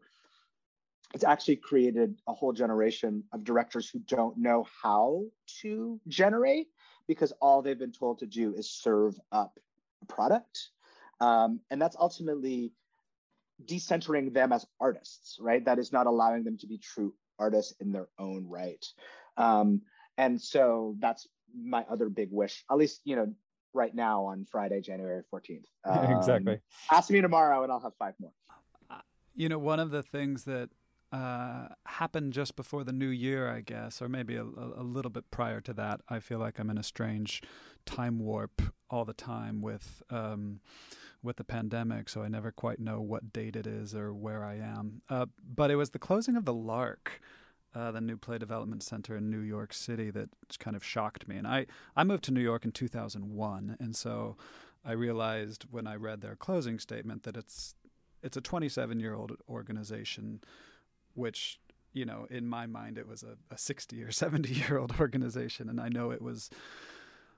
it's 1.13 1.23
actually 1.23 1.55
created 1.55 2.15
a 2.27 2.33
whole 2.33 2.51
generation 2.51 3.23
of 3.31 3.43
directors 3.43 3.89
who 3.89 3.99
don't 3.99 4.38
know 4.38 4.65
how 4.81 5.23
to 5.62 5.99
generate 6.07 6.67
because 7.07 7.31
all 7.41 7.62
they've 7.62 7.79
been 7.79 7.91
told 7.91 8.19
to 8.19 8.25
do 8.25 8.53
is 8.53 8.69
serve 8.69 9.17
up 9.31 9.57
a 10.01 10.05
product. 10.05 10.69
Um, 11.21 11.62
and 11.71 11.81
that's 11.81 11.95
ultimately 11.97 12.73
decentering 13.65 14.33
them 14.33 14.51
as 14.51 14.65
artists, 14.79 15.38
right? 15.39 15.63
That 15.63 15.79
is 15.79 15.91
not 15.91 16.07
allowing 16.07 16.43
them 16.43 16.57
to 16.57 16.67
be 16.67 16.77
true 16.77 17.13
artists 17.39 17.73
in 17.79 17.91
their 17.91 18.10
own 18.19 18.45
right. 18.47 18.86
Um, 19.38 19.81
and 20.17 20.39
so 20.39 20.95
that's 20.99 21.27
my 21.55 21.86
other 21.89 22.10
big 22.10 22.29
wish, 22.31 22.65
at 22.69 22.77
least, 22.77 23.01
you 23.05 23.15
know, 23.15 23.33
right 23.78 23.96
now 23.96 24.26
on 24.26 24.46
Friday, 24.46 24.82
January 24.82 25.24
14th. 25.34 25.63
Um, 25.86 26.18
exactly. 26.18 26.60
Ask 26.92 27.10
me 27.10 27.22
tomorrow 27.22 27.63
and 27.63 27.72
I'll 27.72 27.80
have 27.80 27.94
five 27.98 28.13
more. 28.20 28.32
You 29.36 29.48
know, 29.48 29.60
one 29.60 29.80
of 29.80 29.92
the 29.92 30.04
things 30.04 30.44
that 30.44 30.70
uh, 31.13 31.68
happened 31.86 32.34
just 32.34 32.56
before 32.56 32.84
the 32.84 32.92
new 32.92 33.08
year, 33.08 33.50
I 33.50 33.62
guess, 33.62 34.02
or 34.02 34.10
maybe 34.10 34.36
a, 34.36 34.44
a, 34.44 34.84
little 34.84 35.12
bit 35.12 35.32
prior 35.32 35.62
to 35.62 35.74
that. 35.74 36.02
I 36.10 36.20
feel 36.20 36.40
like 36.40 36.60
I'm 36.60 36.70
in 36.70 36.78
a 36.78 36.84
strange 36.84 37.42
time 37.86 38.20
warp 38.20 38.62
all 38.90 39.06
the 39.06 39.13
time 39.13 39.62
with 39.62 40.02
um, 40.10 40.60
with 41.24 41.38
the 41.38 41.46
pandemic, 41.46 42.10
so 42.10 42.24
I 42.24 42.28
never 42.28 42.52
quite 42.52 42.80
know 42.80 43.00
what 43.00 43.32
date 43.32 43.56
it 43.56 43.66
is 43.66 43.96
or 43.96 44.13
where 44.13 44.44
I 44.44 44.56
am. 44.56 45.02
Uh, 45.10 45.28
but 45.56 45.72
it 45.72 45.76
was 45.76 45.92
the 45.92 46.00
closing 46.00 46.36
of 46.36 46.44
the 46.44 46.54
Lark 46.54 47.22
uh, 47.78 47.92
the 47.92 48.02
New 48.02 48.18
Play 48.18 48.40
Development 48.40 48.82
Center 48.82 49.16
in 49.16 49.30
New 49.30 49.42
York 49.42 49.72
City 49.72 50.10
that 50.10 50.30
kind 50.58 50.76
of 50.76 50.84
shocked 50.84 51.28
me. 51.28 51.38
And 51.38 51.46
I, 51.46 51.68
I 51.96 52.04
moved 52.04 52.24
to 52.24 52.32
New 52.32 52.42
York 52.42 52.66
in 52.66 52.72
2001, 52.72 53.78
and 53.80 53.96
so 53.96 54.36
I 54.84 54.94
realized 54.94 55.66
when 55.70 55.86
I 55.86 55.96
read 55.96 56.22
their 56.22 56.36
closing 56.36 56.80
statement 56.80 57.24
that 57.24 57.38
it's 57.38 57.76
it's 58.24 58.36
a 58.36 58.42
27 58.42 59.00
year 59.00 59.13
old 59.13 59.34
organization, 59.48 60.42
which 61.13 61.60
you 61.94 62.04
know 62.04 62.26
in 62.32 62.48
my 62.48 62.66
mind 62.66 62.98
it 62.98 63.08
was 63.08 63.22
a, 63.22 63.38
a 63.54 63.58
60 63.58 64.02
or 64.02 64.12
70 64.12 64.52
year 64.52 64.80
old 64.80 64.96
organization, 65.00 65.70
and 65.70 65.80
I 65.80 65.90
know 65.90 66.10
it 66.10 66.22
was. 66.22 66.50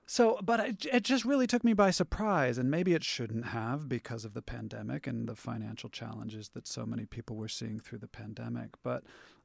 So, 0.06 0.40
but 0.42 0.58
it, 0.58 0.86
it 0.92 1.04
just 1.04 1.24
really 1.24 1.46
took 1.46 1.62
me 1.62 1.72
by 1.72 1.90
surprise, 1.90 2.56
and 2.56 2.68
maybe 2.68 2.94
it 2.94 3.04
shouldn't 3.04 3.46
have 3.46 3.88
because 3.88 4.24
of 4.24 4.34
the 4.34 4.42
pandemic 4.42 5.06
and 5.06 5.28
the 5.28 5.36
financial 5.36 5.88
challenges 5.88 6.48
that 6.50 6.66
so 6.66 6.84
many 6.84 7.04
people 7.04 7.36
were 7.36 7.46
seeing 7.46 7.78
through 7.78 7.98
the 7.98 8.08
pandemic. 8.08 8.70
But 8.82 9.04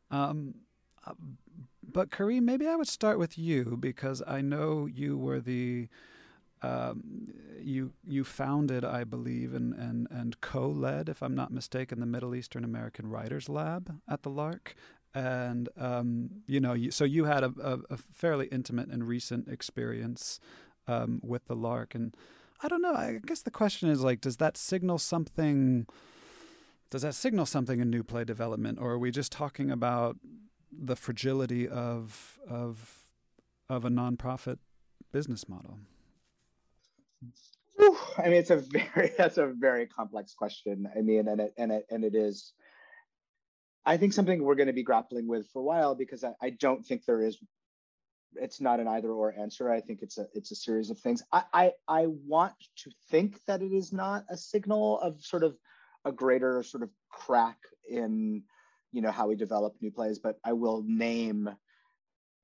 um, 0.10 0.56
but 1.84 2.10
Kareem, 2.10 2.44
maybe 2.44 2.68
I 2.68 2.76
would 2.76 2.88
start 2.88 3.20
with 3.20 3.38
you 3.38 3.78
because 3.80 4.22
I 4.28 4.42
know 4.42 4.86
you 4.86 5.18
were 5.18 5.40
the 5.40 5.88
um, 6.62 7.28
you 7.62 7.92
you 8.08 8.24
founded, 8.24 8.84
I 8.84 9.04
believe, 9.04 9.54
and 9.54 9.74
and 9.74 10.08
and 10.10 10.40
co-led, 10.42 11.10
if 11.10 11.22
I'm 11.22 11.36
not 11.36 11.52
mistaken, 11.52 12.00
the 12.00 12.06
Middle 12.06 12.36
Eastern 12.36 12.64
American 12.64 13.10
Writers 13.10 13.50
Lab 13.50 14.00
at 14.10 14.24
the 14.24 14.30
Lark, 14.30 14.76
and 15.14 15.70
um, 15.78 16.30
you 16.48 16.60
know, 16.60 16.74
you, 16.74 16.92
so 16.92 17.04
you 17.04 17.26
had 17.26 17.44
a, 17.44 17.54
a, 17.62 17.94
a, 17.94 17.98
fairly 17.98 18.48
intimate 18.48 18.90
and 18.90 19.08
recent 19.08 19.48
experience 19.48 20.40
um, 20.88 21.22
with 21.24 21.46
the 21.46 21.56
Lark, 21.56 21.96
and 21.96 22.16
I 22.62 22.68
don't 22.68 22.82
know. 22.82 22.94
I 22.94 23.20
guess 23.26 23.42
the 23.42 23.52
question 23.52 23.90
is 23.90 24.02
like, 24.02 24.22
does 24.22 24.38
that 24.38 24.58
signal 24.58 24.98
something? 24.98 25.88
Does 26.90 27.04
that 27.04 27.16
signal 27.16 27.46
something 27.46 27.80
in 27.80 27.90
new 27.90 28.04
play 28.04 28.24
development, 28.24 28.80
or 28.80 28.92
are 28.92 29.00
we 29.00 29.12
just 29.12 29.32
talking 29.32 29.72
about 29.72 30.18
the 30.78 30.96
fragility 30.96 31.68
of 31.68 32.40
of 32.48 33.10
of 33.70 33.86
a 33.86 33.90
nonprofit 33.90 34.58
business 35.12 35.48
model? 35.50 35.80
I 38.18 38.24
mean, 38.24 38.34
it's 38.34 38.50
a 38.50 38.58
very 38.96 39.12
that's 39.18 39.38
a 39.38 39.48
very 39.48 39.88
complex 39.88 40.34
question. 40.34 40.88
I 40.96 41.02
mean, 41.02 41.28
and 41.28 41.42
it 41.42 41.54
and 41.58 41.72
it 41.72 41.86
and 41.90 42.04
it 42.04 42.16
is. 42.16 42.54
I 43.86 43.98
think 43.98 44.14
something 44.14 44.44
we're 44.44 44.56
going 44.56 44.68
to 44.68 44.74
be 44.74 44.84
grappling 44.84 45.28
with 45.28 45.48
for 45.50 45.60
a 45.60 45.64
while 45.64 45.94
because 45.94 46.24
I, 46.24 46.34
I 46.42 46.50
don't 46.52 46.84
think 46.84 47.06
there 47.06 47.22
is. 47.22 47.38
It's 48.38 48.60
not 48.60 48.80
an 48.80 48.88
either 48.88 49.12
or 49.12 49.34
answer. 49.38 49.72
I 49.72 49.80
think 49.80 50.02
it's 50.02 50.18
a 50.18 50.28
it's 50.34 50.52
a 50.52 50.56
series 50.56 50.90
of 50.90 51.00
things. 51.00 51.24
I, 51.32 51.44
I 51.54 51.72
I 51.88 52.08
want 52.08 52.54
to 52.78 52.92
think 53.10 53.40
that 53.48 53.62
it 53.62 53.72
is 53.72 53.94
not 53.94 54.26
a 54.30 54.38
signal 54.38 55.00
of 55.00 55.22
sort 55.22 55.44
of 55.44 55.56
a 56.04 56.12
greater 56.12 56.62
sort 56.64 56.84
of 56.84 56.90
crack 57.10 57.58
in 57.90 58.44
you 58.96 59.02
know 59.02 59.12
how 59.12 59.28
we 59.28 59.36
develop 59.36 59.76
new 59.82 59.92
plays 59.92 60.20
but 60.20 60.38
i 60.44 60.54
will 60.54 60.84
name 60.88 61.50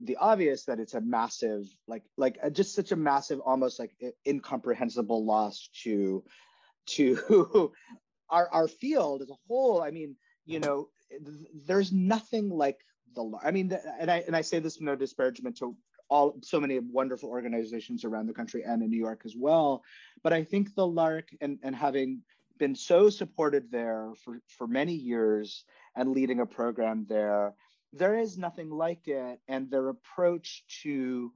the 0.01 0.17
obvious 0.17 0.65
that 0.65 0.79
it's 0.79 0.95
a 0.95 1.01
massive 1.01 1.65
like 1.87 2.03
like 2.17 2.37
a, 2.41 2.49
just 2.49 2.75
such 2.75 2.91
a 2.91 2.95
massive 2.95 3.39
almost 3.39 3.79
like 3.79 3.91
incomprehensible 4.27 5.23
loss 5.25 5.69
to 5.83 6.23
to 6.87 7.71
our 8.29 8.49
our 8.51 8.67
field 8.67 9.21
as 9.21 9.29
a 9.29 9.35
whole. 9.47 9.81
I 9.81 9.91
mean 9.91 10.15
you 10.45 10.59
know 10.59 10.89
there's 11.67 11.91
nothing 11.91 12.49
like 12.49 12.79
the 13.15 13.31
i 13.43 13.51
mean 13.51 13.77
and 13.99 14.09
i 14.09 14.23
and 14.25 14.35
i 14.35 14.41
say 14.41 14.59
this 14.59 14.79
no 14.81 14.95
disparagement 14.95 15.57
to 15.57 15.75
all 16.09 16.35
so 16.41 16.59
many 16.59 16.79
wonderful 16.79 17.29
organizations 17.29 18.03
around 18.03 18.27
the 18.27 18.33
country 18.33 18.63
and 18.63 18.81
in 18.81 18.89
new 18.89 18.97
york 18.97 19.21
as 19.25 19.35
well 19.37 19.83
but 20.23 20.31
i 20.33 20.43
think 20.43 20.73
the 20.73 20.87
lark 20.87 21.29
and 21.41 21.59
and 21.63 21.75
having 21.75 22.21
been 22.57 22.75
so 22.75 23.09
supported 23.09 23.69
there 23.71 24.13
for 24.23 24.39
for 24.47 24.67
many 24.67 24.93
years 24.93 25.65
and 25.95 26.11
leading 26.11 26.39
a 26.39 26.45
program 26.45 27.05
there. 27.07 27.53
There 27.93 28.17
is 28.17 28.37
nothing 28.37 28.69
like 28.69 29.07
it 29.07 29.39
and 29.47 29.69
their 29.69 29.89
approach 29.89 30.63
to 30.83 31.31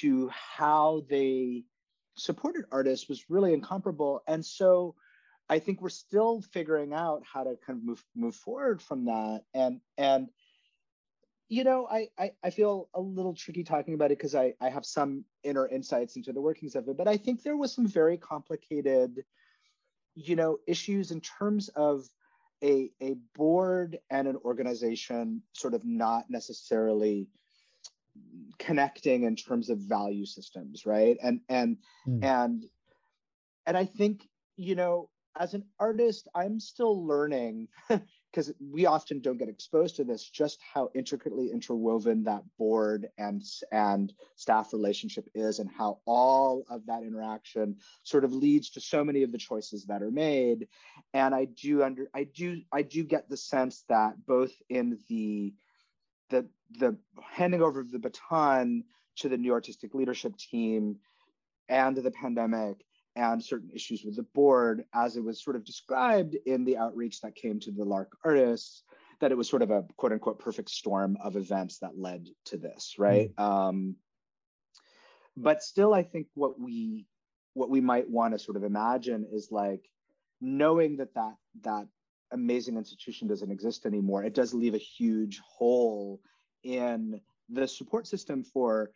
to 0.00 0.28
how 0.28 1.02
they 1.08 1.64
supported 2.16 2.66
artists 2.70 3.08
was 3.08 3.30
really 3.30 3.52
incomparable. 3.52 4.22
And 4.26 4.44
so 4.44 4.94
i 5.48 5.58
think 5.58 5.80
we're 5.82 5.88
still 5.88 6.40
figuring 6.40 6.94
out 6.94 7.24
how 7.30 7.42
to 7.42 7.56
kind 7.66 7.78
of 7.78 7.84
move 7.84 8.04
move 8.14 8.36
forward 8.36 8.80
from 8.80 9.06
that. 9.06 9.42
And 9.54 9.80
and 9.98 10.28
you 11.52 11.64
know 11.64 11.86
i 11.90 12.08
i, 12.18 12.30
I 12.42 12.48
feel 12.48 12.88
a 12.94 13.00
little 13.00 13.34
tricky 13.34 13.62
talking 13.62 13.92
about 13.92 14.10
it 14.10 14.16
because 14.16 14.34
i 14.34 14.54
i 14.58 14.70
have 14.70 14.86
some 14.86 15.26
inner 15.44 15.68
insights 15.68 16.16
into 16.16 16.32
the 16.32 16.40
workings 16.40 16.74
of 16.74 16.88
it 16.88 16.96
but 16.96 17.06
i 17.06 17.18
think 17.18 17.42
there 17.42 17.58
was 17.58 17.74
some 17.74 17.86
very 17.86 18.16
complicated 18.16 19.22
you 20.14 20.34
know 20.34 20.56
issues 20.66 21.10
in 21.10 21.20
terms 21.20 21.68
of 21.76 22.08
a, 22.62 22.90
a 23.00 23.14
board 23.34 23.98
and 24.10 24.28
an 24.28 24.36
organization 24.44 25.42
sort 25.52 25.74
of 25.74 25.84
not 25.84 26.24
necessarily 26.28 27.28
connecting 28.58 29.24
in 29.24 29.34
terms 29.34 29.70
of 29.70 29.78
value 29.78 30.26
systems 30.26 30.84
right 30.84 31.16
and 31.22 31.40
and 31.48 31.78
mm. 32.06 32.22
and 32.22 32.66
and 33.66 33.76
i 33.76 33.84
think 33.84 34.28
you 34.56 34.74
know 34.74 35.08
as 35.38 35.54
an 35.54 35.64
artist 35.80 36.28
i'm 36.34 36.60
still 36.60 37.06
learning 37.06 37.68
because 38.32 38.52
we 38.60 38.86
often 38.86 39.20
don't 39.20 39.38
get 39.38 39.48
exposed 39.48 39.96
to 39.96 40.04
this 40.04 40.24
just 40.24 40.58
how 40.72 40.88
intricately 40.94 41.50
interwoven 41.52 42.24
that 42.24 42.42
board 42.58 43.08
and 43.18 43.42
and 43.70 44.12
staff 44.36 44.72
relationship 44.72 45.28
is 45.34 45.58
and 45.58 45.70
how 45.70 45.98
all 46.06 46.64
of 46.70 46.86
that 46.86 47.02
interaction 47.02 47.76
sort 48.02 48.24
of 48.24 48.32
leads 48.32 48.70
to 48.70 48.80
so 48.80 49.04
many 49.04 49.22
of 49.22 49.32
the 49.32 49.38
choices 49.38 49.84
that 49.84 50.02
are 50.02 50.10
made. 50.10 50.68
And 51.12 51.34
i 51.34 51.44
do 51.44 51.82
under 51.82 52.08
i 52.14 52.24
do 52.24 52.62
i 52.72 52.82
do 52.82 53.04
get 53.04 53.28
the 53.28 53.36
sense 53.36 53.84
that 53.88 54.14
both 54.26 54.52
in 54.68 54.98
the 55.08 55.54
the 56.30 56.46
the 56.78 56.96
handing 57.22 57.62
over 57.62 57.80
of 57.80 57.90
the 57.90 57.98
baton 57.98 58.84
to 59.16 59.28
the 59.28 59.36
new 59.36 59.52
artistic 59.52 59.94
leadership 59.94 60.36
team 60.36 60.96
and 61.68 61.96
the 61.96 62.10
pandemic 62.10 62.82
and 63.16 63.42
certain 63.42 63.70
issues 63.74 64.04
with 64.04 64.16
the 64.16 64.26
board 64.34 64.84
as 64.94 65.16
it 65.16 65.24
was 65.24 65.42
sort 65.42 65.56
of 65.56 65.64
described 65.64 66.36
in 66.46 66.64
the 66.64 66.76
outreach 66.76 67.20
that 67.20 67.34
came 67.34 67.60
to 67.60 67.70
the 67.70 67.84
lark 67.84 68.16
artists 68.24 68.82
that 69.20 69.30
it 69.30 69.38
was 69.38 69.48
sort 69.48 69.62
of 69.62 69.70
a 69.70 69.84
quote 69.96 70.12
unquote 70.12 70.38
perfect 70.38 70.70
storm 70.70 71.16
of 71.22 71.36
events 71.36 71.78
that 71.78 71.98
led 71.98 72.26
to 72.44 72.56
this 72.56 72.94
right 72.98 73.34
mm. 73.36 73.42
um, 73.42 73.96
but 75.36 75.62
still 75.62 75.92
i 75.92 76.02
think 76.02 76.26
what 76.34 76.58
we 76.58 77.06
what 77.54 77.70
we 77.70 77.80
might 77.80 78.08
want 78.08 78.32
to 78.32 78.38
sort 78.38 78.56
of 78.56 78.64
imagine 78.64 79.26
is 79.30 79.48
like 79.50 79.88
knowing 80.40 80.96
that 80.96 81.14
that 81.14 81.34
that 81.62 81.86
amazing 82.32 82.76
institution 82.76 83.28
doesn't 83.28 83.50
exist 83.50 83.84
anymore 83.84 84.24
it 84.24 84.34
does 84.34 84.54
leave 84.54 84.74
a 84.74 84.78
huge 84.78 85.40
hole 85.40 86.20
in 86.64 87.20
the 87.50 87.68
support 87.68 88.06
system 88.06 88.42
for 88.42 88.90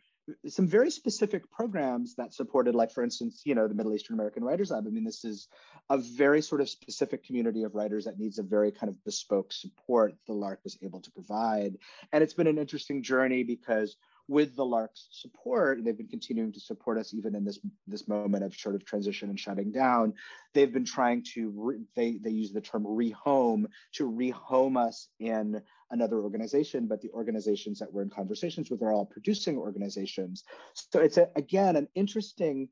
some 0.47 0.67
very 0.67 0.91
specific 0.91 1.49
programs 1.51 2.15
that 2.15 2.33
supported 2.33 2.75
like 2.75 2.91
for 2.91 3.03
instance 3.03 3.41
you 3.45 3.55
know 3.55 3.67
the 3.67 3.73
middle 3.73 3.93
eastern 3.93 4.15
american 4.15 4.43
writers 4.43 4.71
lab 4.71 4.85
i 4.85 4.89
mean 4.89 5.03
this 5.03 5.23
is 5.23 5.47
a 5.89 5.97
very 5.97 6.41
sort 6.41 6.61
of 6.61 6.69
specific 6.69 7.23
community 7.23 7.63
of 7.63 7.75
writers 7.75 8.05
that 8.05 8.19
needs 8.19 8.37
a 8.37 8.43
very 8.43 8.71
kind 8.71 8.89
of 8.89 9.03
bespoke 9.05 9.53
support 9.53 10.13
the 10.27 10.33
lark 10.33 10.59
was 10.63 10.77
able 10.81 10.99
to 10.99 11.11
provide 11.11 11.77
and 12.11 12.23
it's 12.23 12.33
been 12.33 12.47
an 12.47 12.57
interesting 12.57 13.01
journey 13.01 13.43
because 13.43 13.95
with 14.27 14.55
the 14.55 14.65
Lark's 14.65 15.07
support, 15.11 15.77
and 15.77 15.87
they've 15.87 15.97
been 15.97 16.07
continuing 16.07 16.51
to 16.51 16.59
support 16.59 16.97
us 16.97 17.13
even 17.13 17.35
in 17.35 17.45
this 17.45 17.59
this 17.87 18.07
moment 18.07 18.43
of 18.43 18.53
sort 18.53 18.75
of 18.75 18.85
transition 18.85 19.29
and 19.29 19.39
shutting 19.39 19.71
down. 19.71 20.13
They've 20.53 20.71
been 20.71 20.85
trying 20.85 21.23
to 21.33 21.51
re, 21.55 21.77
they 21.95 22.17
they 22.17 22.31
use 22.31 22.51
the 22.51 22.61
term 22.61 22.83
rehome 22.83 23.65
to 23.93 24.09
rehome 24.09 24.77
us 24.77 25.07
in 25.19 25.61
another 25.91 26.21
organization, 26.21 26.87
but 26.87 27.01
the 27.01 27.09
organizations 27.11 27.79
that 27.79 27.91
we're 27.91 28.03
in 28.03 28.09
conversations 28.09 28.69
with 28.69 28.81
are 28.81 28.91
all 28.91 29.05
producing 29.05 29.57
organizations. 29.57 30.43
So 30.73 30.99
it's 30.99 31.17
a, 31.17 31.29
again 31.35 31.75
an 31.75 31.87
interesting 31.95 32.69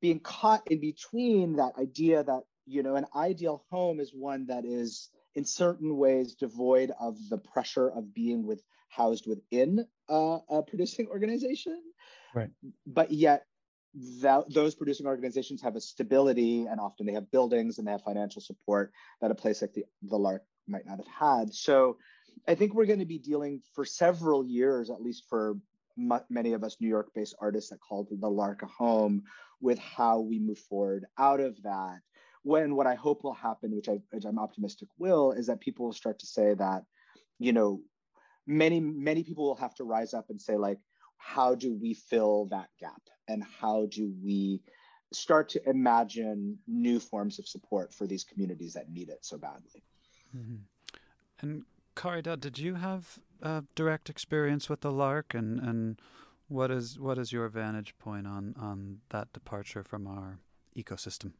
being 0.00 0.20
caught 0.20 0.62
in 0.70 0.80
between 0.80 1.56
that 1.56 1.72
idea 1.78 2.22
that 2.22 2.42
you 2.66 2.82
know 2.82 2.96
an 2.96 3.06
ideal 3.14 3.64
home 3.70 4.00
is 4.00 4.12
one 4.14 4.46
that 4.46 4.64
is 4.64 5.10
in 5.34 5.44
certain 5.44 5.96
ways 5.96 6.34
devoid 6.34 6.92
of 7.00 7.16
the 7.28 7.38
pressure 7.38 7.88
of 7.90 8.14
being 8.14 8.46
with 8.46 8.62
housed 8.88 9.26
within 9.26 9.84
a, 10.08 10.38
a 10.48 10.62
producing 10.62 11.06
organization. 11.08 11.80
Right. 12.34 12.50
But 12.86 13.12
yet 13.12 13.44
that 14.20 14.44
those 14.52 14.74
producing 14.74 15.06
organizations 15.06 15.62
have 15.62 15.76
a 15.76 15.80
stability 15.80 16.66
and 16.66 16.78
often 16.80 17.06
they 17.06 17.14
have 17.14 17.30
buildings 17.30 17.78
and 17.78 17.86
they 17.86 17.92
have 17.92 18.02
financial 18.02 18.42
support 18.42 18.92
that 19.20 19.30
a 19.30 19.34
place 19.34 19.62
like 19.62 19.72
the, 19.72 19.84
the 20.02 20.16
lark 20.16 20.42
might 20.66 20.86
not 20.86 20.98
have 20.98 21.06
had 21.06 21.54
so 21.54 21.96
i 22.48 22.54
think 22.54 22.74
we're 22.74 22.86
going 22.86 22.98
to 22.98 23.04
be 23.04 23.18
dealing 23.18 23.60
for 23.74 23.84
several 23.84 24.44
years 24.44 24.90
at 24.90 25.02
least 25.02 25.24
for 25.28 25.56
m- 25.96 26.24
many 26.28 26.52
of 26.52 26.64
us 26.64 26.76
new 26.80 26.88
york 26.88 27.10
based 27.14 27.36
artists 27.40 27.70
that 27.70 27.80
called 27.80 28.08
the 28.10 28.28
lark 28.28 28.62
a 28.62 28.66
home 28.66 29.22
with 29.60 29.78
how 29.78 30.20
we 30.20 30.38
move 30.38 30.58
forward 30.58 31.04
out 31.18 31.40
of 31.40 31.60
that. 31.62 31.98
When 32.42 32.76
what 32.76 32.86
i 32.86 32.94
hope 32.94 33.24
will 33.24 33.34
happen 33.34 33.74
which, 33.74 33.88
I, 33.88 34.00
which 34.10 34.24
i'm 34.24 34.38
optimistic 34.38 34.88
will 34.98 35.32
is 35.32 35.46
that 35.46 35.60
people 35.60 35.86
will 35.86 35.92
start 35.92 36.18
to 36.20 36.26
say 36.26 36.54
that 36.54 36.84
you 37.38 37.52
know 37.52 37.80
many 38.46 38.80
many 38.80 39.22
people 39.22 39.44
will 39.44 39.56
have 39.56 39.74
to 39.74 39.84
rise 39.84 40.14
up 40.14 40.30
and 40.30 40.40
say 40.40 40.56
like 40.56 40.78
how 41.18 41.54
do 41.54 41.74
we 41.74 41.94
fill 41.94 42.46
that 42.46 42.70
gap? 42.80 43.02
And 43.26 43.44
how 43.60 43.86
do 43.90 44.14
we 44.24 44.62
start 45.12 45.50
to 45.50 45.68
imagine 45.68 46.58
new 46.66 46.98
forms 47.00 47.38
of 47.38 47.46
support 47.46 47.92
for 47.92 48.06
these 48.06 48.24
communities 48.24 48.74
that 48.74 48.88
need 48.88 49.10
it 49.10 49.18
so 49.22 49.36
badly? 49.36 49.82
Mm-hmm. 50.34 50.56
and 51.40 51.62
Caridad, 51.98 52.38
did 52.38 52.60
you 52.60 52.76
have 52.76 53.18
a 53.42 53.64
direct 53.74 54.08
experience 54.08 54.68
with 54.68 54.82
the 54.82 54.92
lark 54.92 55.34
and 55.34 55.58
and 55.58 56.00
what 56.46 56.70
is 56.70 56.98
what 56.98 57.18
is 57.18 57.32
your 57.32 57.48
vantage 57.48 57.92
point 57.98 58.24
on 58.24 58.54
on 58.56 59.00
that 59.10 59.32
departure 59.32 59.82
from 59.82 60.06
our 60.06 60.38
ecosystem 60.76 61.32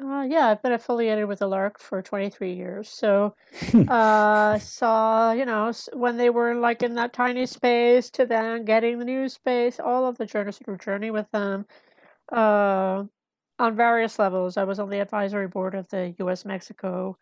uh, 0.00 0.22
yeah, 0.22 0.46
I've 0.46 0.62
been 0.62 0.72
affiliated 0.74 1.26
with 1.26 1.40
the 1.40 1.48
Lark 1.48 1.80
for 1.80 2.00
23 2.00 2.52
years. 2.52 2.88
So, 2.88 3.34
uh, 3.88 4.56
saw, 4.60 5.32
you 5.32 5.44
know, 5.44 5.72
when 5.92 6.16
they 6.16 6.30
were 6.30 6.54
like 6.54 6.84
in 6.84 6.94
that 6.94 7.12
tiny 7.12 7.46
space 7.46 8.08
to 8.10 8.24
then 8.24 8.64
getting 8.64 9.00
the 9.00 9.04
new 9.04 9.28
space, 9.28 9.80
all 9.80 10.06
of 10.06 10.16
the 10.16 10.24
journey, 10.24 10.52
journey 10.80 11.10
with 11.10 11.28
them 11.32 11.66
uh, 12.30 13.02
on 13.58 13.74
various 13.74 14.20
levels. 14.20 14.56
I 14.56 14.62
was 14.62 14.78
on 14.78 14.88
the 14.88 15.00
advisory 15.00 15.48
board 15.48 15.74
of 15.74 15.88
the 15.88 16.14
US 16.20 16.44
Mexico 16.44 17.18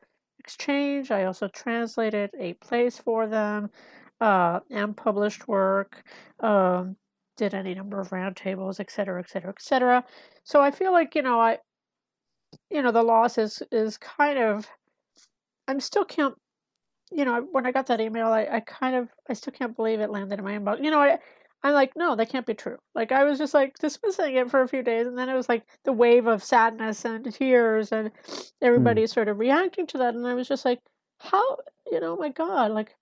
Exchange. 0.47 1.11
I 1.11 1.24
also 1.24 1.49
translated 1.49 2.30
a 2.38 2.55
place 2.55 2.99
for 2.99 3.26
them 3.26 3.70
uh, 4.20 4.61
and 4.70 4.97
published 4.97 5.49
work. 5.49 6.03
Um, 6.40 6.97
did 7.36 7.53
any 7.53 7.74
number 7.74 8.01
of 8.01 8.09
roundtables, 8.11 8.80
et 8.80 8.90
cetera, 8.90 9.20
et 9.20 9.28
cetera, 9.28 9.51
et 9.51 9.61
cetera. 9.61 10.03
So 10.44 10.62
I 10.62 10.70
feel 10.70 10.90
like, 10.90 11.14
you 11.14 11.20
know, 11.20 11.38
I, 11.38 11.59
you 12.70 12.82
know 12.82 12.92
the 12.92 13.03
loss 13.03 13.38
is 13.38 13.62
is 13.72 13.99
kind 13.99 14.38
of 14.38 14.66
i'm 15.68 15.80
still 15.80 16.05
can't 16.05 16.34
you 17.12 17.24
know 17.24 17.47
when 17.53 17.66
i 17.66 17.72
got 17.72 17.86
that 17.86 18.01
email 18.01 18.28
i, 18.28 18.47
I 18.51 18.61
kind 18.61 18.97
of 18.97 19.09
i 19.28 19.32
still 19.32 19.53
can't 19.53 19.76
believe 19.76 20.01
it 20.01 20.11
landed 20.11 20.38
in 20.38 20.44
my 20.44 20.59
inbox 20.59 20.82
you 20.82 20.90
know 20.90 21.01
I, 21.01 21.18
i'm 21.66 21.74
like 21.74 21.96
no 21.96 22.14
that 22.14 22.28
can't 22.28 22.46
be 22.46 22.54
true 22.54 22.78
like 22.94 23.12
i 23.12 23.24
was 23.24 23.38
just 23.38 23.54
like 23.54 23.78
dismissing 23.78 24.36
it 24.36 24.50
for 24.50 24.62
a 24.62 24.68
few 24.68 24.82
days 24.82 25.06
and 25.06 25.18
then 25.18 25.28
it 25.28 25.34
was 25.34 25.48
like 25.48 25.64
the 25.84 25.92
wave 25.92 26.26
of 26.26 26.42
sadness 26.42 27.04
and 27.04 27.32
tears 27.34 27.92
and 27.92 28.10
everybody 28.62 29.02
mm. 29.02 29.08
sort 29.08 29.28
of 29.28 29.38
reacting 29.38 29.86
to 29.86 29.98
that 29.98 30.14
and 30.14 30.26
i 30.26 30.34
was 30.34 30.48
just 30.48 30.64
like 30.64 30.80
how 31.18 31.58
you 31.90 32.00
know 32.00 32.16
my 32.16 32.28
god 32.28 32.70
like 32.70 32.94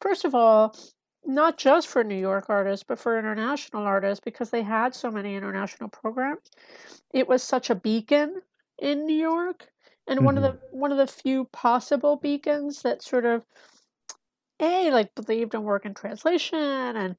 first 0.00 0.24
of 0.24 0.34
all 0.34 0.74
not 1.24 1.56
just 1.56 1.86
for 1.86 2.02
New 2.02 2.18
York 2.18 2.46
artists, 2.48 2.84
but 2.86 2.98
for 2.98 3.16
international 3.16 3.84
artists 3.84 4.20
because 4.24 4.50
they 4.50 4.62
had 4.62 4.92
so 4.92 5.08
many 5.08 5.36
international 5.36 5.88
programs. 5.88 6.50
It 7.12 7.28
was 7.28 7.44
such 7.44 7.70
a 7.70 7.76
beacon 7.76 8.42
in 8.78 9.06
New 9.06 9.14
York, 9.16 9.68
and 10.08 10.18
mm-hmm. 10.18 10.26
one 10.26 10.36
of 10.36 10.42
the 10.42 10.50
mm-hmm. 10.50 10.78
one 10.78 10.90
of 10.90 10.98
the 10.98 11.06
few 11.06 11.44
possible 11.52 12.16
beacons 12.16 12.82
that 12.82 13.02
sort 13.02 13.24
of 13.24 13.46
a 14.60 14.90
like 14.90 15.14
believed 15.14 15.54
in 15.54 15.62
work 15.62 15.84
and 15.84 15.96
translation 15.96 16.58
and 16.58 17.16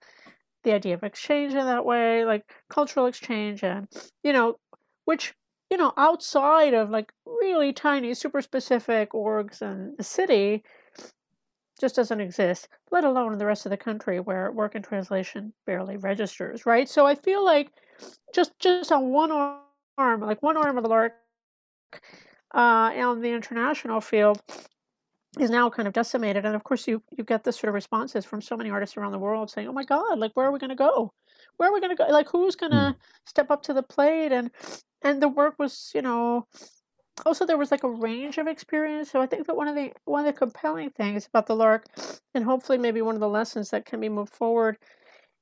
the 0.64 0.74
idea 0.74 0.93
of 0.93 1.03
exchange 1.03 1.53
in 1.53 1.66
that 1.66 1.86
way, 1.86 2.26
like 2.26 2.51
cultural 2.70 3.05
exchange, 3.05 3.64
and 3.64 3.88
you 4.24 4.34
know, 4.34 4.57
which 5.05 5.34
you 5.70 5.78
know 5.78 5.93
outside 5.97 6.74
of 6.74 6.89
like 6.89 7.11
really 7.26 7.74
tiny, 7.74 8.14
super 8.14 8.41
specific 8.41 9.11
orgs 9.11 9.61
in 9.61 9.95
the 9.97 10.03
city, 10.03 10.64
just 11.80 11.95
doesn't 11.95 12.22
exist, 12.22 12.70
let 12.91 13.03
alone 13.03 13.34
in 13.34 13.39
the 13.39 13.45
rest 13.45 13.66
of 13.66 13.70
the 13.70 13.78
country 13.78 14.20
where 14.20 14.51
work 14.51 14.76
and 14.76 14.84
translation 14.84 15.53
barely 15.66 15.97
registers, 15.97 16.66
right? 16.66 16.88
So 16.88 17.05
I 17.05 17.16
feel 17.16 17.43
like 17.43 17.70
just 18.34 18.51
just 18.59 18.91
on 18.91 19.11
one 19.11 19.32
arm, 19.97 20.22
like 20.22 20.41
one 20.41 20.57
arm 20.57 20.78
of 20.78 20.84
the 20.84 20.89
lark 20.89 21.14
uh, 22.53 22.57
on 22.57 23.22
the 23.22 23.32
international 23.32 24.01
field 24.01 24.41
is 25.39 25.49
now 25.49 25.69
kind 25.69 25.88
of 25.88 25.93
decimated. 25.93 26.45
And 26.45 26.55
of 26.55 26.63
course, 26.63 26.88
you 26.88 27.03
you 27.17 27.23
get 27.23 27.43
this 27.43 27.57
sort 27.57 27.69
of 27.69 27.73
responses 27.75 28.25
from 28.25 28.41
so 28.41 28.55
many 28.57 28.69
artists 28.69 28.97
around 28.97 29.11
the 29.11 29.19
world 29.19 29.49
saying, 29.51 29.67
"Oh 29.67 29.73
my 29.73 29.84
God, 29.84 30.19
like 30.19 30.31
where 30.34 30.47
are 30.47 30.51
we 30.51 30.59
going 30.59 30.69
to 30.69 30.75
go? 30.75 31.13
Where 31.57 31.69
are 31.69 31.73
we 31.73 31.79
going 31.81 31.95
to 31.95 32.03
go? 32.03 32.07
Like 32.11 32.29
who's 32.29 32.55
going 32.55 32.71
to 32.71 32.93
Hmm. 32.93 32.93
step 33.25 33.49
up 33.51 33.63
to 33.63 33.73
the 33.73 33.84
plate?" 33.84 34.31
And 34.31 34.51
and 35.01 35.21
the 35.21 35.29
work 35.29 35.55
was, 35.59 35.91
you 35.95 36.01
know, 36.01 36.47
also 37.25 37.45
there 37.45 37.57
was 37.57 37.71
like 37.71 37.84
a 37.84 37.91
range 37.91 38.38
of 38.38 38.47
experience. 38.47 39.11
So 39.11 39.21
I 39.21 39.27
think 39.27 39.47
that 39.47 39.55
one 39.55 39.67
of 39.67 39.75
the 39.75 39.93
one 40.05 40.25
of 40.25 40.34
the 40.34 40.38
compelling 40.38 40.89
things 40.91 41.27
about 41.27 41.47
the 41.47 41.55
Lark, 41.55 41.86
and 42.34 42.43
hopefully 42.45 42.77
maybe 42.77 43.01
one 43.01 43.15
of 43.15 43.21
the 43.21 43.29
lessons 43.29 43.69
that 43.71 43.86
can 43.86 43.99
be 43.99 44.09
moved 44.09 44.34
forward, 44.34 44.77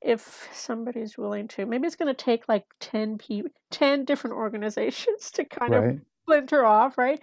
if 0.02 0.50
somebody's 0.54 1.18
willing 1.18 1.48
to, 1.50 1.66
maybe 1.66 1.88
it's 1.88 1.96
going 1.96 2.14
to 2.14 2.24
take 2.26 2.48
like 2.50 2.66
ten 2.80 3.18
people, 3.18 3.52
ten 3.72 4.06
different 4.06 4.36
organizations 4.38 5.32
to 5.32 5.46
kind 5.46 5.76
of 5.76 5.86
splinter 6.24 6.66
off, 6.66 6.98
right? 6.98 7.22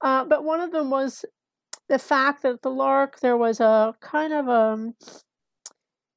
Uh, 0.00 0.24
but 0.24 0.44
one 0.44 0.60
of 0.60 0.72
them 0.72 0.90
was 0.90 1.24
the 1.90 1.98
fact 1.98 2.42
that 2.44 2.62
the 2.62 2.70
lark 2.70 3.18
there 3.18 3.36
was 3.36 3.58
a 3.60 3.94
kind 4.00 4.32
of 4.32 4.48
um, 4.48 4.94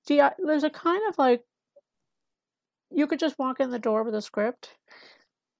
the 0.07 0.31
there's 0.45 0.63
a 0.63 0.69
kind 0.69 1.01
of 1.09 1.17
like 1.17 1.43
you 2.91 3.07
could 3.07 3.19
just 3.19 3.39
walk 3.39 3.59
in 3.59 3.71
the 3.71 3.79
door 3.79 4.03
with 4.03 4.13
a 4.13 4.21
script, 4.21 4.75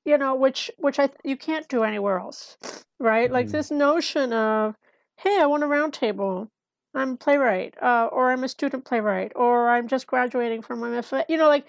you 0.06 0.18
know, 0.20 0.36
which 0.36 0.70
which 0.78 1.00
I 1.00 1.10
you 1.24 1.36
can't 1.36 1.68
do 1.68 1.84
anywhere 1.84 2.20
else, 2.20 2.58
right? 3.00 3.32
Like 3.32 3.48
Mhm. 3.48 3.52
this 3.54 3.72
notion 3.72 4.32
of, 4.34 4.76
hey, 5.18 5.40
I 5.42 5.48
want 5.48 5.64
a 5.64 5.68
round 5.68 5.94
table. 5.96 6.52
I'm 6.94 7.14
a 7.14 7.18
playwright, 7.18 7.74
uh, 7.82 8.08
or 8.12 8.32
I'm 8.32 8.44
a 8.44 8.48
student 8.48 8.86
playwright, 8.86 9.32
or 9.36 9.68
I'm 9.70 9.88
just 9.88 10.06
graduating 10.06 10.62
from 10.62 10.82
MFA. 10.84 11.26
You 11.28 11.38
know, 11.38 11.48
like 11.48 11.66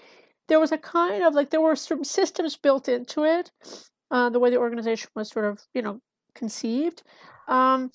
there 0.49 0.61
was 0.61 0.71
a 0.71 0.77
kind 0.77 1.23
of 1.23 1.35
like 1.35 1.49
there 1.49 1.63
were 1.63 1.77
some 1.77 2.05
systems 2.05 2.59
built 2.59 2.89
into 2.91 3.25
it, 3.25 3.51
uh, 4.11 4.29
the 4.29 4.39
way 4.39 4.51
the 4.51 4.59
organization 4.59 5.09
was 5.17 5.31
sort 5.31 5.47
of 5.47 5.63
you 5.73 5.81
know 5.81 6.03
conceived, 6.35 7.03
um, 7.49 7.91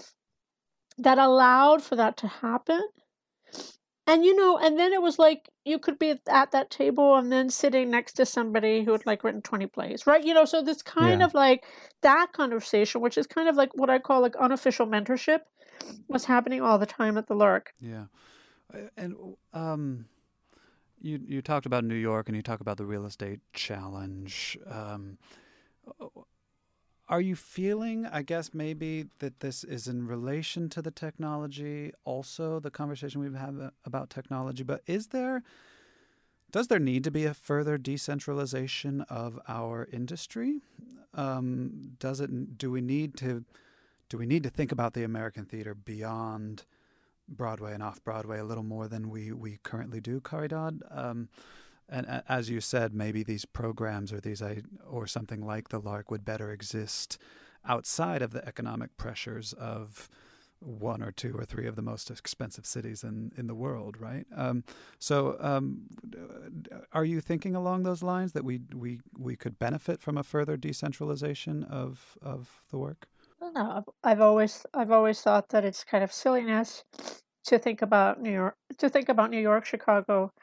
that 0.99 1.17
allowed 1.17 1.81
for 1.83 1.95
that 1.95 2.17
to 2.17 2.27
happen. 2.27 2.81
And 4.07 4.25
you 4.25 4.35
know, 4.35 4.57
and 4.57 4.77
then 4.79 4.91
it 4.91 5.01
was 5.01 5.19
like 5.19 5.49
you 5.65 5.77
could 5.77 5.99
be 5.99 6.09
at 6.11 6.21
at 6.27 6.51
that 6.51 6.71
table 6.71 7.15
and 7.15 7.31
then 7.31 7.49
sitting 7.49 7.91
next 7.91 8.13
to 8.13 8.25
somebody 8.25 8.83
who 8.83 8.91
had 8.91 9.05
like 9.05 9.23
written 9.23 9.41
20 9.41 9.67
plays, 9.67 10.07
right? 10.07 10.23
You 10.23 10.33
know, 10.33 10.45
so 10.45 10.63
this 10.63 10.81
kind 10.81 11.19
Yeah. 11.19 11.25
of 11.25 11.33
like 11.35 11.63
that 12.01 12.33
conversation, 12.33 13.01
which 13.01 13.17
is 13.19 13.27
kind 13.27 13.47
of 13.47 13.55
like 13.55 13.69
what 13.75 13.89
I 13.89 13.99
call 13.99 14.21
like 14.21 14.35
unofficial 14.37 14.87
mentorship, 14.87 15.41
was 16.07 16.25
happening 16.25 16.61
all 16.61 16.79
the 16.79 16.87
time 16.87 17.17
at 17.17 17.27
the 17.27 17.35
Lark. 17.35 17.73
Yeah. 17.79 18.05
Uh, 18.73 18.89
And 18.97 19.15
um, 19.53 20.05
you 21.01 21.19
you 21.27 21.41
talked 21.43 21.67
about 21.67 21.83
New 21.83 21.95
York 21.95 22.27
and 22.29 22.35
you 22.35 22.41
talk 22.43 22.61
about 22.61 22.77
the 22.77 22.85
real 22.85 23.05
estate 23.05 23.41
challenge. 23.53 24.57
Um, 24.65 25.19
are 27.09 27.19
you 27.19 27.35
feeling, 27.35 28.05
I 28.05 28.21
guess, 28.21 28.53
maybe 28.53 29.07
that 29.17 29.39
this 29.39 29.63
is 29.63 29.87
in 29.87 30.05
relation 30.05 30.69
to 30.69 30.81
the 30.81 30.91
technology, 30.91 31.91
also 32.05 32.59
the 32.59 32.69
conversation 32.69 33.19
we've 33.19 33.33
had 33.33 33.71
about 33.83 34.11
technology, 34.11 34.63
but 34.63 34.83
is 34.85 35.07
there, 35.07 35.41
does 36.51 36.67
there 36.67 36.79
need 36.79 37.03
to 37.05 37.11
be 37.11 37.25
a 37.25 37.33
further 37.33 37.79
decentralization 37.79 39.01
of 39.01 39.39
our 39.47 39.87
industry? 39.91 40.61
Um, 41.15 41.95
does 41.97 42.19
it, 42.19 42.59
do 42.59 42.69
we 42.69 42.81
need 42.81 43.17
to, 43.17 43.43
do 44.07 44.17
we 44.19 44.27
need 44.27 44.43
to 44.43 44.49
think 44.49 44.71
about 44.71 44.93
the 44.93 45.03
American 45.03 45.45
theater 45.45 45.73
beyond 45.73 46.65
Broadway 47.27 47.73
and 47.73 47.81
off 47.81 48.03
Broadway 48.03 48.37
a 48.37 48.43
little 48.43 48.63
more 48.63 48.87
than 48.87 49.09
we, 49.09 49.31
we 49.31 49.57
currently 49.63 49.99
do, 49.99 50.21
Caridad? 50.21 50.81
Um, 50.95 51.29
and 51.89 52.23
as 52.27 52.49
you 52.49 52.61
said, 52.61 52.93
maybe 52.93 53.23
these 53.23 53.45
programs 53.45 54.13
or 54.13 54.19
these 54.19 54.41
or 54.87 55.07
something 55.07 55.45
like 55.45 55.69
the 55.69 55.79
Lark 55.79 56.11
would 56.11 56.25
better 56.25 56.51
exist 56.51 57.17
outside 57.65 58.21
of 58.21 58.31
the 58.31 58.45
economic 58.47 58.95
pressures 58.97 59.53
of 59.53 60.09
one 60.59 61.01
or 61.01 61.11
two 61.11 61.33
or 61.37 61.45
three 61.45 61.67
of 61.67 61.75
the 61.75 61.81
most 61.81 62.11
expensive 62.11 62.65
cities 62.65 63.03
in, 63.03 63.31
in 63.37 63.47
the 63.47 63.55
world, 63.55 63.95
right? 63.99 64.25
Um, 64.35 64.63
so, 64.99 65.37
um, 65.39 65.83
are 66.91 67.05
you 67.05 67.21
thinking 67.21 67.55
along 67.55 67.83
those 67.83 68.03
lines 68.03 68.33
that 68.33 68.43
we 68.43 68.61
we 68.75 68.99
we 69.17 69.35
could 69.35 69.57
benefit 69.57 70.01
from 70.01 70.17
a 70.17 70.23
further 70.23 70.57
decentralization 70.57 71.63
of 71.63 72.17
of 72.21 72.61
the 72.71 72.77
work? 72.77 73.07
No, 73.41 73.71
I've, 73.77 73.89
I've 74.03 74.21
always 74.21 74.65
I've 74.73 74.91
always 74.91 75.21
thought 75.21 75.49
that 75.49 75.63
it's 75.63 75.83
kind 75.83 76.03
of 76.03 76.11
silliness 76.11 76.83
to 77.45 77.57
think 77.57 77.81
about 77.81 78.21
New 78.21 78.31
York 78.31 78.55
to 78.77 78.89
think 78.89 79.07
about 79.07 79.31
New 79.31 79.39
York, 79.39 79.65
Chicago, 79.65 80.33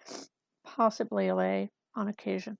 possibly 0.66 1.30
LA 1.30 1.66
on 1.94 2.08
occasion 2.08 2.58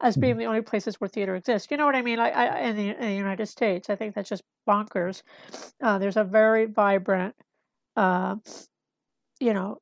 as 0.00 0.16
being 0.16 0.36
the 0.36 0.46
only 0.46 0.60
places 0.60 1.00
where 1.00 1.08
theater 1.08 1.36
exists. 1.36 1.70
You 1.70 1.76
know 1.76 1.86
what 1.86 1.94
I 1.94 2.02
mean? 2.02 2.18
Like 2.18 2.34
I, 2.34 2.60
in, 2.62 2.76
the, 2.76 2.88
in 2.90 3.00
the 3.00 3.14
United 3.14 3.46
States, 3.46 3.88
I 3.88 3.94
think 3.96 4.14
that's 4.14 4.28
just 4.28 4.42
bonkers. 4.68 5.22
Uh, 5.80 5.98
there's 5.98 6.16
a 6.16 6.24
very 6.24 6.66
vibrant, 6.66 7.36
uh, 7.96 8.36
you 9.38 9.54
know, 9.54 9.78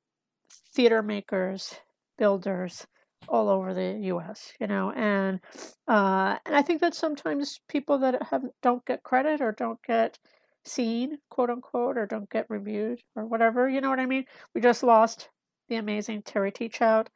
theater 0.74 1.02
makers, 1.02 1.74
builders 2.18 2.86
all 3.28 3.48
over 3.48 3.72
the 3.72 3.98
U.S. 4.02 4.52
You 4.60 4.66
know, 4.66 4.92
and 4.92 5.40
uh, 5.88 6.36
and 6.44 6.54
I 6.54 6.62
think 6.62 6.80
that 6.80 6.94
sometimes 6.94 7.60
people 7.68 7.98
that 7.98 8.22
have 8.30 8.42
don't 8.62 8.84
get 8.84 9.02
credit 9.02 9.40
or 9.40 9.52
don't 9.52 9.82
get 9.82 10.18
seen, 10.64 11.18
quote 11.30 11.50
unquote, 11.50 11.96
or 11.96 12.06
don't 12.06 12.28
get 12.30 12.46
reviewed 12.48 13.00
or 13.16 13.26
whatever. 13.26 13.68
You 13.68 13.80
know 13.80 13.90
what 13.90 14.00
I 14.00 14.06
mean? 14.06 14.24
We 14.54 14.60
just 14.60 14.82
lost 14.82 15.28
the 15.68 15.76
amazing 15.76 16.22
Terry 16.22 16.52
Teachout, 16.52 17.06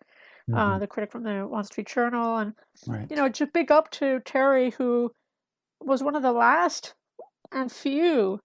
uh, 0.53 0.79
the 0.79 0.87
critic 0.87 1.11
from 1.13 1.25
the 1.25 1.47
Wall 1.47 1.65
Street 1.65 1.89
Journal, 1.89 2.39
and 2.39 2.55
Right. 2.87 3.11
you 3.11 3.17
know, 3.17 3.29
just 3.29 3.53
big 3.53 3.71
up 3.73 3.91
to 3.93 4.21
Terry, 4.21 4.71
who 4.71 5.13
was 5.81 6.03
one 6.03 6.17
of 6.17 6.23
the 6.23 6.33
last 6.33 6.95
and 7.53 7.71
few 7.73 8.41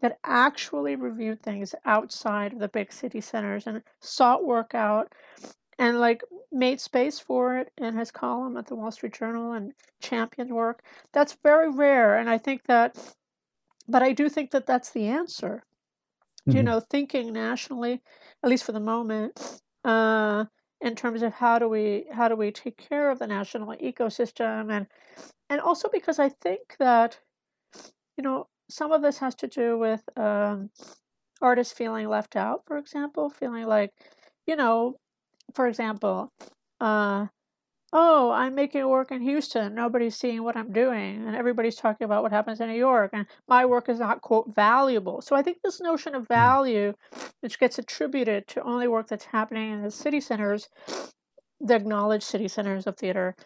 that 0.00 0.18
actually 0.24 0.96
reviewed 0.96 1.42
things 1.42 1.74
outside 1.84 2.52
of 2.52 2.58
the 2.60 2.68
big 2.68 2.92
city 2.92 3.20
centers 3.20 3.66
and 3.66 3.82
sought 4.00 4.44
work 4.44 4.74
out 4.74 5.12
and 5.78 6.00
like 6.00 6.22
made 6.52 6.80
space 6.80 7.18
for 7.18 7.58
it 7.58 7.72
in 7.78 7.96
his 7.96 8.10
column 8.10 8.56
at 8.56 8.66
the 8.66 8.76
Wall 8.76 8.90
Street 8.90 9.14
Journal 9.14 9.52
and 9.52 9.72
championed 10.00 10.52
work. 10.52 10.84
That's 11.12 11.36
very 11.42 11.70
rare, 11.70 12.16
and 12.18 12.30
I 12.30 12.38
think 12.38 12.64
that, 12.64 12.96
but 13.88 14.02
I 14.02 14.12
do 14.12 14.28
think 14.28 14.50
that 14.52 14.66
that's 14.66 14.90
the 14.90 15.06
answer. 15.06 15.62
You 16.50 16.62
Mhm. 16.62 16.64
know, 16.64 16.80
thinking 16.80 17.32
nationally, 17.32 18.02
at 18.42 18.50
least 18.50 18.64
for 18.64 18.72
the 18.72 18.80
moment, 18.80 19.60
uh, 19.84 20.46
in 20.82 20.96
terms 20.96 21.22
of 21.22 21.32
how 21.32 21.58
do 21.58 21.68
we 21.68 22.06
how 22.12 22.28
do 22.28 22.36
we 22.36 22.50
take 22.50 22.76
care 22.76 23.10
of 23.10 23.18
the 23.18 23.26
national 23.26 23.68
ecosystem 23.76 24.70
and 24.70 24.86
and 25.48 25.60
also 25.60 25.88
because 25.88 26.18
I 26.18 26.28
think 26.28 26.76
that 26.78 27.18
you 28.16 28.24
know 28.24 28.48
some 28.68 28.92
of 28.92 29.02
this 29.02 29.18
has 29.18 29.34
to 29.36 29.46
do 29.46 29.78
with 29.78 30.02
um, 30.16 30.70
artists 31.40 31.74
feeling 31.74 32.08
left 32.08 32.36
out, 32.36 32.62
for 32.66 32.78
example, 32.78 33.30
feeling 33.30 33.66
like 33.66 33.92
you 34.46 34.56
know, 34.56 34.96
for 35.54 35.68
example, 35.68 36.32
uh, 36.80 37.26
oh, 37.92 38.30
I'm 38.30 38.54
making 38.54 38.88
work 38.88 39.10
in 39.10 39.20
Houston, 39.20 39.74
nobody's 39.74 40.16
seeing 40.16 40.42
what 40.42 40.56
I'm 40.56 40.72
doing, 40.72 41.26
and 41.26 41.36
everybody's 41.36 41.76
talking 41.76 42.04
about 42.06 42.22
what 42.22 42.32
happens 42.32 42.60
in 42.60 42.68
New 42.68 42.78
York, 42.78 43.10
and 43.12 43.26
my 43.48 43.66
work 43.66 43.88
is 43.88 43.98
not 43.98 44.22
quote 44.22 44.54
valuable. 44.54 45.20
So 45.20 45.36
I 45.36 45.42
think 45.42 45.58
this 45.62 45.80
notion 45.80 46.14
of 46.14 46.26
value, 46.26 46.94
which 47.40 47.60
gets 47.60 47.78
attributed 47.78 48.48
to 48.48 48.62
only 48.62 48.88
work 48.88 49.08
that's 49.08 49.26
happening 49.26 49.72
in 49.72 49.82
the 49.82 49.90
city 49.90 50.20
centers, 50.20 50.68
the 51.60 51.74
acknowledged 51.74 52.24
city 52.24 52.48
centers 52.48 52.86
of 52.86 52.96
theater, 52.96 53.36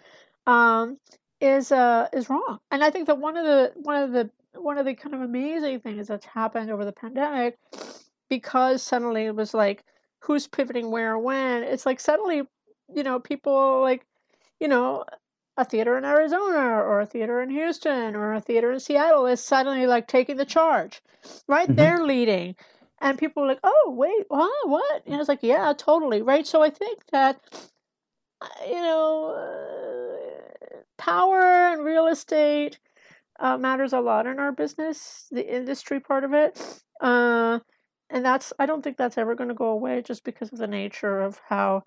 um, 0.46 0.98
is 1.40 1.72
uh, 1.72 2.08
is 2.12 2.30
wrong. 2.30 2.60
And 2.70 2.84
I 2.84 2.90
think 2.90 3.06
that 3.08 3.18
one 3.18 3.36
of 3.36 3.44
the 3.44 3.72
one 3.74 4.02
of 4.02 4.12
the 4.12 4.30
one 4.54 4.78
of 4.78 4.86
the 4.86 4.94
kind 4.94 5.14
of 5.14 5.20
amazing 5.22 5.80
things 5.80 6.08
that's 6.08 6.24
happened 6.24 6.70
over 6.70 6.84
the 6.84 6.92
pandemic, 6.92 7.58
because 8.30 8.82
suddenly 8.82 9.26
it 9.26 9.34
was 9.34 9.52
like 9.54 9.84
who's 10.20 10.46
pivoting 10.46 10.90
where 10.90 11.18
when. 11.18 11.62
It's 11.62 11.84
like 11.84 12.00
suddenly, 12.00 12.42
you 12.94 13.02
know, 13.02 13.20
people 13.20 13.80
like, 13.82 14.06
you 14.60 14.68
know, 14.68 15.04
a 15.56 15.64
theater 15.64 15.96
in 15.96 16.04
Arizona 16.04 16.58
or 16.82 17.00
a 17.00 17.06
theater 17.06 17.40
in 17.40 17.50
Houston 17.50 18.14
or 18.14 18.34
a 18.34 18.40
theater 18.40 18.72
in 18.72 18.80
Seattle 18.80 19.26
is 19.26 19.42
suddenly 19.42 19.86
like 19.86 20.06
taking 20.06 20.36
the 20.36 20.44
charge, 20.44 21.02
right? 21.48 21.68
Mhm. 21.68 21.76
They're 21.76 22.04
leading. 22.04 22.56
And 23.00 23.18
people 23.18 23.44
are 23.44 23.48
like, 23.48 23.60
oh, 23.62 23.94
wait, 23.96 24.26
huh, 24.30 24.68
what? 24.68 25.02
And 25.06 25.20
it's 25.20 25.28
like, 25.28 25.42
yeah, 25.42 25.72
totally, 25.76 26.22
right? 26.22 26.46
So 26.46 26.62
I 26.62 26.70
think 26.70 27.04
that, 27.12 27.40
uh, 28.40 28.48
you 28.66 28.74
know, 28.74 29.30
uh, 29.34 30.78
power 30.98 31.42
and 31.72 31.84
real 31.84 32.06
estate 32.06 32.78
uh, 33.40 33.58
matters 33.58 33.92
a 33.92 34.00
lot 34.00 34.26
in 34.26 34.38
our 34.38 34.52
business, 34.52 35.26
the 35.30 35.54
industry 35.54 36.00
part 36.00 36.24
of 36.24 36.32
it. 36.34 36.58
Uh, 37.00 37.60
and 38.10 38.24
that's, 38.24 38.52
I 38.58 38.66
don't 38.66 38.82
think 38.82 38.96
that's 38.96 39.18
ever 39.18 39.34
going 39.34 39.48
to 39.48 39.54
go 39.54 39.68
away 39.68 40.02
just 40.02 40.24
because 40.24 40.52
of 40.52 40.58
the 40.58 40.66
nature 40.66 41.20
of 41.20 41.40
how 41.48 41.84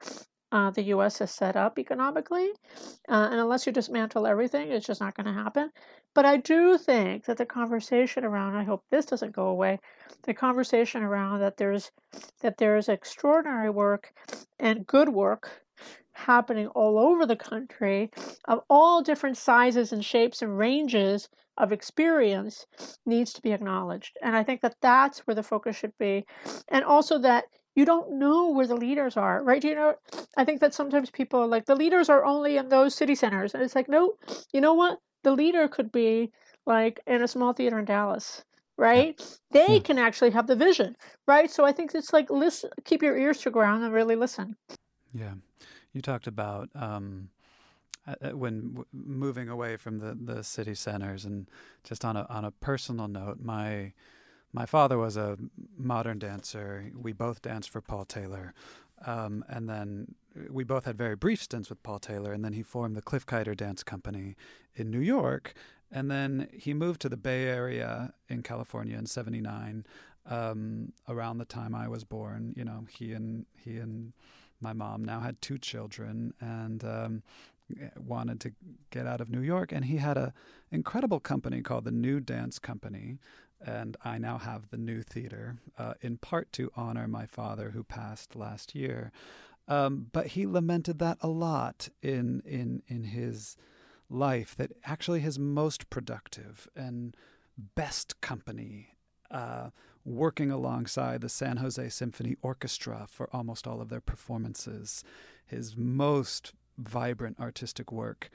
uh, 0.51 0.71
the 0.71 0.83
US 0.83 1.21
is 1.21 1.31
set 1.31 1.55
up 1.55 1.77
economically. 1.77 2.49
Uh, 3.07 3.29
and 3.31 3.39
unless 3.39 3.65
you 3.65 3.71
dismantle 3.71 4.25
everything, 4.25 4.71
it's 4.71 4.87
just 4.87 5.01
not 5.01 5.15
going 5.15 5.27
to 5.27 5.33
happen. 5.33 5.71
But 6.15 6.25
I 6.25 6.37
do 6.37 6.77
think 6.77 7.25
that 7.25 7.37
the 7.37 7.45
conversation 7.45 8.23
around, 8.23 8.55
I 8.55 8.63
hope 8.63 8.83
this 8.89 9.05
doesn't 9.05 9.35
go 9.35 9.47
away, 9.47 9.79
the 10.23 10.33
conversation 10.33 11.03
around 11.03 11.39
that 11.41 11.57
there's 11.57 11.91
that 12.41 12.57
there's 12.57 12.89
extraordinary 12.89 13.69
work 13.69 14.13
and 14.59 14.87
good 14.87 15.09
work 15.09 15.61
happening 16.13 16.67
all 16.67 16.97
over 16.97 17.25
the 17.25 17.35
country 17.35 18.11
of 18.45 18.61
all 18.69 19.01
different 19.01 19.37
sizes 19.37 19.93
and 19.93 20.03
shapes 20.03 20.41
and 20.41 20.57
ranges 20.57 21.29
of 21.57 21.71
experience 21.71 22.65
needs 23.05 23.33
to 23.33 23.41
be 23.41 23.51
acknowledged. 23.51 24.17
And 24.21 24.35
I 24.35 24.43
think 24.43 24.61
that 24.61 24.75
that's 24.81 25.19
where 25.19 25.35
the 25.35 25.43
focus 25.43 25.75
should 25.75 25.97
be. 25.97 26.25
And 26.69 26.83
also 26.83 27.19
that 27.19 27.45
you 27.75 27.85
don't 27.85 28.19
know 28.19 28.49
where 28.49 28.67
the 28.67 28.75
leaders 28.75 29.17
are, 29.17 29.43
right? 29.43 29.63
You 29.63 29.75
know, 29.75 29.95
I 30.37 30.45
think 30.45 30.61
that 30.61 30.73
sometimes 30.73 31.09
people 31.09 31.47
like 31.47 31.65
the 31.65 31.75
leaders 31.75 32.09
are 32.09 32.25
only 32.25 32.57
in 32.57 32.69
those 32.69 32.95
city 32.95 33.15
centers. 33.15 33.53
And 33.53 33.63
it's 33.63 33.75
like, 33.75 33.89
no, 33.89 34.15
you 34.53 34.61
know 34.61 34.73
what? 34.73 34.99
The 35.23 35.31
leader 35.31 35.67
could 35.67 35.91
be 35.91 36.31
like 36.65 36.99
in 37.07 37.21
a 37.21 37.27
small 37.27 37.53
theater 37.53 37.79
in 37.79 37.85
Dallas, 37.85 38.43
right? 38.77 39.19
They 39.51 39.75
yeah. 39.75 39.79
can 39.79 39.99
actually 39.99 40.31
have 40.31 40.47
the 40.47 40.55
vision, 40.55 40.95
right? 41.27 41.49
So 41.49 41.65
I 41.65 41.71
think 41.71 41.93
it's 41.93 42.13
like 42.13 42.29
listen, 42.29 42.69
keep 42.85 43.01
your 43.01 43.17
ears 43.17 43.39
to 43.41 43.51
ground 43.51 43.83
and 43.83 43.93
really 43.93 44.15
listen. 44.15 44.55
Yeah, 45.13 45.33
you 45.93 46.01
talked 46.01 46.27
about 46.27 46.69
um, 46.75 47.29
when 48.33 48.69
w- 48.69 48.85
moving 48.93 49.49
away 49.49 49.77
from 49.77 49.99
the, 49.99 50.17
the 50.19 50.43
city 50.43 50.75
centers, 50.75 51.25
and 51.25 51.49
just 51.83 52.05
on 52.05 52.15
a 52.15 52.25
on 52.29 52.45
a 52.45 52.51
personal 52.51 53.07
note, 53.07 53.39
my 53.41 53.93
my 54.51 54.65
father 54.65 54.97
was 54.97 55.15
a 55.17 55.37
modern 55.77 56.19
dancer. 56.19 56.91
We 56.95 57.13
both 57.13 57.41
danced 57.41 57.69
for 57.69 57.81
Paul 57.81 58.05
Taylor. 58.05 58.53
Um, 59.05 59.45
and 59.47 59.69
then 59.69 60.15
we 60.49 60.63
both 60.63 60.85
had 60.85 60.97
very 60.97 61.15
brief 61.15 61.41
stints 61.41 61.69
with 61.69 61.81
Paul 61.83 61.99
Taylor. 61.99 62.33
And 62.33 62.43
then 62.43 62.53
he 62.53 62.63
formed 62.63 62.95
the 62.95 63.01
Cliff 63.01 63.25
Keuter 63.25 63.55
Dance 63.55 63.83
Company 63.83 64.35
in 64.75 64.89
New 64.89 64.99
York. 64.99 65.53
And 65.91 66.09
then 66.09 66.47
he 66.53 66.73
moved 66.73 67.01
to 67.01 67.09
the 67.09 67.17
Bay 67.17 67.45
Area 67.45 68.13
in 68.27 68.43
California 68.43 68.97
in 68.97 69.05
79, 69.05 69.85
um, 70.27 70.93
around 71.07 71.39
the 71.39 71.45
time 71.45 71.73
I 71.73 71.87
was 71.87 72.03
born. 72.03 72.53
You 72.55 72.63
know, 72.63 72.85
he 72.89 73.13
and 73.13 73.45
he 73.55 73.77
and 73.77 74.13
my 74.61 74.73
mom 74.73 75.03
now 75.03 75.19
had 75.21 75.41
two 75.41 75.57
children 75.57 76.33
and 76.39 76.83
um, 76.83 77.23
wanted 77.97 78.39
to 78.41 78.51
get 78.91 79.07
out 79.07 79.21
of 79.21 79.29
New 79.29 79.41
York. 79.41 79.71
And 79.71 79.85
he 79.85 79.97
had 79.97 80.17
a 80.17 80.33
incredible 80.71 81.19
company 81.19 81.61
called 81.61 81.85
the 81.85 81.91
New 81.91 82.19
Dance 82.19 82.59
Company, 82.59 83.17
and 83.65 83.97
I 84.03 84.17
now 84.17 84.37
have 84.37 84.69
the 84.69 84.77
new 84.77 85.03
theater, 85.03 85.57
uh, 85.77 85.93
in 86.01 86.17
part 86.17 86.51
to 86.53 86.71
honor 86.75 87.07
my 87.07 87.25
father 87.25 87.71
who 87.71 87.83
passed 87.83 88.35
last 88.35 88.75
year. 88.75 89.11
Um, 89.67 90.07
but 90.11 90.27
he 90.27 90.47
lamented 90.47 90.99
that 90.99 91.17
a 91.21 91.27
lot 91.27 91.89
in 92.01 92.41
in 92.45 92.81
in 92.87 93.03
his 93.03 93.55
life. 94.09 94.55
That 94.55 94.71
actually 94.83 95.19
his 95.19 95.37
most 95.37 95.89
productive 95.89 96.67
and 96.75 97.15
best 97.75 98.19
company, 98.21 98.95
uh, 99.29 99.69
working 100.03 100.49
alongside 100.49 101.21
the 101.21 101.29
San 101.29 101.57
Jose 101.57 101.89
Symphony 101.89 102.35
Orchestra 102.41 103.05
for 103.09 103.29
almost 103.31 103.67
all 103.67 103.81
of 103.81 103.89
their 103.89 104.01
performances, 104.01 105.03
his 105.45 105.75
most 105.77 106.53
vibrant 106.77 107.39
artistic 107.39 107.91
work 107.91 108.29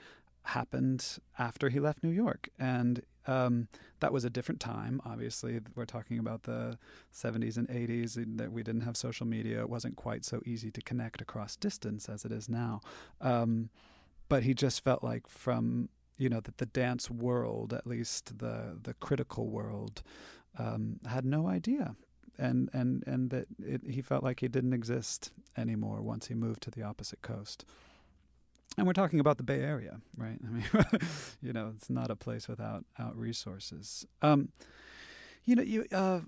happened 0.45 1.19
after 1.39 1.69
he 1.69 1.81
left 1.81 2.03
New 2.03 2.11
York, 2.11 2.49
and 2.59 3.03
um, 3.27 3.69
that 4.01 4.13
was 4.13 4.25
a 4.25 4.31
different 4.31 4.61
time. 4.61 5.01
Obviously, 5.05 5.61
we're 5.75 5.87
talking 5.87 6.19
about 6.19 6.43
the 6.43 6.79
70s 7.13 7.57
and 7.57 7.69
80s 7.69 8.37
that 8.37 8.53
we 8.53 8.63
didn't 8.63 8.83
have 8.83 8.97
social 8.97 9.27
media. 9.27 9.61
It 9.61 9.71
wasn't 9.71 9.97
quite 9.97 10.25
so 10.25 10.43
easy 10.45 10.71
to 10.71 10.83
connect 10.83 11.21
across 11.21 11.57
distance 11.57 12.09
as 12.09 12.25
it 12.25 12.33
is 12.33 12.49
now. 12.49 12.81
Um, 13.21 13.71
but 14.29 14.43
he 14.43 14.55
just 14.55 14.83
felt 14.85 15.03
like 15.03 15.29
from 15.29 15.89
you 16.17 16.29
know 16.29 16.41
that 16.41 16.59
the 16.59 16.67
dance 16.67 17.11
world, 17.11 17.73
at 17.73 17.87
least 17.87 18.39
the 18.39 18.79
the 18.83 18.95
critical 18.95 19.49
world, 19.49 20.03
um, 20.59 21.01
had 21.07 21.25
no 21.25 21.47
idea. 21.47 21.97
And 22.37 22.69
and 22.73 23.05
and 23.07 23.31
that 23.31 23.47
it, 23.63 23.83
he 23.89 24.03
felt 24.03 24.25
like 24.25 24.41
he 24.41 24.49
didn't 24.49 24.73
exist 24.73 25.31
anymore 25.57 26.03
once 26.03 26.27
he 26.27 26.35
moved 26.35 26.63
to 26.65 26.71
the 26.71 26.83
opposite 26.83 27.23
coast 27.23 27.65
and 28.77 28.87
we're 28.87 28.93
talking 28.93 29.21
about 29.21 29.37
the 29.37 29.43
Bay 29.43 29.61
Area, 29.61 30.01
right? 30.17 30.39
I 30.45 30.51
mean, 30.51 30.65
you 31.43 31.53
know, 31.53 31.73
it's 31.77 31.91
not 31.91 32.11
a 32.11 32.17
place 32.17 32.49
without 32.49 32.85
out 32.99 33.17
resources. 33.17 34.07
Um, 34.23 34.49
you 35.45 35.55
know, 35.57 35.63
you, 35.63 35.85
uh, 35.93 36.21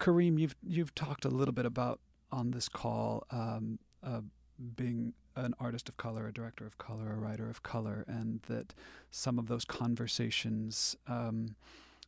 Kareem, 0.00 0.38
you've 0.38 0.56
you've 0.66 0.94
talked 0.94 1.24
a 1.24 1.28
little 1.28 1.54
bit 1.54 1.66
about 1.66 2.00
on 2.30 2.50
this 2.50 2.68
call 2.68 3.24
um, 3.30 3.78
uh, 4.02 4.20
being 4.76 5.14
an 5.36 5.54
artist 5.58 5.88
of 5.88 5.96
color, 5.96 6.26
a 6.26 6.32
director 6.32 6.66
of 6.66 6.78
color, 6.78 7.12
a 7.12 7.16
writer 7.16 7.48
of 7.48 7.62
color, 7.62 8.04
and 8.06 8.40
that 8.48 8.74
some 9.10 9.38
of 9.38 9.46
those 9.48 9.64
conversations 9.64 10.96
um, 11.06 11.54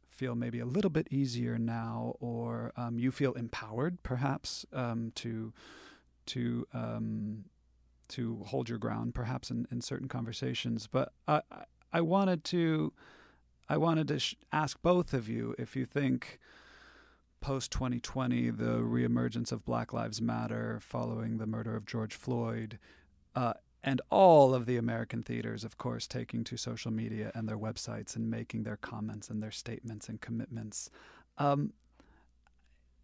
feel 0.08 0.34
maybe 0.34 0.60
a 0.60 0.66
little 0.66 0.90
bit 0.90 1.08
easier 1.10 1.58
now, 1.58 2.16
or 2.20 2.72
um, 2.76 2.98
you 2.98 3.10
feel 3.10 3.32
empowered, 3.32 4.02
perhaps, 4.02 4.66
um, 4.72 5.12
to 5.14 5.52
to 6.26 6.66
um, 6.72 7.44
to 8.14 8.42
hold 8.46 8.68
your 8.68 8.78
ground, 8.78 9.14
perhaps 9.14 9.50
in, 9.50 9.66
in 9.70 9.80
certain 9.80 10.08
conversations. 10.08 10.86
But 10.86 11.12
I, 11.26 11.42
I 11.92 12.00
wanted 12.00 12.44
to, 12.44 12.92
I 13.68 13.76
wanted 13.76 14.08
to 14.08 14.18
sh- 14.18 14.36
ask 14.52 14.80
both 14.82 15.12
of 15.12 15.28
you 15.28 15.54
if 15.58 15.76
you 15.76 15.84
think 15.84 16.38
post 17.40 17.70
2020, 17.72 18.50
the 18.50 18.78
reemergence 18.78 19.52
of 19.52 19.64
Black 19.64 19.92
Lives 19.92 20.22
Matter 20.22 20.78
following 20.80 21.36
the 21.36 21.46
murder 21.46 21.76
of 21.76 21.84
George 21.84 22.14
Floyd, 22.14 22.78
uh, 23.36 23.52
and 23.82 24.00
all 24.08 24.54
of 24.54 24.64
the 24.64 24.78
American 24.78 25.22
theaters, 25.22 25.62
of 25.62 25.76
course, 25.76 26.06
taking 26.06 26.42
to 26.44 26.56
social 26.56 26.90
media 26.90 27.30
and 27.34 27.46
their 27.46 27.58
websites 27.58 28.16
and 28.16 28.30
making 28.30 28.62
their 28.62 28.78
comments 28.78 29.28
and 29.28 29.42
their 29.42 29.50
statements 29.50 30.08
and 30.08 30.22
commitments. 30.22 30.88
Um, 31.36 31.74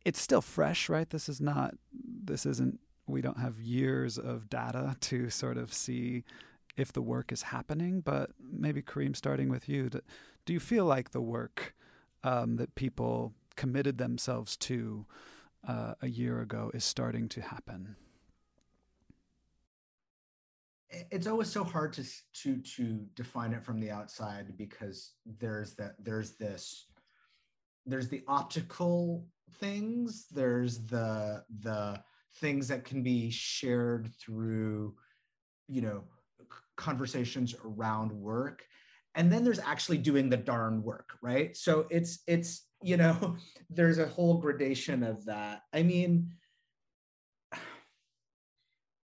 it's 0.07 0.21
still 0.21 0.41
fresh, 0.41 0.89
right? 0.89 1.11
This 1.11 1.29
is 1.29 1.39
not, 1.39 1.75
this 1.93 2.47
isn't 2.47 2.81
we 3.11 3.23
don't 3.23 3.39
have 3.39 3.61
years 3.61 4.19
of 4.19 4.49
data 4.49 4.97
to 5.01 5.31
sort 5.31 5.57
of 5.57 5.73
see 5.73 6.25
if 6.77 6.93
the 6.93 7.03
work 7.03 7.33
is 7.33 7.43
happening. 7.43 8.01
But 8.01 8.31
maybe 8.41 8.83
Kareem, 8.83 9.17
starting 9.17 9.49
with 9.49 9.69
you, 9.69 9.91
do 9.91 10.53
you 10.53 10.61
feel 10.61 10.85
like 10.85 11.11
the 11.11 11.21
work 11.21 11.75
um, 12.25 12.57
that 12.57 12.75
people 12.75 13.35
committed 13.57 13.99
themselves 13.99 14.57
to 14.57 15.07
uh, 15.67 15.95
a 16.01 16.09
year 16.09 16.41
ago 16.41 16.71
is 16.75 16.85
starting 16.85 17.29
to 17.29 17.41
happen? 17.41 17.97
It's 21.11 21.29
always 21.29 21.49
so 21.49 21.63
hard 21.63 21.93
to 21.95 22.05
to 22.43 22.57
to 22.57 23.07
define 23.15 23.53
it 23.53 23.63
from 23.63 23.79
the 23.79 23.93
outside 23.93 24.57
because 24.57 25.13
there's 25.39 25.75
that 25.75 25.95
there's 26.03 26.33
this 26.33 26.87
there's 27.87 28.09
the 28.09 28.25
optical 28.27 29.25
things 29.61 30.27
there's 30.33 30.79
the 30.87 31.45
the 31.61 32.03
things 32.37 32.69
that 32.69 32.85
can 32.85 33.03
be 33.03 33.31
shared 33.31 34.11
through 34.21 34.95
you 35.69 35.83
know 35.83 36.05
conversations 36.77 37.55
around 37.65 38.11
work. 38.11 38.65
And 39.15 39.31
then 39.31 39.45
there's 39.45 39.59
actually 39.59 39.99
doing 39.99 40.29
the 40.29 40.37
darn 40.37 40.83
work 40.83 41.11
right? 41.23 41.57
So 41.57 41.87
it's 41.91 42.21
it's 42.27 42.67
you 42.83 42.97
know 42.97 43.37
there's 43.71 43.99
a 43.99 44.07
whole 44.07 44.39
gradation 44.39 45.03
of 45.03 45.25
that. 45.27 45.63
I 45.73 45.83
mean 45.83 46.31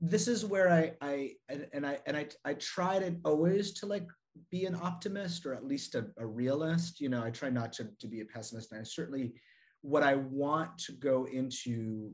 this 0.02 0.28
is 0.28 0.46
where 0.46 0.70
i 0.70 0.92
i 1.02 1.32
and, 1.48 1.68
and 1.74 1.88
i 1.88 1.98
and 2.06 2.18
i 2.18 2.28
i 2.44 2.54
try 2.56 3.00
to 3.00 3.16
always 3.24 3.74
to 3.76 3.86
like 3.86 4.08
be 4.50 4.66
an 4.66 4.76
optimist 4.76 5.46
or 5.46 5.54
at 5.54 5.66
least 5.66 5.96
a, 5.96 6.08
a 6.18 6.26
realist. 6.26 7.00
You 7.00 7.10
know 7.10 7.24
i 7.24 7.30
try 7.30 7.50
not 7.50 7.72
to, 7.74 7.88
to 8.00 8.08
be 8.08 8.22
a 8.22 8.26
pessimist. 8.26 8.72
And 8.72 8.82
i 8.82 8.84
certainly 8.84 9.34
what 9.82 10.04
i 10.04 10.16
want 10.16 10.78
to 10.80 10.94
go 10.94 11.26
into 11.26 12.12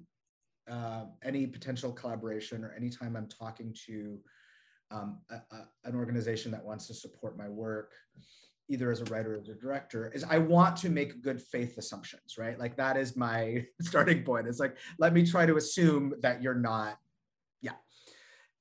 uh, 0.70 1.06
any 1.24 1.48
potential 1.48 1.92
collaboration 1.92 2.64
or 2.64 2.74
anytime 2.74 3.16
I'm 3.16 3.28
talking 3.28 3.76
to 3.88 4.20
um, 4.92 5.20
a, 5.30 5.36
a, 5.36 5.68
an 5.86 5.96
organization 5.96 6.52
that 6.52 6.64
wants 6.64 6.88
to 6.88 6.94
support 6.94 7.38
my 7.38 7.48
work, 7.48 7.94
either 8.70 8.92
as 8.92 9.02
a 9.02 9.06
writer 9.06 9.36
or 9.36 9.40
as 9.40 9.50
a 9.50 9.56
director, 9.56 10.12
is 10.14 10.24
I 10.24 10.38
want 10.38 10.78
to 10.78 10.90
make 10.90 11.22
good 11.22 11.42
faith 11.42 11.78
assumptions, 11.78 12.38
right? 12.38 12.58
Like 12.58 12.78
that 12.78 12.98
is 12.98 13.16
my 13.16 13.66
starting 13.82 14.24
point. 14.24 14.48
It's 14.48 14.60
like, 14.60 14.78
let 14.98 15.14
me 15.14 15.26
try 15.26 15.46
to 15.46 15.58
assume 15.58 16.14
that 16.22 16.42
you're 16.42 16.56
not, 16.56 16.98
yeah. 17.62 17.74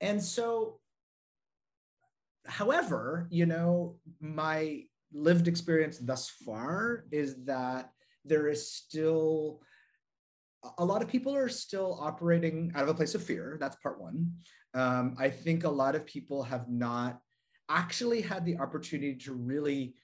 And 0.01 0.21
so, 0.21 0.79
however, 2.45 3.27
you 3.29 3.45
know, 3.45 3.97
my 4.19 4.83
lived 5.13 5.47
experience 5.47 5.99
thus 5.99 6.29
far 6.29 7.05
is 7.11 7.43
that 7.45 7.91
there 8.25 8.47
is 8.47 8.71
still 8.71 9.61
a 10.77 10.85
lot 10.85 11.01
of 11.01 11.07
people 11.07 11.35
are 11.35 11.49
still 11.49 11.97
operating 12.01 12.71
out 12.75 12.83
of 12.83 12.89
a 12.89 12.93
place 12.93 13.15
of 13.15 13.23
fear. 13.23 13.57
That's 13.59 13.77
part 13.77 14.01
one. 14.01 14.31
Um, 14.73 15.15
I 15.17 15.29
think 15.29 15.63
a 15.63 15.69
lot 15.69 15.95
of 15.95 16.05
people 16.05 16.43
have 16.43 16.69
not 16.69 17.19
actually 17.69 18.21
had 18.21 18.45
the 18.45 18.57
opportunity 18.57 19.15
to 19.15 19.33
really 19.33 19.95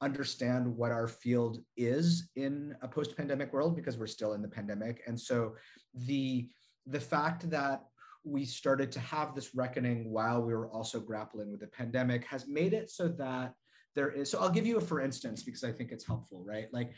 understand 0.00 0.66
what 0.66 0.90
our 0.90 1.06
field 1.06 1.58
is 1.76 2.28
in 2.36 2.74
a 2.82 2.88
post-pandemic 2.88 3.52
world 3.52 3.76
because 3.76 3.98
we're 3.98 4.06
still 4.06 4.32
in 4.32 4.42
the 4.42 4.48
pandemic. 4.48 5.02
And 5.06 5.18
so 5.18 5.54
the 5.94 6.48
the 6.86 7.00
fact 7.00 7.48
that 7.50 7.84
we 8.24 8.44
started 8.44 8.90
to 8.92 9.00
have 9.00 9.34
this 9.34 9.54
reckoning 9.54 10.10
while 10.10 10.42
we 10.42 10.54
were 10.54 10.68
also 10.70 11.00
grappling 11.00 11.50
with 11.50 11.60
the 11.60 11.66
pandemic 11.66 12.24
has 12.24 12.46
made 12.48 12.72
it 12.72 12.90
so 12.90 13.08
that 13.08 13.54
there 13.94 14.10
is 14.10 14.30
so 14.30 14.38
i'll 14.38 14.50
give 14.50 14.66
you 14.66 14.76
a 14.76 14.80
for 14.80 15.00
instance 15.00 15.42
because 15.42 15.64
i 15.64 15.72
think 15.72 15.90
it's 15.90 16.06
helpful 16.06 16.44
right 16.44 16.66
like 16.72 16.92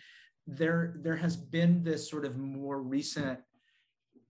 there 0.46 0.94
there 1.02 1.16
has 1.16 1.36
been 1.36 1.82
this 1.84 2.10
sort 2.10 2.24
of 2.24 2.36
more 2.36 2.80
recent 2.82 3.38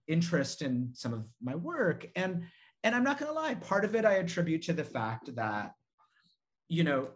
interest 0.09 0.63
in 0.63 0.91
some 0.93 1.13
of 1.13 1.25
my 1.41 1.55
work. 1.55 2.07
And 2.17 2.45
and 2.85 2.95
i'm 2.95 3.05
not 3.05 3.19
going 3.19 3.31
to 3.31 3.35
lie 3.35 3.55
part 3.55 3.85
of 3.85 3.95
it 3.95 4.05
i 4.05 4.15
attribute 4.15 4.63
to 4.63 4.73
the 4.73 4.85
fact 4.85 5.35
that 5.35 5.73
you 6.69 6.85
know 6.85 7.09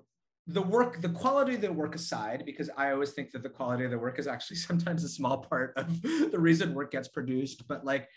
the 0.47 0.63
work 0.63 1.01
the 1.01 1.09
quality 1.09 1.55
of 1.55 1.61
the 1.61 1.73
work 1.73 1.95
aside 1.95 2.45
because 2.47 2.71
i 2.77 2.91
always 2.93 3.13
think 3.13 3.31
that 3.31 3.43
the 3.43 3.49
quality 3.49 3.85
of 3.85 3.91
the 3.91 3.99
work 3.99 4.19
is 4.19 4.27
actually 4.27 4.57
sometimes 4.69 5.05
a 5.05 5.09
small 5.09 5.39
part 5.39 5.73
of 5.77 6.03
the 6.03 6.39
reason 6.39 6.75
work 6.75 6.91
gets 6.91 7.09
produced 7.09 7.67
but 7.69 7.85
like 7.85 8.09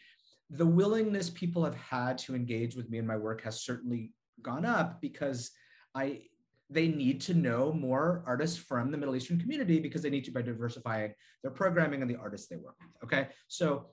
the 0.52 0.66
willingness 0.66 1.30
people 1.30 1.64
have 1.64 1.76
had 1.76 2.18
to 2.18 2.36
engage 2.36 2.76
with 2.76 2.90
me 2.90 2.98
and 2.98 3.08
my 3.08 3.18
work 3.18 3.44
has 3.44 3.64
certainly 3.64 4.12
gone 4.42 4.66
up 4.66 5.00
because 5.02 5.52
i 5.96 6.22
they 6.70 6.88
need 6.88 7.20
to 7.20 7.34
know 7.34 7.74
more 7.74 8.24
artists 8.28 8.58
from 8.58 8.92
the 8.92 8.98
middle 8.98 9.16
eastern 9.16 9.40
community 9.40 9.80
because 9.80 10.02
they 10.02 10.10
need 10.10 10.26
to 10.26 10.32
by 10.32 10.42
diversifying 10.42 11.14
their 11.42 11.52
programming 11.52 12.02
and 12.02 12.10
the 12.10 12.16
artists 12.16 12.48
they 12.48 12.58
work 12.58 12.76
with 12.80 13.04
okay 13.04 13.28
so 13.48 13.88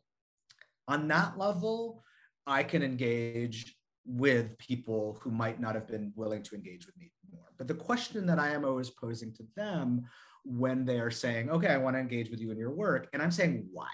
on 0.89 1.09
that 1.09 1.39
level 1.39 2.03
i 2.47 2.62
can 2.62 2.83
engage 2.83 3.77
with 4.07 4.57
people 4.59 5.18
who 5.20 5.31
might 5.31 5.61
not 5.61 5.74
have 5.74 5.89
been 5.89 6.12
willing 6.14 6.43
to 6.43 6.55
engage 6.55 6.87
with 6.87 6.97
me 6.97 7.11
more. 7.31 7.53
But 7.59 7.68
the 7.68 7.74
question 7.74 8.27
that 8.27 8.39
I 8.39 8.51
am 8.51 8.64
always 8.64 8.91
posing 8.91 9.33
to 9.35 9.45
them 9.57 10.07
when 10.45 10.85
they 10.85 11.01
are 11.01 11.11
saying, 11.11 11.51
okay, 11.51 11.68
I 11.68 11.77
want 11.77 11.97
to 11.97 12.01
engage 12.01 12.31
with 12.31 12.41
you 12.41 12.53
in 12.53 12.59
your 12.59 12.70
work, 12.70 13.09
and 13.12 13.20
I'm 13.20 13.33
saying, 13.33 13.66
why? 13.72 13.91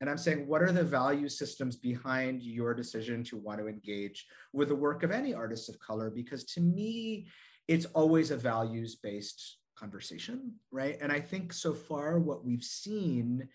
And 0.00 0.10
I'm 0.10 0.18
saying, 0.18 0.48
what 0.48 0.60
are 0.60 0.72
the 0.72 0.82
value 0.82 1.28
systems 1.28 1.76
behind 1.76 2.42
your 2.42 2.74
decision 2.74 3.22
to 3.24 3.36
want 3.36 3.60
to 3.60 3.68
engage 3.68 4.26
with 4.52 4.68
the 4.68 4.74
work 4.74 5.04
of 5.04 5.12
any 5.12 5.32
artist 5.32 5.68
of 5.68 5.78
color? 5.78 6.10
Because 6.10 6.44
to 6.46 6.60
me, 6.60 7.28
it's 7.68 7.86
always 7.86 8.30
a 8.30 8.36
values 8.36 8.96
based 8.96 9.58
conversation, 9.76 10.52
right? 10.70 10.98
And 11.00 11.10
I 11.10 11.20
think 11.20 11.52
so 11.52 11.74
far 11.74 12.18
what 12.18 12.44
we've 12.44 12.62
seen 12.62 13.48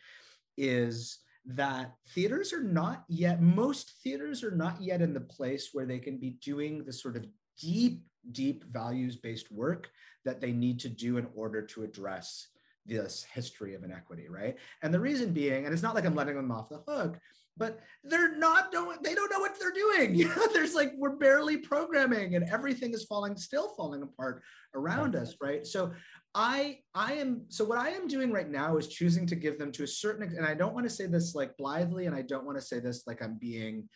is 0.57 1.19
that 1.45 1.93
theaters 2.09 2.53
are 2.53 2.63
not 2.63 3.05
yet, 3.07 3.41
most 3.41 3.93
theaters 4.03 4.43
are 4.43 4.51
not 4.51 4.81
yet 4.81 5.01
in 5.01 5.13
the 5.13 5.21
place 5.21 5.69
where 5.73 5.85
they 5.85 5.99
can 5.99 6.17
be 6.17 6.31
doing 6.41 6.83
the 6.83 6.93
sort 6.93 7.15
of 7.15 7.25
deep, 7.59 8.03
deep 8.31 8.63
values 8.65 9.15
based 9.15 9.51
work 9.51 9.89
that 10.25 10.41
they 10.41 10.51
need 10.51 10.79
to 10.81 10.89
do 10.89 11.17
in 11.17 11.27
order 11.35 11.61
to 11.61 11.83
address 11.83 12.47
this 12.85 13.25
history 13.31 13.75
of 13.75 13.83
inequity, 13.83 14.27
right? 14.29 14.57
And 14.81 14.93
the 14.93 14.99
reason 14.99 15.31
being, 15.31 15.65
and 15.65 15.73
it's 15.73 15.83
not 15.83 15.95
like 15.95 16.05
I'm 16.05 16.15
letting 16.15 16.35
them 16.35 16.51
off 16.51 16.69
the 16.69 16.81
hook, 16.87 17.17
but 17.59 17.79
they're 18.03 18.35
not 18.35 18.71
doing, 18.71 18.97
they 19.03 19.13
don't 19.13 19.31
know 19.31 19.39
what 19.39 19.59
they're 19.59 19.71
doing. 19.71 20.15
You 20.19 20.29
know, 20.29 20.47
there's 20.53 20.73
like, 20.73 20.93
we're 20.97 21.17
barely 21.17 21.57
programming 21.57 22.35
and 22.35 22.49
everything 22.49 22.93
is 22.93 23.05
falling, 23.05 23.37
still 23.37 23.73
falling 23.75 24.01
apart 24.01 24.41
around 24.73 25.15
us, 25.15 25.35
right? 25.41 25.65
So 25.65 25.91
I 26.35 26.79
I 26.93 27.13
am 27.13 27.45
so 27.49 27.65
what 27.65 27.79
I 27.79 27.89
am 27.89 28.07
doing 28.07 28.31
right 28.31 28.49
now 28.49 28.77
is 28.77 28.87
choosing 28.87 29.25
to 29.27 29.35
give 29.35 29.57
them 29.57 29.71
to 29.73 29.83
a 29.83 29.87
certain 29.87 30.23
and 30.37 30.45
I 30.45 30.53
don't 30.53 30.75
want 30.75 30.87
to 30.87 30.93
say 30.93 31.07
this 31.07 31.33
like 31.33 31.57
blithely 31.57 32.05
and 32.05 32.15
I 32.15 32.21
don't 32.21 32.45
want 32.45 32.57
to 32.57 32.63
say 32.63 32.79
this 32.79 33.07
like 33.07 33.23
I'm 33.23 33.37
being 33.39 33.89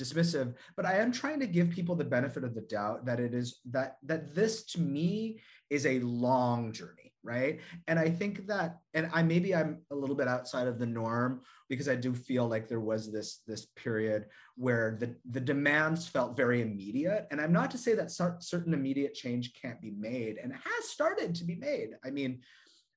dismissive 0.00 0.54
but 0.76 0.86
I 0.86 0.98
am 0.98 1.10
trying 1.10 1.40
to 1.40 1.46
give 1.46 1.70
people 1.70 1.96
the 1.96 2.04
benefit 2.04 2.44
of 2.44 2.54
the 2.54 2.60
doubt 2.62 3.06
that 3.06 3.18
it 3.18 3.34
is 3.34 3.60
that 3.70 3.96
that 4.04 4.34
this 4.34 4.64
to 4.66 4.80
me 4.80 5.40
is 5.68 5.84
a 5.84 5.98
long 6.00 6.72
journey 6.72 7.09
right? 7.22 7.60
And 7.86 7.98
I 7.98 8.08
think 8.08 8.46
that 8.46 8.78
and 8.94 9.10
I 9.12 9.22
maybe 9.22 9.54
I'm 9.54 9.78
a 9.90 9.94
little 9.94 10.16
bit 10.16 10.28
outside 10.28 10.66
of 10.66 10.78
the 10.78 10.86
norm 10.86 11.42
because 11.68 11.88
I 11.88 11.94
do 11.94 12.14
feel 12.14 12.46
like 12.46 12.68
there 12.68 12.80
was 12.80 13.12
this 13.12 13.42
this 13.46 13.66
period 13.76 14.26
where 14.56 14.96
the 14.98 15.14
the 15.30 15.40
demands 15.40 16.06
felt 16.06 16.36
very 16.36 16.62
immediate. 16.62 17.26
And 17.30 17.40
I'm 17.40 17.52
not 17.52 17.70
to 17.72 17.78
say 17.78 17.94
that 17.94 18.10
certain 18.10 18.74
immediate 18.74 19.14
change 19.14 19.52
can't 19.60 19.80
be 19.80 19.90
made 19.90 20.38
and 20.42 20.52
has 20.52 20.88
started 20.88 21.34
to 21.36 21.44
be 21.44 21.56
made. 21.56 21.90
I 22.04 22.10
mean 22.10 22.40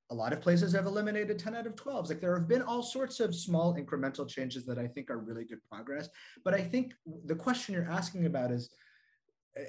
a 0.10 0.16
lot 0.16 0.34
of 0.34 0.42
places 0.42 0.74
have 0.74 0.86
eliminated 0.86 1.40
10 1.40 1.56
out 1.56 1.66
of 1.66 1.76
12s 1.76 2.10
like 2.10 2.20
there 2.20 2.38
have 2.38 2.48
been 2.48 2.62
all 2.62 2.84
sorts 2.84 3.20
of 3.20 3.34
small 3.34 3.74
incremental 3.76 4.28
changes 4.28 4.66
that 4.66 4.78
I 4.78 4.86
think 4.86 5.10
are 5.10 5.18
really 5.18 5.46
good 5.46 5.62
progress. 5.72 6.10
But 6.44 6.54
I 6.54 6.62
think 6.62 6.94
the 7.26 7.36
question 7.36 7.74
you're 7.74 7.90
asking 7.90 8.26
about 8.26 8.52
is 8.52 8.70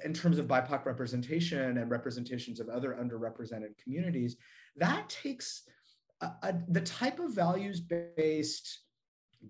in 0.03 0.13
terms 0.13 0.39
of 0.39 0.47
BIPOC 0.47 0.85
representation 0.85 1.77
and 1.77 1.91
representations 1.91 2.59
of 2.59 2.69
other 2.69 2.97
underrepresented 2.99 3.77
communities, 3.81 4.37
that 4.75 5.07
takes 5.09 5.63
a, 6.21 6.27
a, 6.43 6.55
the 6.69 6.81
type 6.81 7.19
of 7.19 7.31
values 7.31 7.79
based 7.79 8.79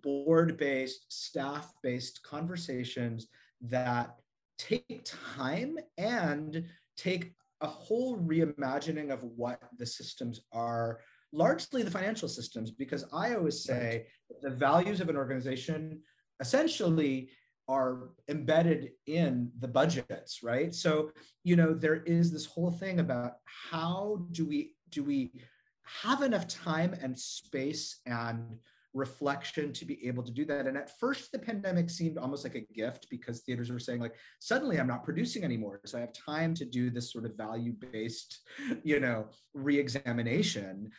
board 0.03 0.57
based, 0.57 1.05
staff 1.09 1.73
based 1.81 2.21
conversations 2.23 3.27
that 3.61 4.15
take 4.57 5.05
time 5.05 5.77
and 5.97 6.63
take 6.97 7.33
a 7.61 7.67
whole 7.67 8.17
reimagining 8.17 9.11
of 9.11 9.23
what 9.23 9.59
the 9.77 9.85
systems 9.85 10.41
are 10.51 10.99
largely 11.31 11.83
the 11.83 11.91
financial 11.91 12.29
systems 12.29 12.71
because 12.71 13.05
i 13.13 13.33
always 13.33 13.63
say 13.63 14.05
the 14.41 14.49
values 14.49 15.01
of 15.01 15.09
an 15.09 15.17
organization 15.17 15.99
essentially 16.39 17.29
are 17.67 18.09
embedded 18.27 18.91
in 19.07 19.51
the 19.59 19.67
budgets 19.67 20.43
right? 20.43 20.73
So 20.73 21.11
you 21.43 21.55
know 21.55 21.73
there 21.73 22.03
is 22.03 22.31
this 22.31 22.45
whole 22.45 22.71
thing 22.71 22.99
about 22.99 23.33
how 23.45 24.25
do 24.31 24.45
we 24.45 24.73
do 24.89 25.03
we 25.03 25.31
have 25.83 26.21
enough 26.21 26.47
time 26.47 26.95
and 27.01 27.17
space 27.17 27.99
and 28.05 28.57
reflection 28.95 29.73
to 29.73 29.85
be 29.85 30.07
able 30.07 30.23
to 30.23 30.31
do 30.31 30.45
that. 30.45 30.65
And 30.65 30.77
at 30.77 30.97
first, 30.99 31.31
the 31.31 31.37
pandemic 31.37 31.89
seemed 31.89 32.17
almost 32.17 32.45
like 32.45 32.55
a 32.55 32.73
gift 32.73 33.07
because 33.11 33.41
theaters 33.41 33.69
were 33.69 33.77
saying, 33.77 33.99
like, 33.99 34.15
suddenly 34.39 34.79
I'm 34.79 34.87
not 34.87 35.03
producing 35.03 35.43
anymore. 35.43 35.81
So 35.85 35.97
I 35.97 36.01
have 36.01 36.13
time 36.13 36.55
to 36.55 36.65
do 36.65 36.89
this 36.89 37.11
sort 37.11 37.25
of 37.25 37.35
value 37.35 37.73
based, 37.73 38.39
you 38.83 38.99
know, 38.99 39.27
re 39.53 39.77
examination. 39.77 40.89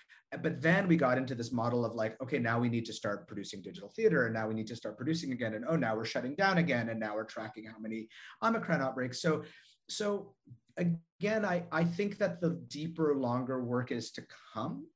But 0.42 0.60
then 0.60 0.86
we 0.88 0.96
got 0.96 1.16
into 1.16 1.34
this 1.34 1.52
model 1.52 1.84
of 1.84 1.94
like, 1.94 2.20
okay, 2.22 2.38
now 2.38 2.60
we 2.60 2.68
need 2.68 2.84
to 2.86 2.92
start 2.92 3.26
producing 3.26 3.62
digital 3.62 3.88
theater 3.88 4.26
and 4.26 4.34
now 4.34 4.46
we 4.46 4.54
need 4.54 4.66
to 4.66 4.76
start 4.76 4.98
producing 4.98 5.32
again. 5.32 5.54
And 5.54 5.64
oh, 5.66 5.76
now 5.76 5.96
we're 5.96 6.04
shutting 6.04 6.34
down 6.34 6.58
again. 6.58 6.90
And 6.90 7.00
now 7.00 7.14
we're 7.14 7.24
tracking 7.24 7.64
how 7.64 7.78
many 7.78 8.08
Omicron 8.42 8.82
outbreaks. 8.82 9.22
So, 9.22 9.44
so 9.88 10.34
again, 10.76 11.44
I, 11.44 11.64
I 11.72 11.84
think 11.84 12.18
that 12.18 12.40
the 12.40 12.60
deeper, 12.68 13.14
longer 13.16 13.64
work 13.64 13.90
is 13.90 14.10
to 14.12 14.26
come 14.52 14.86